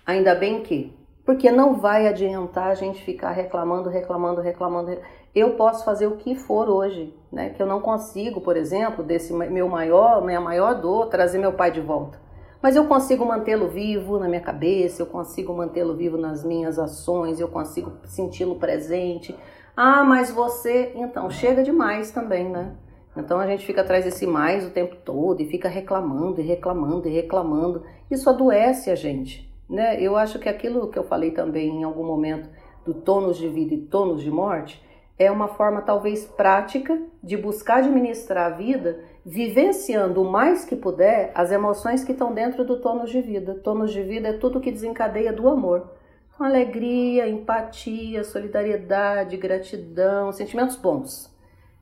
ainda 0.04 0.34
bem 0.34 0.64
que, 0.64 0.98
porque 1.24 1.52
não 1.52 1.76
vai 1.76 2.08
adiantar 2.08 2.72
a 2.72 2.74
gente 2.74 3.04
ficar 3.04 3.30
reclamando, 3.30 3.88
reclamando, 3.88 4.42
reclamando. 4.42 4.98
Eu 5.36 5.52
posso 5.52 5.86
fazer 5.86 6.08
o 6.08 6.18
que 6.18 6.34
for 6.34 6.68
hoje, 6.68 7.16
né? 7.32 7.52
Que 7.52 7.62
eu 7.62 7.68
não 7.68 7.82
consigo, 7.82 8.42
por 8.42 8.58
exemplo, 8.58 9.04
desse 9.04 9.32
meu 9.32 9.70
maior, 9.70 10.26
minha 10.26 10.42
maior 10.42 10.74
dor, 10.82 11.06
trazer 11.06 11.38
meu 11.38 11.54
pai 11.54 11.70
de 11.70 11.82
volta 11.82 12.23
mas 12.64 12.78
eu 12.78 12.86
consigo 12.86 13.26
mantê-lo 13.26 13.68
vivo 13.68 14.18
na 14.18 14.30
minha 14.30 14.40
cabeça, 14.40 15.02
eu 15.02 15.06
consigo 15.06 15.54
mantê-lo 15.54 15.94
vivo 15.94 16.18
nas 16.18 16.46
minhas 16.46 16.80
ações, 16.80 17.42
eu 17.42 17.50
consigo 17.50 17.92
senti-lo 18.06 18.56
presente. 18.56 19.36
Ah, 19.76 20.02
mas 20.06 20.32
você, 20.32 20.94
então 20.96 21.30
chega 21.30 21.62
demais 21.62 22.12
também, 22.12 22.48
né? 22.48 22.74
Então 23.18 23.38
a 23.38 23.46
gente 23.46 23.66
fica 23.66 23.82
atrás 23.82 24.06
desse 24.06 24.26
mais 24.26 24.66
o 24.66 24.70
tempo 24.70 24.96
todo 24.96 25.42
e 25.42 25.46
fica 25.46 25.68
reclamando 25.68 26.40
e 26.40 26.44
reclamando 26.46 27.06
e 27.10 27.12
reclamando. 27.12 27.84
Isso 28.10 28.30
adoece 28.30 28.90
a 28.90 28.96
gente, 28.96 29.54
né? 29.70 30.02
Eu 30.02 30.16
acho 30.16 30.40
que 30.40 30.48
aquilo 30.48 30.88
que 30.88 30.98
eu 30.98 31.04
falei 31.04 31.32
também 31.32 31.82
em 31.82 31.84
algum 31.84 32.06
momento 32.06 32.48
do 32.86 32.94
tônus 32.94 33.38
de 33.38 33.50
vida 33.50 33.74
e 33.74 33.82
tônus 33.82 34.22
de 34.22 34.32
morte 34.32 34.82
é 35.20 35.30
uma 35.30 35.50
forma 35.50 35.82
talvez 35.82 36.26
prática 36.26 36.98
de 37.22 37.36
buscar 37.36 37.80
administrar 37.80 38.54
a 38.54 38.56
vida 38.56 39.02
vivenciando 39.26 40.22
o 40.22 40.30
mais 40.30 40.66
que 40.66 40.76
puder 40.76 41.32
as 41.34 41.52
emoções 41.52 42.04
que 42.04 42.12
estão 42.12 42.34
dentro 42.34 42.66
do 42.66 42.80
tônus 42.80 43.10
de 43.10 43.22
vida. 43.22 43.56
Tônus 43.64 43.92
de 43.92 44.04
vida 44.04 44.30
é 44.30 44.34
tudo 44.34 44.60
que 44.60 44.72
desencadeia 44.72 45.32
do 45.32 45.48
amor. 45.48 45.92
Então, 46.34 46.46
alegria, 46.46 47.30
empatia, 47.30 48.24
solidariedade, 48.24 49.38
gratidão, 49.38 50.32
sentimentos 50.32 50.76
bons. 50.76 51.32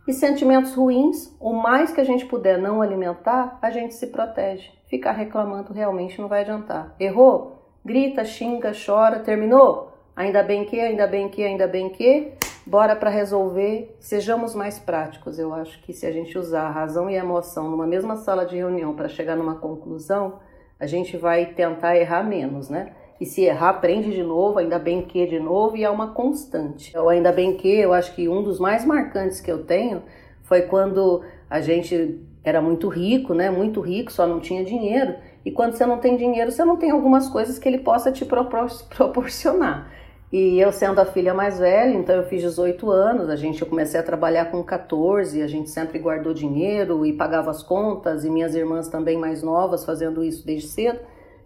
E 0.08 0.14
sentimentos 0.14 0.74
ruins, 0.74 1.36
o 1.40 1.54
mais 1.54 1.92
que 1.92 2.02
a 2.02 2.04
gente 2.04 2.26
puder 2.26 2.58
não 2.58 2.82
alimentar, 2.82 3.58
a 3.62 3.70
gente 3.70 3.94
se 3.94 4.08
protege. 4.08 4.70
Ficar 4.88 5.14
reclamando 5.14 5.74
realmente 5.74 6.20
não 6.20 6.28
vai 6.28 6.42
adiantar. 6.42 6.96
Errou? 7.00 7.60
Grita, 7.84 8.26
xinga, 8.26 8.72
chora, 8.74 9.20
terminou? 9.20 9.92
Ainda 10.16 10.44
bem 10.44 10.66
que, 10.66 10.80
ainda 10.80 11.08
bem 11.08 11.30
que, 11.30 11.44
ainda 11.44 11.68
bem 11.68 11.90
que 11.90 12.34
bora 12.66 12.96
para 12.96 13.10
resolver, 13.10 13.96
sejamos 14.00 14.54
mais 14.56 14.80
práticos. 14.80 15.40
Eu 15.40 15.54
acho 15.54 15.82
que 15.82 15.94
se 15.94 16.06
a 16.06 16.12
gente 16.12 16.38
usar 16.38 16.64
a 16.64 16.72
razão 16.72 17.10
e 17.10 17.16
a 17.16 17.20
emoção 17.20 17.70
numa 17.70 17.88
mesma 17.88 18.16
sala 18.18 18.46
de 18.46 18.56
reunião 18.56 18.94
para 18.96 19.10
chegar 19.10 19.36
numa 19.36 19.56
conclusão, 19.56 20.40
a 20.80 20.86
gente 20.86 21.18
vai 21.18 21.46
tentar 21.46 21.98
errar 21.98 22.24
menos, 22.24 22.70
né? 22.70 22.94
E 23.20 23.26
se 23.26 23.44
errar, 23.44 23.70
aprende 23.70 24.12
de 24.12 24.24
novo, 24.24 24.58
ainda 24.58 24.80
bem 24.80 25.04
que 25.04 25.28
de 25.28 25.40
novo, 25.40 25.78
e 25.78 25.84
é 25.84 25.90
uma 25.90 26.08
constante. 26.08 26.96
Eu 26.96 27.08
ainda 27.08 27.32
bem 27.32 27.56
que, 27.56 27.70
eu 27.70 27.94
acho 27.94 28.16
que 28.16 28.28
um 28.28 28.42
dos 28.42 28.60
mais 28.60 28.84
marcantes 28.84 29.40
que 29.40 29.52
eu 29.52 29.64
tenho 29.64 30.02
foi 30.42 30.64
quando 30.64 31.22
a 31.48 31.62
gente 31.62 32.20
era 32.44 32.60
muito 32.62 32.88
rico, 32.88 33.36
né? 33.36 33.52
Muito 33.52 33.80
rico, 33.80 34.12
só 34.12 34.26
não 34.26 34.40
tinha 34.40 34.64
dinheiro. 34.64 35.16
E 35.46 35.52
quando 35.52 35.74
você 35.74 35.86
não 35.86 36.00
tem 36.00 36.18
dinheiro, 36.18 36.52
você 36.52 36.66
não 36.66 36.78
tem 36.78 36.90
algumas 36.90 37.30
coisas 37.30 37.60
que 37.60 37.70
ele 37.70 37.80
possa 37.80 38.12
te 38.12 38.26
proporcionar. 38.26 39.92
E 40.32 40.58
eu 40.62 40.72
sendo 40.72 41.00
a 41.00 41.06
filha 41.06 41.34
mais 41.34 41.60
velha, 41.60 41.94
então 41.94 42.16
eu 42.16 42.24
fiz 42.24 42.42
18 42.42 42.90
anos, 42.90 43.28
a 43.28 43.36
gente 43.36 43.62
eu 43.62 43.68
comecei 43.68 44.00
a 44.00 44.04
trabalhar 44.04 44.46
com 44.46 44.64
14, 44.64 45.42
a 45.42 45.48
gente 45.48 45.70
sempre 45.70 46.00
guardou 46.00 46.34
dinheiro 46.34 47.06
e 47.06 47.12
pagava 47.12 47.52
as 47.52 47.62
contas, 47.62 48.24
e 48.24 48.30
minhas 48.30 48.56
irmãs 48.56 48.88
também 48.88 49.18
mais 49.18 49.44
novas 49.44 49.84
fazendo 49.84 50.24
isso 50.24 50.46
desde 50.46 50.70
cedo. 50.70 51.00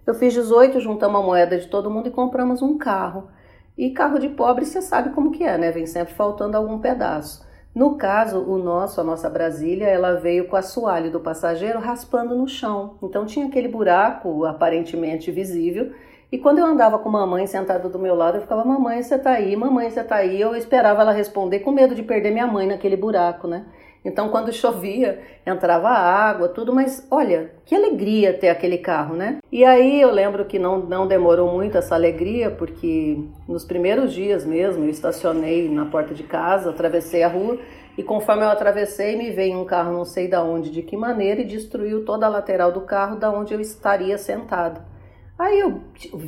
Eu 0.05 0.13
fiz 0.13 0.33
18, 0.33 0.79
juntamos 0.79 1.19
a 1.19 1.23
moeda 1.23 1.57
de 1.57 1.67
todo 1.67 1.89
mundo 1.89 2.09
e 2.09 2.11
compramos 2.11 2.61
um 2.61 2.77
carro. 2.77 3.27
E 3.75 3.89
carro 3.89 4.19
de 4.19 4.29
pobre 4.29 4.65
você 4.65 4.83
sabe 4.83 5.09
como 5.09 5.31
que 5.31 5.43
é, 5.43 5.57
né? 5.57 5.71
Vem 5.71 5.87
sempre 5.87 6.13
faltando 6.13 6.55
algum 6.55 6.77
pedaço. 6.77 7.43
No 7.73 7.97
caso, 7.97 8.39
o 8.39 8.57
nosso, 8.59 9.01
a 9.01 9.03
nossa 9.03 9.29
Brasília, 9.29 9.87
ela 9.87 10.13
veio 10.13 10.47
com 10.47 10.55
a 10.55 10.59
assoalho 10.59 11.11
do 11.11 11.19
passageiro 11.19 11.79
raspando 11.79 12.35
no 12.35 12.47
chão. 12.47 12.99
Então 13.01 13.25
tinha 13.25 13.47
aquele 13.47 13.67
buraco 13.67 14.45
aparentemente 14.45 15.31
visível 15.31 15.91
e 16.35 16.37
quando 16.37 16.59
eu 16.59 16.65
andava 16.65 16.99
com 16.99 17.07
mamãe 17.07 17.47
sentada 17.47 17.87
do 17.87 17.97
meu 17.97 18.13
lado, 18.13 18.35
eu 18.35 18.41
ficava, 18.41 18.65
mamãe, 18.65 19.01
você 19.01 19.17
tá 19.17 19.31
aí, 19.31 19.55
mamãe, 19.55 19.89
você 19.89 20.03
tá 20.03 20.17
aí. 20.17 20.41
Eu 20.41 20.53
esperava 20.53 21.01
ela 21.01 21.13
responder 21.13 21.59
com 21.59 21.71
medo 21.71 21.95
de 21.95 22.03
perder 22.03 22.29
minha 22.29 22.45
mãe 22.45 22.67
naquele 22.67 22.97
buraco, 22.97 23.47
né? 23.47 23.63
Então, 24.03 24.27
quando 24.27 24.51
chovia, 24.53 25.17
entrava 25.47 25.87
água, 25.87 26.49
tudo, 26.49 26.75
mas 26.75 27.07
olha, 27.09 27.51
que 27.63 27.73
alegria 27.73 28.33
ter 28.33 28.49
aquele 28.49 28.77
carro, 28.77 29.15
né? 29.15 29.37
E 29.49 29.63
aí 29.63 30.01
eu 30.01 30.11
lembro 30.11 30.43
que 30.43 30.59
não, 30.59 30.79
não 30.79 31.07
demorou 31.07 31.53
muito 31.53 31.77
essa 31.77 31.95
alegria, 31.95 32.51
porque 32.51 33.17
nos 33.47 33.63
primeiros 33.63 34.11
dias 34.11 34.45
mesmo 34.45 34.83
eu 34.83 34.89
estacionei 34.89 35.69
na 35.69 35.85
porta 35.85 36.13
de 36.13 36.23
casa, 36.23 36.69
atravessei 36.69 37.23
a 37.23 37.29
rua 37.29 37.57
e 37.97 38.03
conforme 38.03 38.43
eu 38.43 38.49
atravessei, 38.49 39.15
me 39.15 39.31
veio 39.31 39.57
um 39.57 39.63
carro 39.63 39.93
não 39.93 40.03
sei 40.03 40.27
da 40.27 40.43
onde, 40.43 40.69
de 40.69 40.81
que 40.81 40.97
maneira, 40.97 41.39
e 41.39 41.45
destruiu 41.45 42.03
toda 42.03 42.25
a 42.25 42.29
lateral 42.29 42.73
do 42.73 42.81
carro 42.81 43.15
da 43.15 43.31
onde 43.31 43.53
eu 43.53 43.61
estaria 43.61 44.17
sentado. 44.17 44.94
Aí 45.37 45.59
eu 45.59 45.81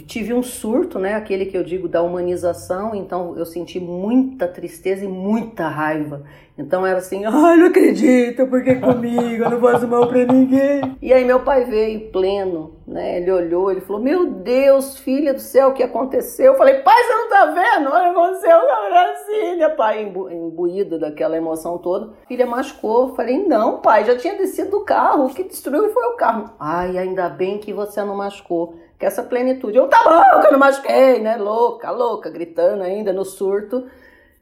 tive 0.05 0.33
um 0.33 0.43
surto, 0.43 0.99
né? 0.99 1.15
Aquele 1.15 1.45
que 1.45 1.57
eu 1.57 1.63
digo 1.63 1.87
da 1.87 2.01
humanização, 2.01 2.93
então 2.93 3.37
eu 3.37 3.45
senti 3.45 3.79
muita 3.79 4.47
tristeza 4.47 5.05
e 5.05 5.07
muita 5.07 5.69
raiva. 5.69 6.25
Então 6.57 6.85
era 6.85 6.97
assim, 6.97 7.23
ai, 7.23 7.55
não 7.55 7.67
acredito, 7.67 8.47
porque 8.47 8.75
comigo, 8.75 9.43
eu 9.43 9.49
não 9.49 9.61
faço 9.61 9.87
mal 9.87 10.07
pra 10.07 10.25
ninguém. 10.25 10.97
E 10.99 11.13
aí 11.13 11.23
meu 11.23 11.41
pai 11.41 11.65
veio 11.65 12.11
pleno, 12.11 12.75
né? 12.87 13.17
Ele 13.17 13.31
olhou, 13.31 13.71
ele 13.71 13.81
falou, 13.81 14.01
meu 14.01 14.25
Deus, 14.25 14.97
filha 14.97 15.33
do 15.33 15.39
céu, 15.39 15.69
o 15.69 15.73
que 15.73 15.83
aconteceu? 15.83 16.53
Eu 16.53 16.57
falei, 16.57 16.79
pai, 16.79 17.03
você 17.03 17.13
não 17.13 17.29
tá 17.29 17.45
vendo? 17.45 17.91
Olha, 17.91 18.09
aconteceu 18.09 18.59
com 18.59 18.71
a 18.71 18.89
Brasília, 18.89 19.69
pai, 19.69 20.03
imbu 20.03 20.31
imbuído 20.31 20.97
daquela 20.97 21.37
emoção 21.37 21.77
toda. 21.77 22.13
Filha 22.27 22.45
machucou. 22.47 23.09
Eu 23.09 23.15
falei, 23.15 23.47
não, 23.47 23.77
pai, 23.79 24.03
já 24.05 24.17
tinha 24.17 24.35
descido 24.35 24.71
do 24.71 24.79
carro, 24.81 25.25
o 25.25 25.29
que 25.29 25.43
destruiu 25.43 25.89
foi 25.93 26.03
o 26.07 26.15
carro. 26.17 26.49
Ai, 26.59 26.97
ainda 26.97 27.29
bem 27.29 27.59
que 27.59 27.71
você 27.71 28.03
não 28.03 28.15
machucou 28.15 28.75
que 28.97 29.05
essa 29.05 29.21
plenitude. 29.21 29.77
Eu, 29.77 29.87
tá 29.87 30.39
que 30.41 30.47
eu 30.47 30.51
não 30.51 30.59
machuquei, 30.59 31.19
né? 31.19 31.37
Louca, 31.37 31.91
louca, 31.91 32.29
gritando 32.29 32.81
ainda 32.81 33.13
no 33.13 33.23
surto. 33.23 33.85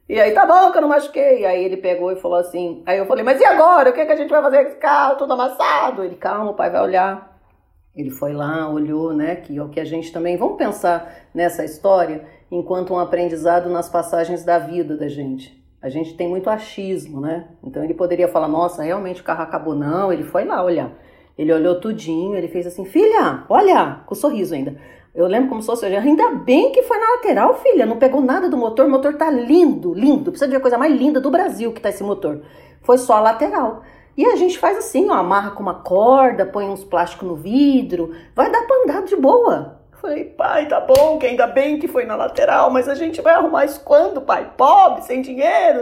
E 0.08 0.20
aí, 0.20 0.32
tá 0.32 0.46
bom 0.46 0.70
que 0.70 0.78
eu 0.78 0.82
não 0.82 0.88
machuquei. 0.88 1.44
Aí 1.44 1.64
ele 1.64 1.76
pegou 1.76 2.12
e 2.12 2.16
falou 2.16 2.38
assim. 2.38 2.82
Aí 2.86 2.98
eu 2.98 3.06
falei, 3.06 3.24
mas 3.24 3.40
e 3.40 3.44
agora? 3.44 3.90
O 3.90 3.92
que, 3.92 4.00
é 4.00 4.06
que 4.06 4.12
a 4.12 4.16
gente 4.16 4.30
vai 4.30 4.42
fazer 4.42 4.62
com 4.62 4.70
esse 4.70 4.78
carro 4.78 5.16
todo 5.16 5.32
amassado? 5.32 6.04
Ele, 6.04 6.14
calma, 6.14 6.52
o 6.52 6.54
pai 6.54 6.70
vai 6.70 6.82
olhar. 6.82 7.36
Ele 7.94 8.10
foi 8.10 8.32
lá, 8.32 8.68
olhou, 8.68 9.12
né? 9.12 9.36
Que 9.36 9.56
é 9.56 9.62
o 9.62 9.68
que 9.68 9.80
a 9.80 9.84
gente 9.84 10.12
também. 10.12 10.36
Vamos 10.36 10.58
pensar 10.58 11.12
nessa 11.34 11.64
história 11.64 12.24
enquanto 12.50 12.92
um 12.94 12.98
aprendizado 12.98 13.68
nas 13.68 13.88
passagens 13.88 14.44
da 14.44 14.58
vida 14.58 14.96
da 14.96 15.08
gente. 15.08 15.64
A 15.82 15.88
gente 15.88 16.16
tem 16.16 16.28
muito 16.28 16.48
achismo, 16.48 17.20
né? 17.20 17.48
Então 17.62 17.82
ele 17.82 17.94
poderia 17.94 18.28
falar, 18.28 18.48
nossa, 18.48 18.82
realmente 18.82 19.20
o 19.20 19.24
carro 19.24 19.42
acabou. 19.42 19.74
Não, 19.74 20.12
ele 20.12 20.24
foi 20.24 20.44
lá 20.44 20.62
olhar. 20.62 20.92
Ele 21.36 21.52
olhou 21.52 21.80
tudinho, 21.80 22.34
ele 22.34 22.48
fez 22.48 22.66
assim, 22.66 22.84
filha, 22.84 23.44
olha, 23.48 24.00
com 24.06 24.14
sorriso 24.14 24.54
ainda. 24.54 24.76
Eu 25.16 25.26
lembro 25.26 25.48
como 25.48 25.62
se 25.62 25.66
fosse, 25.66 25.86
ainda 25.86 26.34
bem 26.34 26.70
que 26.72 26.82
foi 26.82 26.98
na 26.98 27.12
lateral, 27.12 27.54
filha, 27.54 27.86
não 27.86 27.96
pegou 27.96 28.20
nada 28.20 28.50
do 28.50 28.56
motor, 28.58 28.84
o 28.84 28.90
motor 28.90 29.14
tá 29.14 29.30
lindo, 29.30 29.94
lindo, 29.94 30.30
precisa 30.30 30.46
de 30.46 30.54
a 30.54 30.60
coisa 30.60 30.76
mais 30.76 30.92
linda 30.92 31.18
do 31.18 31.30
Brasil 31.30 31.72
que 31.72 31.80
tá 31.80 31.88
esse 31.88 32.04
motor. 32.04 32.42
Foi 32.82 32.98
só 32.98 33.14
a 33.14 33.20
lateral. 33.20 33.82
E 34.14 34.26
a 34.26 34.36
gente 34.36 34.58
faz 34.58 34.76
assim, 34.76 35.08
ó, 35.08 35.14
amarra 35.14 35.52
com 35.52 35.62
uma 35.62 35.76
corda, 35.76 36.44
põe 36.44 36.68
uns 36.68 36.84
plásticos 36.84 37.26
no 37.26 37.34
vidro, 37.34 38.14
vai 38.34 38.50
dar 38.50 38.66
pra 38.66 38.76
andar 38.82 39.02
de 39.04 39.16
boa. 39.16 39.80
Falei, 39.92 40.24
pai, 40.24 40.68
tá 40.68 40.80
bom, 40.80 41.18
que 41.18 41.24
ainda 41.24 41.46
bem 41.46 41.78
que 41.78 41.88
foi 41.88 42.04
na 42.04 42.14
lateral, 42.14 42.70
mas 42.70 42.86
a 42.86 42.94
gente 42.94 43.22
vai 43.22 43.34
arrumar 43.34 43.64
isso 43.64 43.80
quando, 43.82 44.20
pai? 44.20 44.52
Pobre, 44.54 45.02
sem 45.02 45.22
dinheiro. 45.22 45.80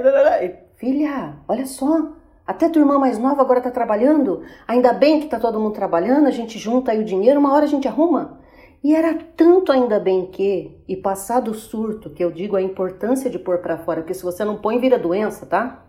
Filha, 0.76 1.34
olha 1.48 1.66
só, 1.66 2.12
até 2.46 2.68
tua 2.68 2.82
irmã 2.82 3.00
mais 3.00 3.18
nova 3.18 3.42
agora 3.42 3.60
tá 3.60 3.72
trabalhando. 3.72 4.42
Ainda 4.68 4.92
bem 4.92 5.18
que 5.18 5.26
tá 5.26 5.40
todo 5.40 5.58
mundo 5.58 5.74
trabalhando, 5.74 6.28
a 6.28 6.30
gente 6.30 6.56
junta 6.56 6.92
aí 6.92 7.00
o 7.00 7.04
dinheiro, 7.04 7.40
uma 7.40 7.52
hora 7.52 7.64
a 7.64 7.68
gente 7.68 7.88
arruma. 7.88 8.43
E 8.84 8.94
era 8.94 9.14
tanto 9.34 9.72
ainda 9.72 9.98
bem 9.98 10.26
que, 10.26 10.76
e 10.86 10.94
passado 10.94 11.52
o 11.52 11.54
surto, 11.54 12.10
que 12.10 12.22
eu 12.22 12.30
digo 12.30 12.54
a 12.54 12.60
importância 12.60 13.30
de 13.30 13.38
pôr 13.38 13.56
para 13.60 13.78
fora, 13.78 14.02
porque 14.02 14.12
se 14.12 14.22
você 14.22 14.44
não 14.44 14.56
põe, 14.56 14.78
vira 14.78 14.98
doença, 14.98 15.46
tá? 15.46 15.82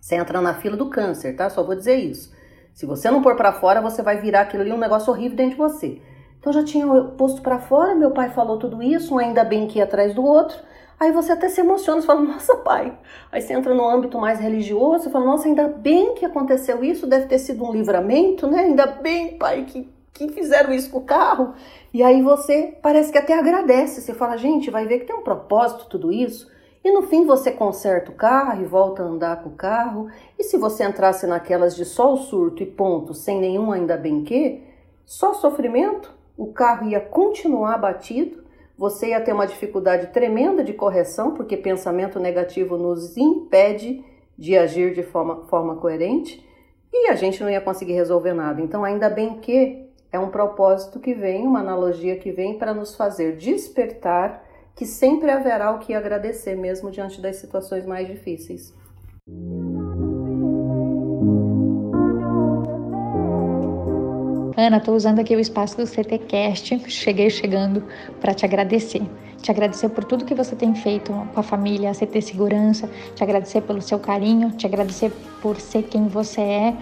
Você 0.00 0.14
entra 0.14 0.40
na 0.40 0.54
fila 0.54 0.76
do 0.76 0.88
câncer, 0.88 1.34
tá? 1.34 1.50
Só 1.50 1.64
vou 1.64 1.74
dizer 1.74 1.96
isso. 1.96 2.32
Se 2.72 2.86
você 2.86 3.10
não 3.10 3.20
pôr 3.20 3.34
para 3.34 3.52
fora, 3.52 3.80
você 3.80 4.00
vai 4.00 4.20
virar 4.20 4.42
aquilo 4.42 4.62
ali 4.62 4.70
um 4.70 4.78
negócio 4.78 5.12
horrível 5.12 5.36
dentro 5.36 5.56
de 5.56 5.58
você. 5.58 6.00
Então 6.38 6.52
já 6.52 6.62
tinha 6.62 6.86
posto 7.18 7.42
para 7.42 7.58
fora, 7.58 7.96
meu 7.96 8.12
pai 8.12 8.30
falou 8.30 8.58
tudo 8.58 8.80
isso, 8.80 9.16
um 9.16 9.18
ainda 9.18 9.42
bem 9.42 9.66
que 9.66 9.80
atrás 9.80 10.14
do 10.14 10.24
outro. 10.24 10.56
Aí 11.00 11.10
você 11.10 11.32
até 11.32 11.48
se 11.48 11.60
emociona, 11.60 12.00
você 12.00 12.06
fala, 12.06 12.22
nossa 12.22 12.54
pai. 12.58 12.96
Aí 13.32 13.42
você 13.42 13.54
entra 13.54 13.74
no 13.74 13.84
âmbito 13.84 14.20
mais 14.20 14.38
religioso, 14.38 15.02
você 15.02 15.10
fala, 15.10 15.24
nossa, 15.24 15.48
ainda 15.48 15.66
bem 15.66 16.14
que 16.14 16.24
aconteceu 16.24 16.84
isso, 16.84 17.08
deve 17.08 17.26
ter 17.26 17.40
sido 17.40 17.64
um 17.64 17.72
livramento, 17.72 18.46
né? 18.46 18.60
Ainda 18.60 18.86
bem, 18.86 19.36
pai, 19.36 19.64
que, 19.64 19.95
que 20.16 20.32
fizeram 20.32 20.72
isso 20.72 20.90
com 20.90 20.98
o 20.98 21.04
carro. 21.04 21.54
E 21.92 22.02
aí 22.02 22.22
você 22.22 22.76
parece 22.82 23.12
que 23.12 23.18
até 23.18 23.38
agradece, 23.38 24.00
você 24.00 24.14
fala, 24.14 24.36
gente, 24.36 24.70
vai 24.70 24.86
ver 24.86 25.00
que 25.00 25.06
tem 25.06 25.16
um 25.16 25.22
propósito 25.22 25.86
tudo 25.86 26.12
isso. 26.12 26.50
E 26.84 26.92
no 26.92 27.02
fim 27.02 27.26
você 27.26 27.50
conserta 27.50 28.12
o 28.12 28.14
carro 28.14 28.62
e 28.62 28.64
volta 28.64 29.02
a 29.02 29.06
andar 29.06 29.42
com 29.42 29.48
o 29.48 29.56
carro. 29.56 30.08
E 30.38 30.44
se 30.44 30.56
você 30.56 30.84
entrasse 30.84 31.26
naquelas 31.26 31.74
de 31.74 31.84
só 31.84 32.12
o 32.12 32.16
surto 32.16 32.62
e 32.62 32.66
ponto, 32.66 33.12
sem 33.12 33.40
nenhum 33.40 33.72
ainda 33.72 33.96
bem 33.96 34.22
que, 34.22 34.62
só 35.04 35.34
sofrimento, 35.34 36.14
o 36.36 36.52
carro 36.52 36.88
ia 36.88 37.00
continuar 37.00 37.78
batido, 37.78 38.44
você 38.78 39.08
ia 39.08 39.20
ter 39.20 39.32
uma 39.32 39.46
dificuldade 39.46 40.08
tremenda 40.08 40.62
de 40.62 40.74
correção, 40.74 41.32
porque 41.32 41.56
pensamento 41.56 42.20
negativo 42.20 42.76
nos 42.76 43.16
impede 43.16 44.04
de 44.36 44.56
agir 44.56 44.94
de 44.94 45.02
forma, 45.02 45.46
forma 45.46 45.76
coerente, 45.76 46.44
e 46.92 47.08
a 47.08 47.14
gente 47.14 47.42
não 47.42 47.50
ia 47.50 47.60
conseguir 47.60 47.94
resolver 47.94 48.32
nada. 48.32 48.60
Então, 48.60 48.84
ainda 48.84 49.08
bem 49.08 49.38
que 49.40 49.85
é 50.16 50.18
um 50.18 50.30
propósito 50.30 50.98
que 50.98 51.14
vem, 51.14 51.46
uma 51.46 51.60
analogia 51.60 52.16
que 52.16 52.32
vem 52.32 52.58
para 52.58 52.74
nos 52.74 52.94
fazer 52.96 53.36
despertar 53.36 54.44
que 54.74 54.84
sempre 54.84 55.30
haverá 55.30 55.70
o 55.72 55.78
que 55.78 55.94
agradecer, 55.94 56.54
mesmo 56.54 56.90
diante 56.90 57.20
das 57.20 57.36
situações 57.36 57.86
mais 57.86 58.06
difíceis. 58.06 58.74
Ana, 64.58 64.78
estou 64.78 64.96
usando 64.96 65.18
aqui 65.18 65.36
o 65.36 65.40
espaço 65.40 65.76
do 65.76 65.86
CTcast, 65.86 66.90
cheguei 66.90 67.30
chegando 67.30 67.84
para 68.20 68.34
te 68.34 68.44
agradecer. 68.44 69.02
Te 69.40 69.50
agradecer 69.50 69.90
por 69.90 70.02
tudo 70.04 70.24
que 70.24 70.34
você 70.34 70.56
tem 70.56 70.74
feito 70.74 71.12
com 71.12 71.40
a 71.40 71.42
família, 71.42 71.90
a 71.90 71.94
CT 71.94 72.22
Segurança, 72.22 72.90
te 73.14 73.22
agradecer 73.22 73.60
pelo 73.60 73.82
seu 73.82 73.98
carinho, 73.98 74.50
te 74.52 74.66
agradecer 74.66 75.12
por 75.42 75.60
ser 75.60 75.84
quem 75.84 76.08
você 76.08 76.40
é, 76.40 76.76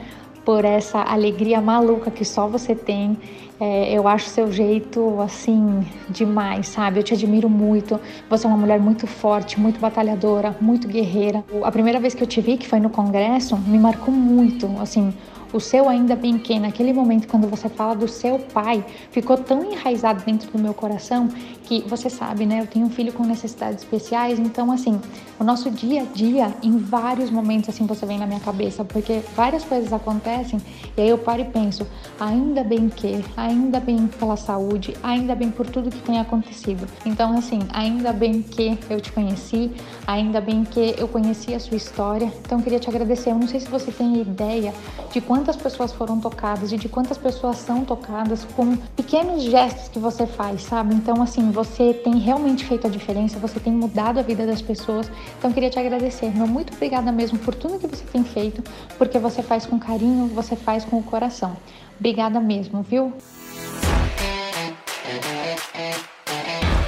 por 0.44 0.64
essa 0.64 1.00
alegria 1.00 1.60
maluca 1.60 2.10
que 2.10 2.24
só 2.24 2.46
você 2.46 2.74
tem. 2.74 3.18
É, 3.60 3.92
eu 3.92 4.08
acho 4.08 4.28
seu 4.28 4.50
jeito 4.50 5.20
assim 5.20 5.86
demais, 6.08 6.68
sabe? 6.68 6.98
Eu 6.98 7.02
te 7.04 7.14
admiro 7.14 7.48
muito. 7.48 8.00
Você 8.28 8.46
é 8.46 8.48
uma 8.48 8.58
mulher 8.58 8.80
muito 8.80 9.06
forte, 9.06 9.58
muito 9.60 9.78
batalhadora, 9.78 10.56
muito 10.60 10.88
guerreira. 10.88 11.44
A 11.62 11.70
primeira 11.70 12.00
vez 12.00 12.14
que 12.14 12.22
eu 12.22 12.26
te 12.26 12.40
vi, 12.40 12.56
que 12.56 12.66
foi 12.66 12.80
no 12.80 12.90
congresso, 12.90 13.56
me 13.56 13.78
marcou 13.78 14.12
muito, 14.12 14.68
assim, 14.80 15.14
o 15.54 15.60
seu 15.60 15.88
ainda 15.88 16.16
bem 16.16 16.36
que 16.36 16.58
naquele 16.58 16.92
momento 16.92 17.28
quando 17.28 17.48
você 17.48 17.68
fala 17.68 17.94
do 17.94 18.08
seu 18.08 18.40
pai, 18.40 18.84
ficou 19.12 19.38
tão 19.38 19.64
enraizado 19.72 20.22
dentro 20.24 20.50
do 20.50 20.58
meu 20.58 20.74
coração 20.74 21.28
que 21.62 21.82
você 21.86 22.10
sabe, 22.10 22.44
né? 22.44 22.60
Eu 22.60 22.66
tenho 22.66 22.84
um 22.86 22.90
filho 22.90 23.12
com 23.12 23.24
necessidades 23.24 23.84
especiais, 23.84 24.38
então 24.38 24.70
assim, 24.70 25.00
o 25.38 25.44
nosso 25.44 25.70
dia 25.70 26.02
a 26.02 26.04
dia, 26.04 26.54
em 26.62 26.76
vários 26.76 27.30
momentos 27.30 27.68
assim 27.68 27.86
você 27.86 28.04
vem 28.04 28.18
na 28.18 28.26
minha 28.26 28.40
cabeça, 28.40 28.84
porque 28.84 29.20
várias 29.34 29.64
coisas 29.64 29.92
acontecem 29.92 30.60
e 30.96 31.00
aí 31.00 31.08
eu 31.08 31.18
paro 31.18 31.42
e 31.42 31.44
penso, 31.44 31.86
ainda 32.18 32.62
bem 32.64 32.88
que, 32.88 33.24
ainda 33.36 33.78
bem 33.78 34.08
pela 34.08 34.36
saúde, 34.36 34.94
ainda 35.02 35.34
bem 35.34 35.50
por 35.50 35.66
tudo 35.66 35.90
que 35.90 36.02
tem 36.02 36.18
acontecido. 36.18 36.86
Então 37.06 37.38
assim, 37.38 37.60
ainda 37.72 38.12
bem 38.12 38.42
que 38.42 38.76
eu 38.90 39.00
te 39.00 39.12
conheci, 39.12 39.70
ainda 40.06 40.40
bem 40.40 40.64
que 40.64 40.94
eu 40.98 41.06
conheci 41.06 41.54
a 41.54 41.60
sua 41.60 41.76
história. 41.76 42.32
Então 42.44 42.60
queria 42.60 42.80
te 42.80 42.88
agradecer. 42.88 43.30
Eu 43.30 43.38
não 43.38 43.48
sei 43.48 43.60
se 43.60 43.68
você 43.68 43.90
tem 43.90 44.20
ideia 44.20 44.74
de 45.12 45.20
quanto 45.20 45.43
quantas 45.44 45.56
pessoas 45.56 45.92
foram 45.92 46.18
tocadas 46.18 46.72
e 46.72 46.78
de 46.78 46.88
quantas 46.88 47.18
pessoas 47.18 47.58
são 47.58 47.84
tocadas 47.84 48.46
com 48.56 48.78
pequenos 48.96 49.42
gestos 49.42 49.88
que 49.88 49.98
você 49.98 50.26
faz, 50.26 50.62
sabe? 50.62 50.94
Então, 50.94 51.20
assim, 51.22 51.50
você 51.50 51.92
tem 51.92 52.18
realmente 52.18 52.64
feito 52.64 52.86
a 52.86 52.90
diferença, 52.90 53.38
você 53.38 53.60
tem 53.60 53.70
mudado 53.70 54.18
a 54.18 54.22
vida 54.22 54.46
das 54.46 54.62
pessoas. 54.62 55.10
Então, 55.38 55.52
queria 55.52 55.68
te 55.68 55.78
agradecer. 55.78 56.34
Meu 56.34 56.46
muito 56.46 56.72
obrigada 56.72 57.12
mesmo 57.12 57.38
por 57.38 57.54
tudo 57.54 57.78
que 57.78 57.86
você 57.86 58.04
tem 58.10 58.24
feito, 58.24 58.62
porque 58.96 59.18
você 59.18 59.42
faz 59.42 59.66
com 59.66 59.78
carinho, 59.78 60.28
você 60.28 60.56
faz 60.56 60.82
com 60.82 60.96
o 60.96 61.02
coração. 61.02 61.54
Obrigada 61.98 62.40
mesmo, 62.40 62.82
viu? 62.82 63.12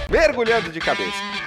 Mergulhando 0.08 0.72
de 0.72 0.80
cabeça. 0.80 1.45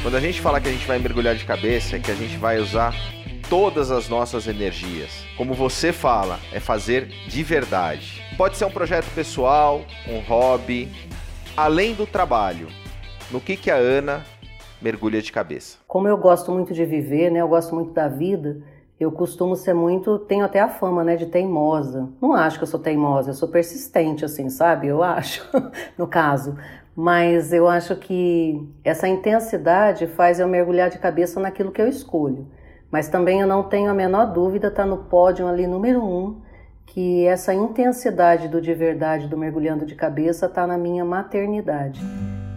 Quando 0.00 0.14
a 0.14 0.20
gente 0.20 0.40
fala 0.40 0.60
que 0.60 0.68
a 0.68 0.72
gente 0.72 0.86
vai 0.86 0.98
mergulhar 0.98 1.34
de 1.34 1.44
cabeça, 1.44 1.98
que 1.98 2.10
a 2.10 2.14
gente 2.14 2.36
vai 2.36 2.58
usar 2.58 2.94
todas 3.50 3.90
as 3.90 4.08
nossas 4.08 4.46
energias. 4.46 5.24
Como 5.36 5.54
você 5.54 5.92
fala, 5.92 6.38
é 6.52 6.60
fazer 6.60 7.08
de 7.26 7.42
verdade. 7.42 8.22
Pode 8.36 8.56
ser 8.56 8.64
um 8.64 8.70
projeto 8.70 9.12
pessoal, 9.12 9.82
um 10.08 10.20
hobby, 10.20 10.88
além 11.56 11.94
do 11.94 12.06
trabalho. 12.06 12.68
No 13.30 13.40
que 13.40 13.56
que 13.56 13.72
a 13.72 13.76
Ana 13.76 14.24
mergulha 14.80 15.20
de 15.20 15.32
cabeça? 15.32 15.78
Como 15.86 16.06
eu 16.06 16.16
gosto 16.16 16.52
muito 16.52 16.72
de 16.72 16.84
viver, 16.84 17.30
né? 17.30 17.40
Eu 17.40 17.48
gosto 17.48 17.74
muito 17.74 17.92
da 17.92 18.06
vida. 18.06 18.62
Eu 19.00 19.10
costumo 19.12 19.56
ser 19.56 19.74
muito, 19.74 20.18
tenho 20.20 20.44
até 20.44 20.60
a 20.60 20.68
fama, 20.68 21.04
né, 21.04 21.14
de 21.14 21.26
teimosa. 21.26 22.08
Não 22.20 22.34
acho 22.34 22.58
que 22.58 22.64
eu 22.64 22.68
sou 22.68 22.80
teimosa, 22.80 23.30
eu 23.30 23.34
sou 23.34 23.48
persistente, 23.48 24.24
assim, 24.24 24.48
sabe? 24.48 24.88
Eu 24.88 25.04
acho, 25.04 25.48
no 25.96 26.06
caso 26.06 26.56
mas 27.00 27.52
eu 27.52 27.68
acho 27.68 27.94
que 27.94 28.60
essa 28.82 29.06
intensidade 29.06 30.08
faz 30.08 30.40
eu 30.40 30.48
mergulhar 30.48 30.90
de 30.90 30.98
cabeça 30.98 31.38
naquilo 31.38 31.70
que 31.70 31.80
eu 31.80 31.86
escolho. 31.86 32.48
Mas 32.90 33.06
também 33.06 33.40
eu 33.40 33.46
não 33.46 33.62
tenho 33.62 33.88
a 33.88 33.94
menor 33.94 34.32
dúvida, 34.32 34.68
tá 34.68 34.84
no 34.84 34.96
pódio 35.04 35.46
ali 35.46 35.64
número 35.64 36.02
um, 36.02 36.40
que 36.86 37.24
essa 37.24 37.54
intensidade 37.54 38.48
do 38.48 38.60
de 38.60 38.74
verdade, 38.74 39.28
do 39.28 39.38
mergulhando 39.38 39.86
de 39.86 39.94
cabeça, 39.94 40.46
está 40.46 40.66
na 40.66 40.76
minha 40.76 41.04
maternidade. 41.04 42.00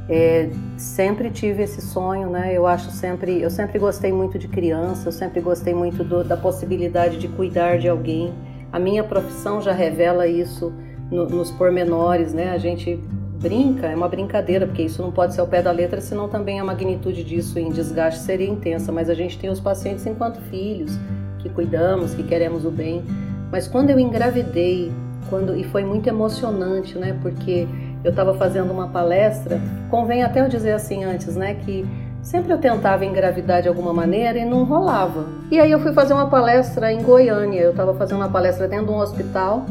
É, 0.09 0.49
sempre 0.75 1.29
tive 1.29 1.61
esse 1.61 1.79
sonho, 1.79 2.27
né? 2.27 2.51
Eu 2.51 2.65
acho 2.65 2.89
sempre, 2.89 3.39
eu 3.43 3.51
sempre 3.51 3.77
gostei 3.77 4.11
muito 4.11 4.39
de 4.39 4.47
criança, 4.47 5.07
eu 5.07 5.11
sempre 5.11 5.39
gostei 5.39 5.75
muito 5.75 6.03
do, 6.03 6.23
da 6.23 6.35
possibilidade 6.35 7.19
de 7.19 7.27
cuidar 7.27 7.77
de 7.77 7.87
alguém. 7.87 8.33
A 8.73 8.79
minha 8.79 9.03
profissão 9.03 9.61
já 9.61 9.71
revela 9.71 10.25
isso 10.25 10.73
no, 11.11 11.29
nos 11.29 11.51
pormenores, 11.51 12.33
né? 12.33 12.49
A 12.49 12.57
gente 12.57 12.99
brinca, 13.41 13.87
é 13.87 13.95
uma 13.95 14.07
brincadeira, 14.07 14.67
porque 14.67 14.83
isso 14.83 15.01
não 15.01 15.11
pode 15.11 15.33
ser 15.33 15.41
ao 15.41 15.47
pé 15.47 15.61
da 15.61 15.71
letra, 15.71 15.99
senão 15.99 16.29
também 16.29 16.59
a 16.59 16.63
magnitude 16.63 17.23
disso 17.23 17.57
em 17.57 17.69
desgaste 17.69 18.19
seria 18.19 18.47
intensa. 18.47 18.91
Mas 18.91 19.09
a 19.09 19.15
gente 19.15 19.37
tem 19.37 19.49
os 19.49 19.59
pacientes 19.59 20.05
enquanto 20.05 20.39
filhos, 20.41 20.97
que 21.39 21.49
cuidamos, 21.49 22.13
que 22.13 22.23
queremos 22.23 22.65
o 22.65 22.71
bem. 22.71 23.03
Mas 23.51 23.67
quando 23.67 23.89
eu 23.89 23.99
engravidei, 23.99 24.91
quando 25.29 25.55
e 25.55 25.63
foi 25.63 25.83
muito 25.83 26.07
emocionante, 26.07 26.97
né? 26.97 27.17
Porque 27.21 27.67
eu 28.03 28.11
estava 28.11 28.33
fazendo 28.35 28.71
uma 28.71 28.87
palestra, 28.87 29.59
convém 29.89 30.23
até 30.23 30.41
eu 30.41 30.47
dizer 30.47 30.73
assim 30.73 31.03
antes, 31.03 31.35
né? 31.35 31.55
Que 31.55 31.85
sempre 32.21 32.53
eu 32.53 32.59
tentava 32.59 33.03
engravidar 33.03 33.63
de 33.63 33.67
alguma 33.67 33.91
maneira 33.91 34.37
e 34.37 34.45
não 34.45 34.63
rolava. 34.63 35.25
E 35.49 35.59
aí 35.59 35.71
eu 35.71 35.79
fui 35.79 35.93
fazer 35.93 36.13
uma 36.13 36.27
palestra 36.27 36.93
em 36.93 37.01
Goiânia. 37.01 37.59
Eu 37.59 37.71
estava 37.71 37.93
fazendo 37.95 38.17
uma 38.17 38.29
palestra 38.29 38.67
dentro 38.67 38.85
de 38.85 38.91
um 38.91 38.97
hospital 38.97 39.65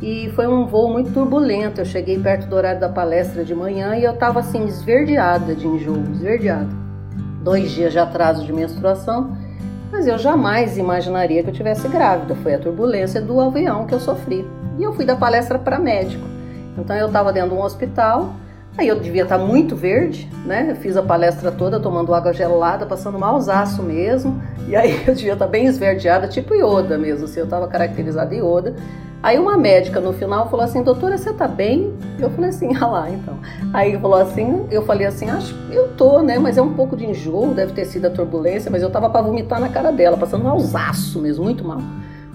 e 0.00 0.30
foi 0.34 0.46
um 0.46 0.66
voo 0.66 0.90
muito 0.90 1.12
turbulento. 1.12 1.80
Eu 1.80 1.84
cheguei 1.84 2.18
perto 2.18 2.46
do 2.46 2.56
horário 2.56 2.80
da 2.80 2.88
palestra 2.88 3.44
de 3.44 3.54
manhã 3.54 3.94
e 3.96 4.04
eu 4.04 4.12
estava 4.12 4.40
assim, 4.40 4.64
esverdeada 4.64 5.54
de 5.54 5.66
enjoo, 5.66 6.02
esverdeada. 6.12 6.68
Dois 7.42 7.70
dias 7.70 7.92
de 7.92 7.98
atraso 7.98 8.44
de 8.44 8.52
menstruação, 8.52 9.36
mas 9.90 10.06
eu 10.06 10.18
jamais 10.18 10.78
imaginaria 10.78 11.42
que 11.42 11.50
eu 11.50 11.54
tivesse 11.54 11.88
grávida. 11.88 12.34
Foi 12.36 12.54
a 12.54 12.58
turbulência 12.58 13.20
do 13.20 13.40
avião 13.40 13.86
que 13.86 13.94
eu 13.94 14.00
sofri. 14.00 14.46
E 14.78 14.82
eu 14.82 14.92
fui 14.92 15.04
da 15.04 15.16
palestra 15.16 15.58
para 15.58 15.78
médico. 15.78 16.24
Então 16.78 16.96
eu 16.96 17.06
estava 17.06 17.32
dentro 17.32 17.50
de 17.50 17.56
um 17.56 17.62
hospital, 17.62 18.34
aí 18.80 18.88
eu 18.88 18.98
devia 18.98 19.22
estar 19.22 19.38
tá 19.38 19.44
muito 19.44 19.76
verde, 19.76 20.28
né? 20.44 20.68
Eu 20.70 20.76
fiz 20.76 20.96
a 20.96 21.02
palestra 21.02 21.52
toda 21.52 21.78
tomando 21.78 22.14
água 22.14 22.32
gelada, 22.32 22.86
passando 22.86 23.18
mausaço 23.18 23.82
mesmo. 23.82 24.42
E 24.66 24.74
aí 24.74 24.92
eu 25.06 25.14
devia 25.14 25.34
estar 25.34 25.44
tá 25.44 25.50
bem 25.50 25.66
esverdeada, 25.66 26.26
tipo 26.26 26.54
Yoda 26.54 26.98
mesmo, 26.98 27.26
assim, 27.26 27.40
eu 27.40 27.44
estava 27.44 27.68
caracterizada 27.68 28.34
Yoda. 28.34 28.74
Aí 29.22 29.38
uma 29.38 29.54
médica 29.58 30.00
no 30.00 30.14
final 30.14 30.48
falou 30.48 30.64
assim, 30.64 30.82
doutora, 30.82 31.18
você 31.18 31.30
tá 31.30 31.46
bem? 31.46 31.92
Eu 32.18 32.30
falei 32.30 32.48
assim, 32.48 32.74
ah 32.80 32.86
lá, 32.86 33.10
então. 33.10 33.38
Aí 33.72 33.98
falou 33.98 34.18
assim, 34.18 34.66
eu 34.70 34.82
falei 34.82 35.06
assim, 35.06 35.28
acho 35.28 35.54
eu 35.70 35.88
tô, 35.88 36.22
né? 36.22 36.38
Mas 36.38 36.56
é 36.56 36.62
um 36.62 36.72
pouco 36.72 36.96
de 36.96 37.04
enjoo, 37.04 37.52
deve 37.52 37.72
ter 37.72 37.84
sido 37.84 38.06
a 38.06 38.10
turbulência, 38.10 38.70
mas 38.70 38.82
eu 38.82 38.90
tava 38.90 39.10
para 39.10 39.20
vomitar 39.20 39.60
na 39.60 39.68
cara 39.68 39.92
dela, 39.92 40.16
passando 40.16 40.46
um 40.46 40.48
alzaço 40.48 41.20
mesmo, 41.20 41.44
muito 41.44 41.62
mal. 41.64 41.80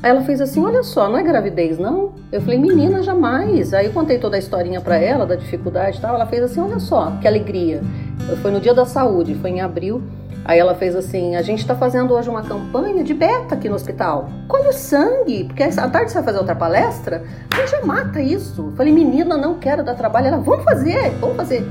Aí 0.06 0.12
ela 0.12 0.22
fez 0.22 0.40
assim, 0.40 0.64
olha 0.64 0.84
só, 0.84 1.10
não 1.10 1.18
é 1.18 1.24
gravidez 1.24 1.80
não? 1.80 2.14
Eu 2.32 2.40
falei, 2.40 2.60
menina, 2.60 3.02
jamais. 3.02 3.74
Aí 3.74 3.88
eu 3.88 3.92
contei 3.92 4.20
toda 4.20 4.36
a 4.36 4.40
historinha 4.40 4.80
para 4.80 4.98
ela, 4.98 5.26
da 5.26 5.36
dificuldade 5.36 5.98
e 5.98 6.02
tal. 6.02 6.14
Ela 6.14 6.28
fez 6.28 6.44
assim, 6.44 6.62
olha 6.62 6.78
só, 6.78 7.18
que 7.20 7.28
alegria. 7.28 7.82
Foi 8.44 8.52
no 8.52 8.60
dia 8.60 8.72
da 8.72 8.86
saúde, 8.86 9.34
foi 9.34 9.50
em 9.50 9.62
abril. 9.62 10.04
Aí 10.46 10.60
ela 10.60 10.76
fez 10.76 10.96
assim: 10.96 11.36
a 11.36 11.42
gente 11.42 11.62
está 11.62 11.74
fazendo 11.74 12.14
hoje 12.14 12.30
uma 12.30 12.44
campanha 12.44 13.04
de 13.04 13.16
beta 13.16 13.56
aqui 13.56 13.68
no 13.68 13.74
hospital. 13.74 14.30
Colhe 14.48 14.72
sangue, 14.74 15.46
porque 15.46 15.64
à 15.64 15.90
tarde 15.90 16.12
você 16.12 16.20
vai 16.20 16.24
fazer 16.24 16.38
outra 16.38 16.56
palestra. 16.56 17.24
A 17.52 17.56
gente 17.62 17.72
já 17.72 17.84
mata 17.84 18.22
isso. 18.22 18.72
falei, 18.78 18.94
menina, 18.94 19.36
não 19.36 19.56
quero 19.56 19.84
dar 19.84 19.96
trabalho. 19.96 20.28
Ela, 20.28 20.38
vamos 20.38 20.64
fazer, 20.64 21.10
vamos 21.20 21.36
fazer. 21.36 21.66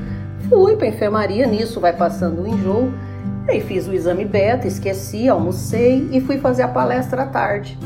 Fui 0.49 0.75
para 0.75 0.87
enfermaria, 0.87 1.47
nisso 1.47 1.79
vai 1.79 1.93
passando 1.93 2.41
o 2.41 2.47
enjoo. 2.49 2.91
Aí 3.47 3.61
fiz 3.61 3.87
o 3.87 3.93
exame 3.93 4.25
beta, 4.25 4.67
esqueci, 4.67 5.29
almocei 5.29 6.09
e 6.11 6.19
fui 6.19 6.37
fazer 6.37 6.63
a 6.63 6.67
palestra 6.67 7.23
à 7.23 7.27
tarde. 7.27 7.79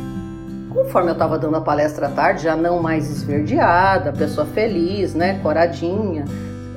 Conforme 0.70 1.10
eu 1.10 1.14
estava 1.14 1.38
dando 1.38 1.58
a 1.58 1.62
palestra 1.62 2.08
à 2.08 2.10
tarde, 2.12 2.44
já 2.44 2.56
não 2.56 2.82
mais 2.82 3.10
esverdeada, 3.10 4.14
pessoa 4.14 4.46
feliz, 4.46 5.16
né, 5.16 5.40
coradinha, 5.42 6.26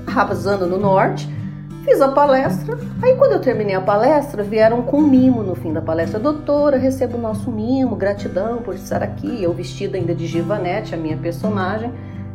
arrasando 0.07 0.67
no 0.67 0.79
norte, 0.79 1.29
fiz 1.85 2.01
a 2.01 2.09
palestra. 2.09 2.79
Aí 3.03 3.15
quando 3.17 3.33
eu 3.33 3.41
terminei 3.41 3.75
a 3.75 3.81
palestra, 3.81 4.43
vieram 4.43 4.83
com 4.83 4.99
um 4.99 5.07
mimo 5.07 5.43
no 5.43 5.55
fim 5.55 5.73
da 5.73 5.83
palestra. 5.83 6.19
Doutora, 6.19 6.79
recebo 6.79 7.19
o 7.19 7.21
nosso 7.21 7.51
mimo, 7.51 7.95
gratidão 7.95 8.59
por 8.59 8.75
estar 8.75 9.03
aqui. 9.03 9.43
Eu 9.43 9.53
vestida 9.53 9.99
ainda 9.99 10.15
de 10.15 10.27
Givanete, 10.27 10.95
a 10.95 10.99
minha 10.99 11.17
personagem. 11.17 11.93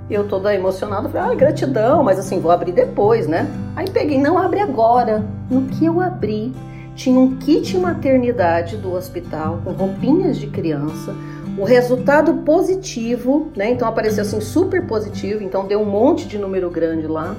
Eu 0.09 0.27
toda 0.27 0.53
emocionada, 0.53 1.09
falei, 1.09 1.33
ah, 1.33 1.35
gratidão, 1.35 2.03
mas 2.03 2.17
assim, 2.17 2.39
vou 2.39 2.51
abrir 2.51 2.71
depois, 2.71 3.27
né? 3.27 3.45
Aí 3.75 3.89
peguei, 3.89 4.21
não 4.21 4.37
abre 4.37 4.59
agora. 4.61 5.25
No 5.49 5.63
que 5.63 5.85
eu 5.85 5.99
abri, 5.99 6.53
tinha 6.95 7.19
um 7.19 7.35
kit 7.35 7.77
maternidade 7.77 8.77
do 8.77 8.93
hospital 8.93 9.59
com 9.63 9.71
roupinhas 9.71 10.37
de 10.37 10.47
criança, 10.47 11.13
o 11.57 11.63
resultado 11.63 12.33
positivo, 12.43 13.51
né? 13.55 13.71
Então 13.71 13.87
apareceu 13.87 14.21
assim 14.21 14.39
super 14.39 14.85
positivo, 14.85 15.43
então 15.43 15.65
deu 15.65 15.81
um 15.81 15.85
monte 15.85 16.27
de 16.27 16.37
número 16.37 16.69
grande 16.69 17.07
lá. 17.07 17.35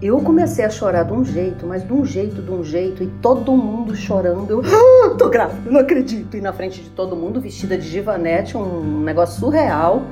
Eu 0.00 0.20
comecei 0.20 0.64
a 0.64 0.70
chorar 0.70 1.04
de 1.04 1.12
um 1.12 1.24
jeito, 1.24 1.66
mas 1.66 1.86
de 1.86 1.92
um 1.92 2.04
jeito, 2.04 2.42
de 2.42 2.50
um 2.50 2.64
jeito, 2.64 3.02
e 3.02 3.06
todo 3.22 3.52
mundo 3.52 3.94
chorando. 3.94 4.50
Eu, 4.50 4.60
ah, 4.60 5.14
tô 5.16 5.28
grávida, 5.28 5.70
não 5.70 5.80
acredito. 5.80 6.36
E 6.36 6.40
na 6.40 6.52
frente 6.52 6.82
de 6.82 6.90
todo 6.90 7.14
mundo, 7.14 7.40
vestida 7.40 7.76
de 7.76 7.86
givanete, 7.86 8.56
um 8.56 9.00
negócio 9.00 9.40
surreal, 9.40 10.02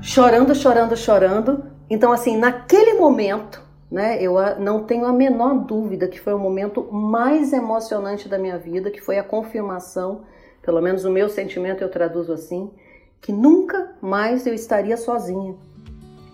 chorando, 0.00 0.54
chorando, 0.54 0.96
chorando. 0.96 1.64
Então, 1.90 2.10
assim, 2.12 2.36
naquele 2.36 2.94
momento, 2.94 3.62
né, 3.90 4.20
eu 4.20 4.34
não 4.58 4.82
tenho 4.84 5.04
a 5.04 5.12
menor 5.12 5.54
dúvida 5.54 6.08
que 6.08 6.20
foi 6.20 6.34
o 6.34 6.38
momento 6.38 6.90
mais 6.90 7.52
emocionante 7.52 8.28
da 8.28 8.38
minha 8.38 8.58
vida, 8.58 8.90
que 8.90 9.00
foi 9.00 9.18
a 9.18 9.22
confirmação 9.22 10.22
pelo 10.66 10.82
menos 10.82 11.04
o 11.04 11.10
meu 11.10 11.28
sentimento 11.28 11.82
eu 11.82 11.88
traduzo 11.88 12.32
assim, 12.32 12.68
que 13.20 13.30
nunca 13.30 13.92
mais 14.02 14.46
eu 14.48 14.52
estaria 14.52 14.96
sozinha. 14.96 15.54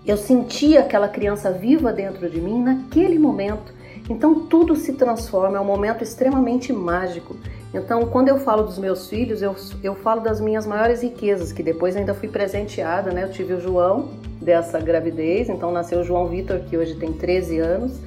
Eu 0.06 0.16
sentia 0.16 0.80
aquela 0.80 1.06
criança 1.06 1.52
viva 1.52 1.92
dentro 1.92 2.28
de 2.28 2.40
mim 2.40 2.60
naquele 2.60 3.18
momento. 3.18 3.74
Então 4.08 4.46
tudo 4.46 4.74
se 4.74 4.94
transforma, 4.94 5.58
é 5.58 5.60
um 5.60 5.64
momento 5.64 6.02
extremamente 6.02 6.72
mágico. 6.72 7.36
Então, 7.74 8.06
quando 8.06 8.28
eu 8.28 8.38
falo 8.38 8.64
dos 8.64 8.78
meus 8.78 9.08
filhos, 9.08 9.40
eu, 9.40 9.54
eu 9.82 9.94
falo 9.94 10.20
das 10.20 10.40
minhas 10.40 10.66
maiores 10.66 11.02
riquezas, 11.02 11.52
que 11.52 11.62
depois 11.62 11.96
ainda 11.96 12.12
fui 12.12 12.28
presenteada, 12.28 13.10
né? 13.10 13.24
Eu 13.24 13.30
tive 13.30 13.54
o 13.54 13.60
João 13.60 14.10
dessa 14.42 14.78
gravidez, 14.78 15.48
então 15.48 15.72
nasceu 15.72 16.00
o 16.00 16.04
João 16.04 16.26
Vitor, 16.26 16.60
que 16.68 16.76
hoje 16.76 16.96
tem 16.96 17.14
13 17.14 17.60
anos. 17.60 17.98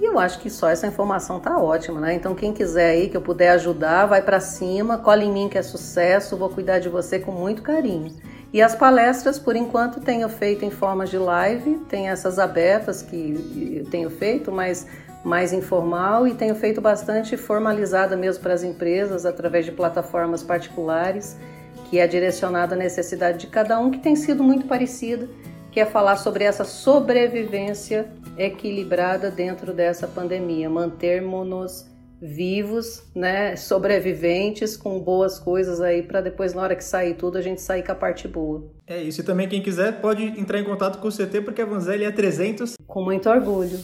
E 0.00 0.04
eu 0.04 0.20
acho 0.20 0.38
que 0.38 0.48
só 0.48 0.68
essa 0.68 0.86
informação 0.86 1.40
tá 1.40 1.58
ótima, 1.58 2.00
né? 2.00 2.14
Então 2.14 2.32
quem 2.32 2.52
quiser 2.52 2.90
aí 2.90 3.08
que 3.08 3.16
eu 3.16 3.22
puder 3.22 3.50
ajudar, 3.50 4.06
vai 4.06 4.22
para 4.22 4.38
cima, 4.38 4.96
cola 4.96 5.24
em 5.24 5.32
mim 5.32 5.48
que 5.48 5.58
é 5.58 5.62
sucesso, 5.62 6.36
vou 6.36 6.48
cuidar 6.48 6.78
de 6.78 6.88
você 6.88 7.18
com 7.18 7.32
muito 7.32 7.60
carinho. 7.60 8.12
E 8.52 8.62
as 8.62 8.76
palestras, 8.76 9.36
por 9.36 9.56
enquanto, 9.56 10.00
tenho 10.00 10.28
feito 10.28 10.64
em 10.64 10.70
forma 10.70 11.06
de 11.06 11.18
live, 11.18 11.74
tem 11.88 12.08
essas 12.08 12.38
abertas 12.38 13.02
que 13.02 13.82
eu 13.82 13.90
tenho 13.90 14.08
feito, 14.10 14.52
mas 14.52 14.86
mais 15.24 15.52
informal 15.52 16.28
e 16.28 16.34
tenho 16.34 16.54
feito 16.54 16.80
bastante 16.80 17.36
formalizada 17.36 18.16
mesmo 18.16 18.42
para 18.42 18.52
as 18.52 18.62
empresas 18.62 19.24
através 19.24 19.64
de 19.64 19.72
plataformas 19.72 20.42
particulares, 20.42 21.36
que 21.88 21.98
é 21.98 22.06
direcionada 22.06 22.74
à 22.74 22.78
necessidade 22.78 23.38
de 23.38 23.46
cada 23.46 23.80
um, 23.80 23.90
que 23.90 23.98
tem 23.98 24.14
sido 24.14 24.42
muito 24.42 24.66
parecida, 24.66 25.28
que 25.72 25.80
é 25.80 25.86
falar 25.86 26.16
sobre 26.16 26.44
essa 26.44 26.64
sobrevivência 26.64 28.06
equilibrada 28.36 29.30
dentro 29.30 29.72
dessa 29.72 30.06
pandemia, 30.06 30.68
mantermos-nos 30.68 31.92
vivos, 32.20 33.02
né, 33.14 33.54
sobreviventes 33.56 34.76
com 34.76 34.98
boas 34.98 35.38
coisas 35.38 35.80
aí 35.80 36.02
para 36.02 36.20
depois 36.20 36.54
na 36.54 36.62
hora 36.62 36.74
que 36.74 36.84
sair 36.84 37.14
tudo 37.14 37.36
a 37.36 37.42
gente 37.42 37.60
sair 37.60 37.82
com 37.82 37.92
a 37.92 37.94
parte 37.94 38.26
boa. 38.26 38.64
É 38.86 39.02
isso, 39.02 39.20
e 39.20 39.24
também 39.24 39.48
quem 39.48 39.60
quiser 39.60 40.00
pode 40.00 40.22
entrar 40.40 40.58
em 40.58 40.64
contato 40.64 40.98
com 40.98 41.08
o 41.08 41.12
CT 41.12 41.42
porque 41.42 41.60
a 41.60 41.66
Vanzelli 41.66 42.04
é 42.04 42.10
300 42.10 42.74
com 42.86 43.02
muito 43.02 43.28
orgulho. 43.28 43.78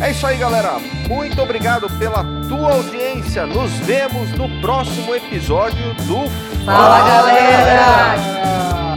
É 0.00 0.10
isso 0.10 0.26
aí, 0.26 0.36
galera. 0.38 0.78
Muito 1.08 1.40
obrigado 1.42 1.88
pela 1.98 2.24
tua 2.48 2.74
audiência. 2.74 3.46
Nos 3.46 3.72
vemos 3.80 4.30
no 4.32 4.48
próximo 4.60 5.14
episódio 5.14 5.94
do 6.06 6.28
Fala, 6.64 6.98
Fala 6.98 7.08
galera! 7.08 8.87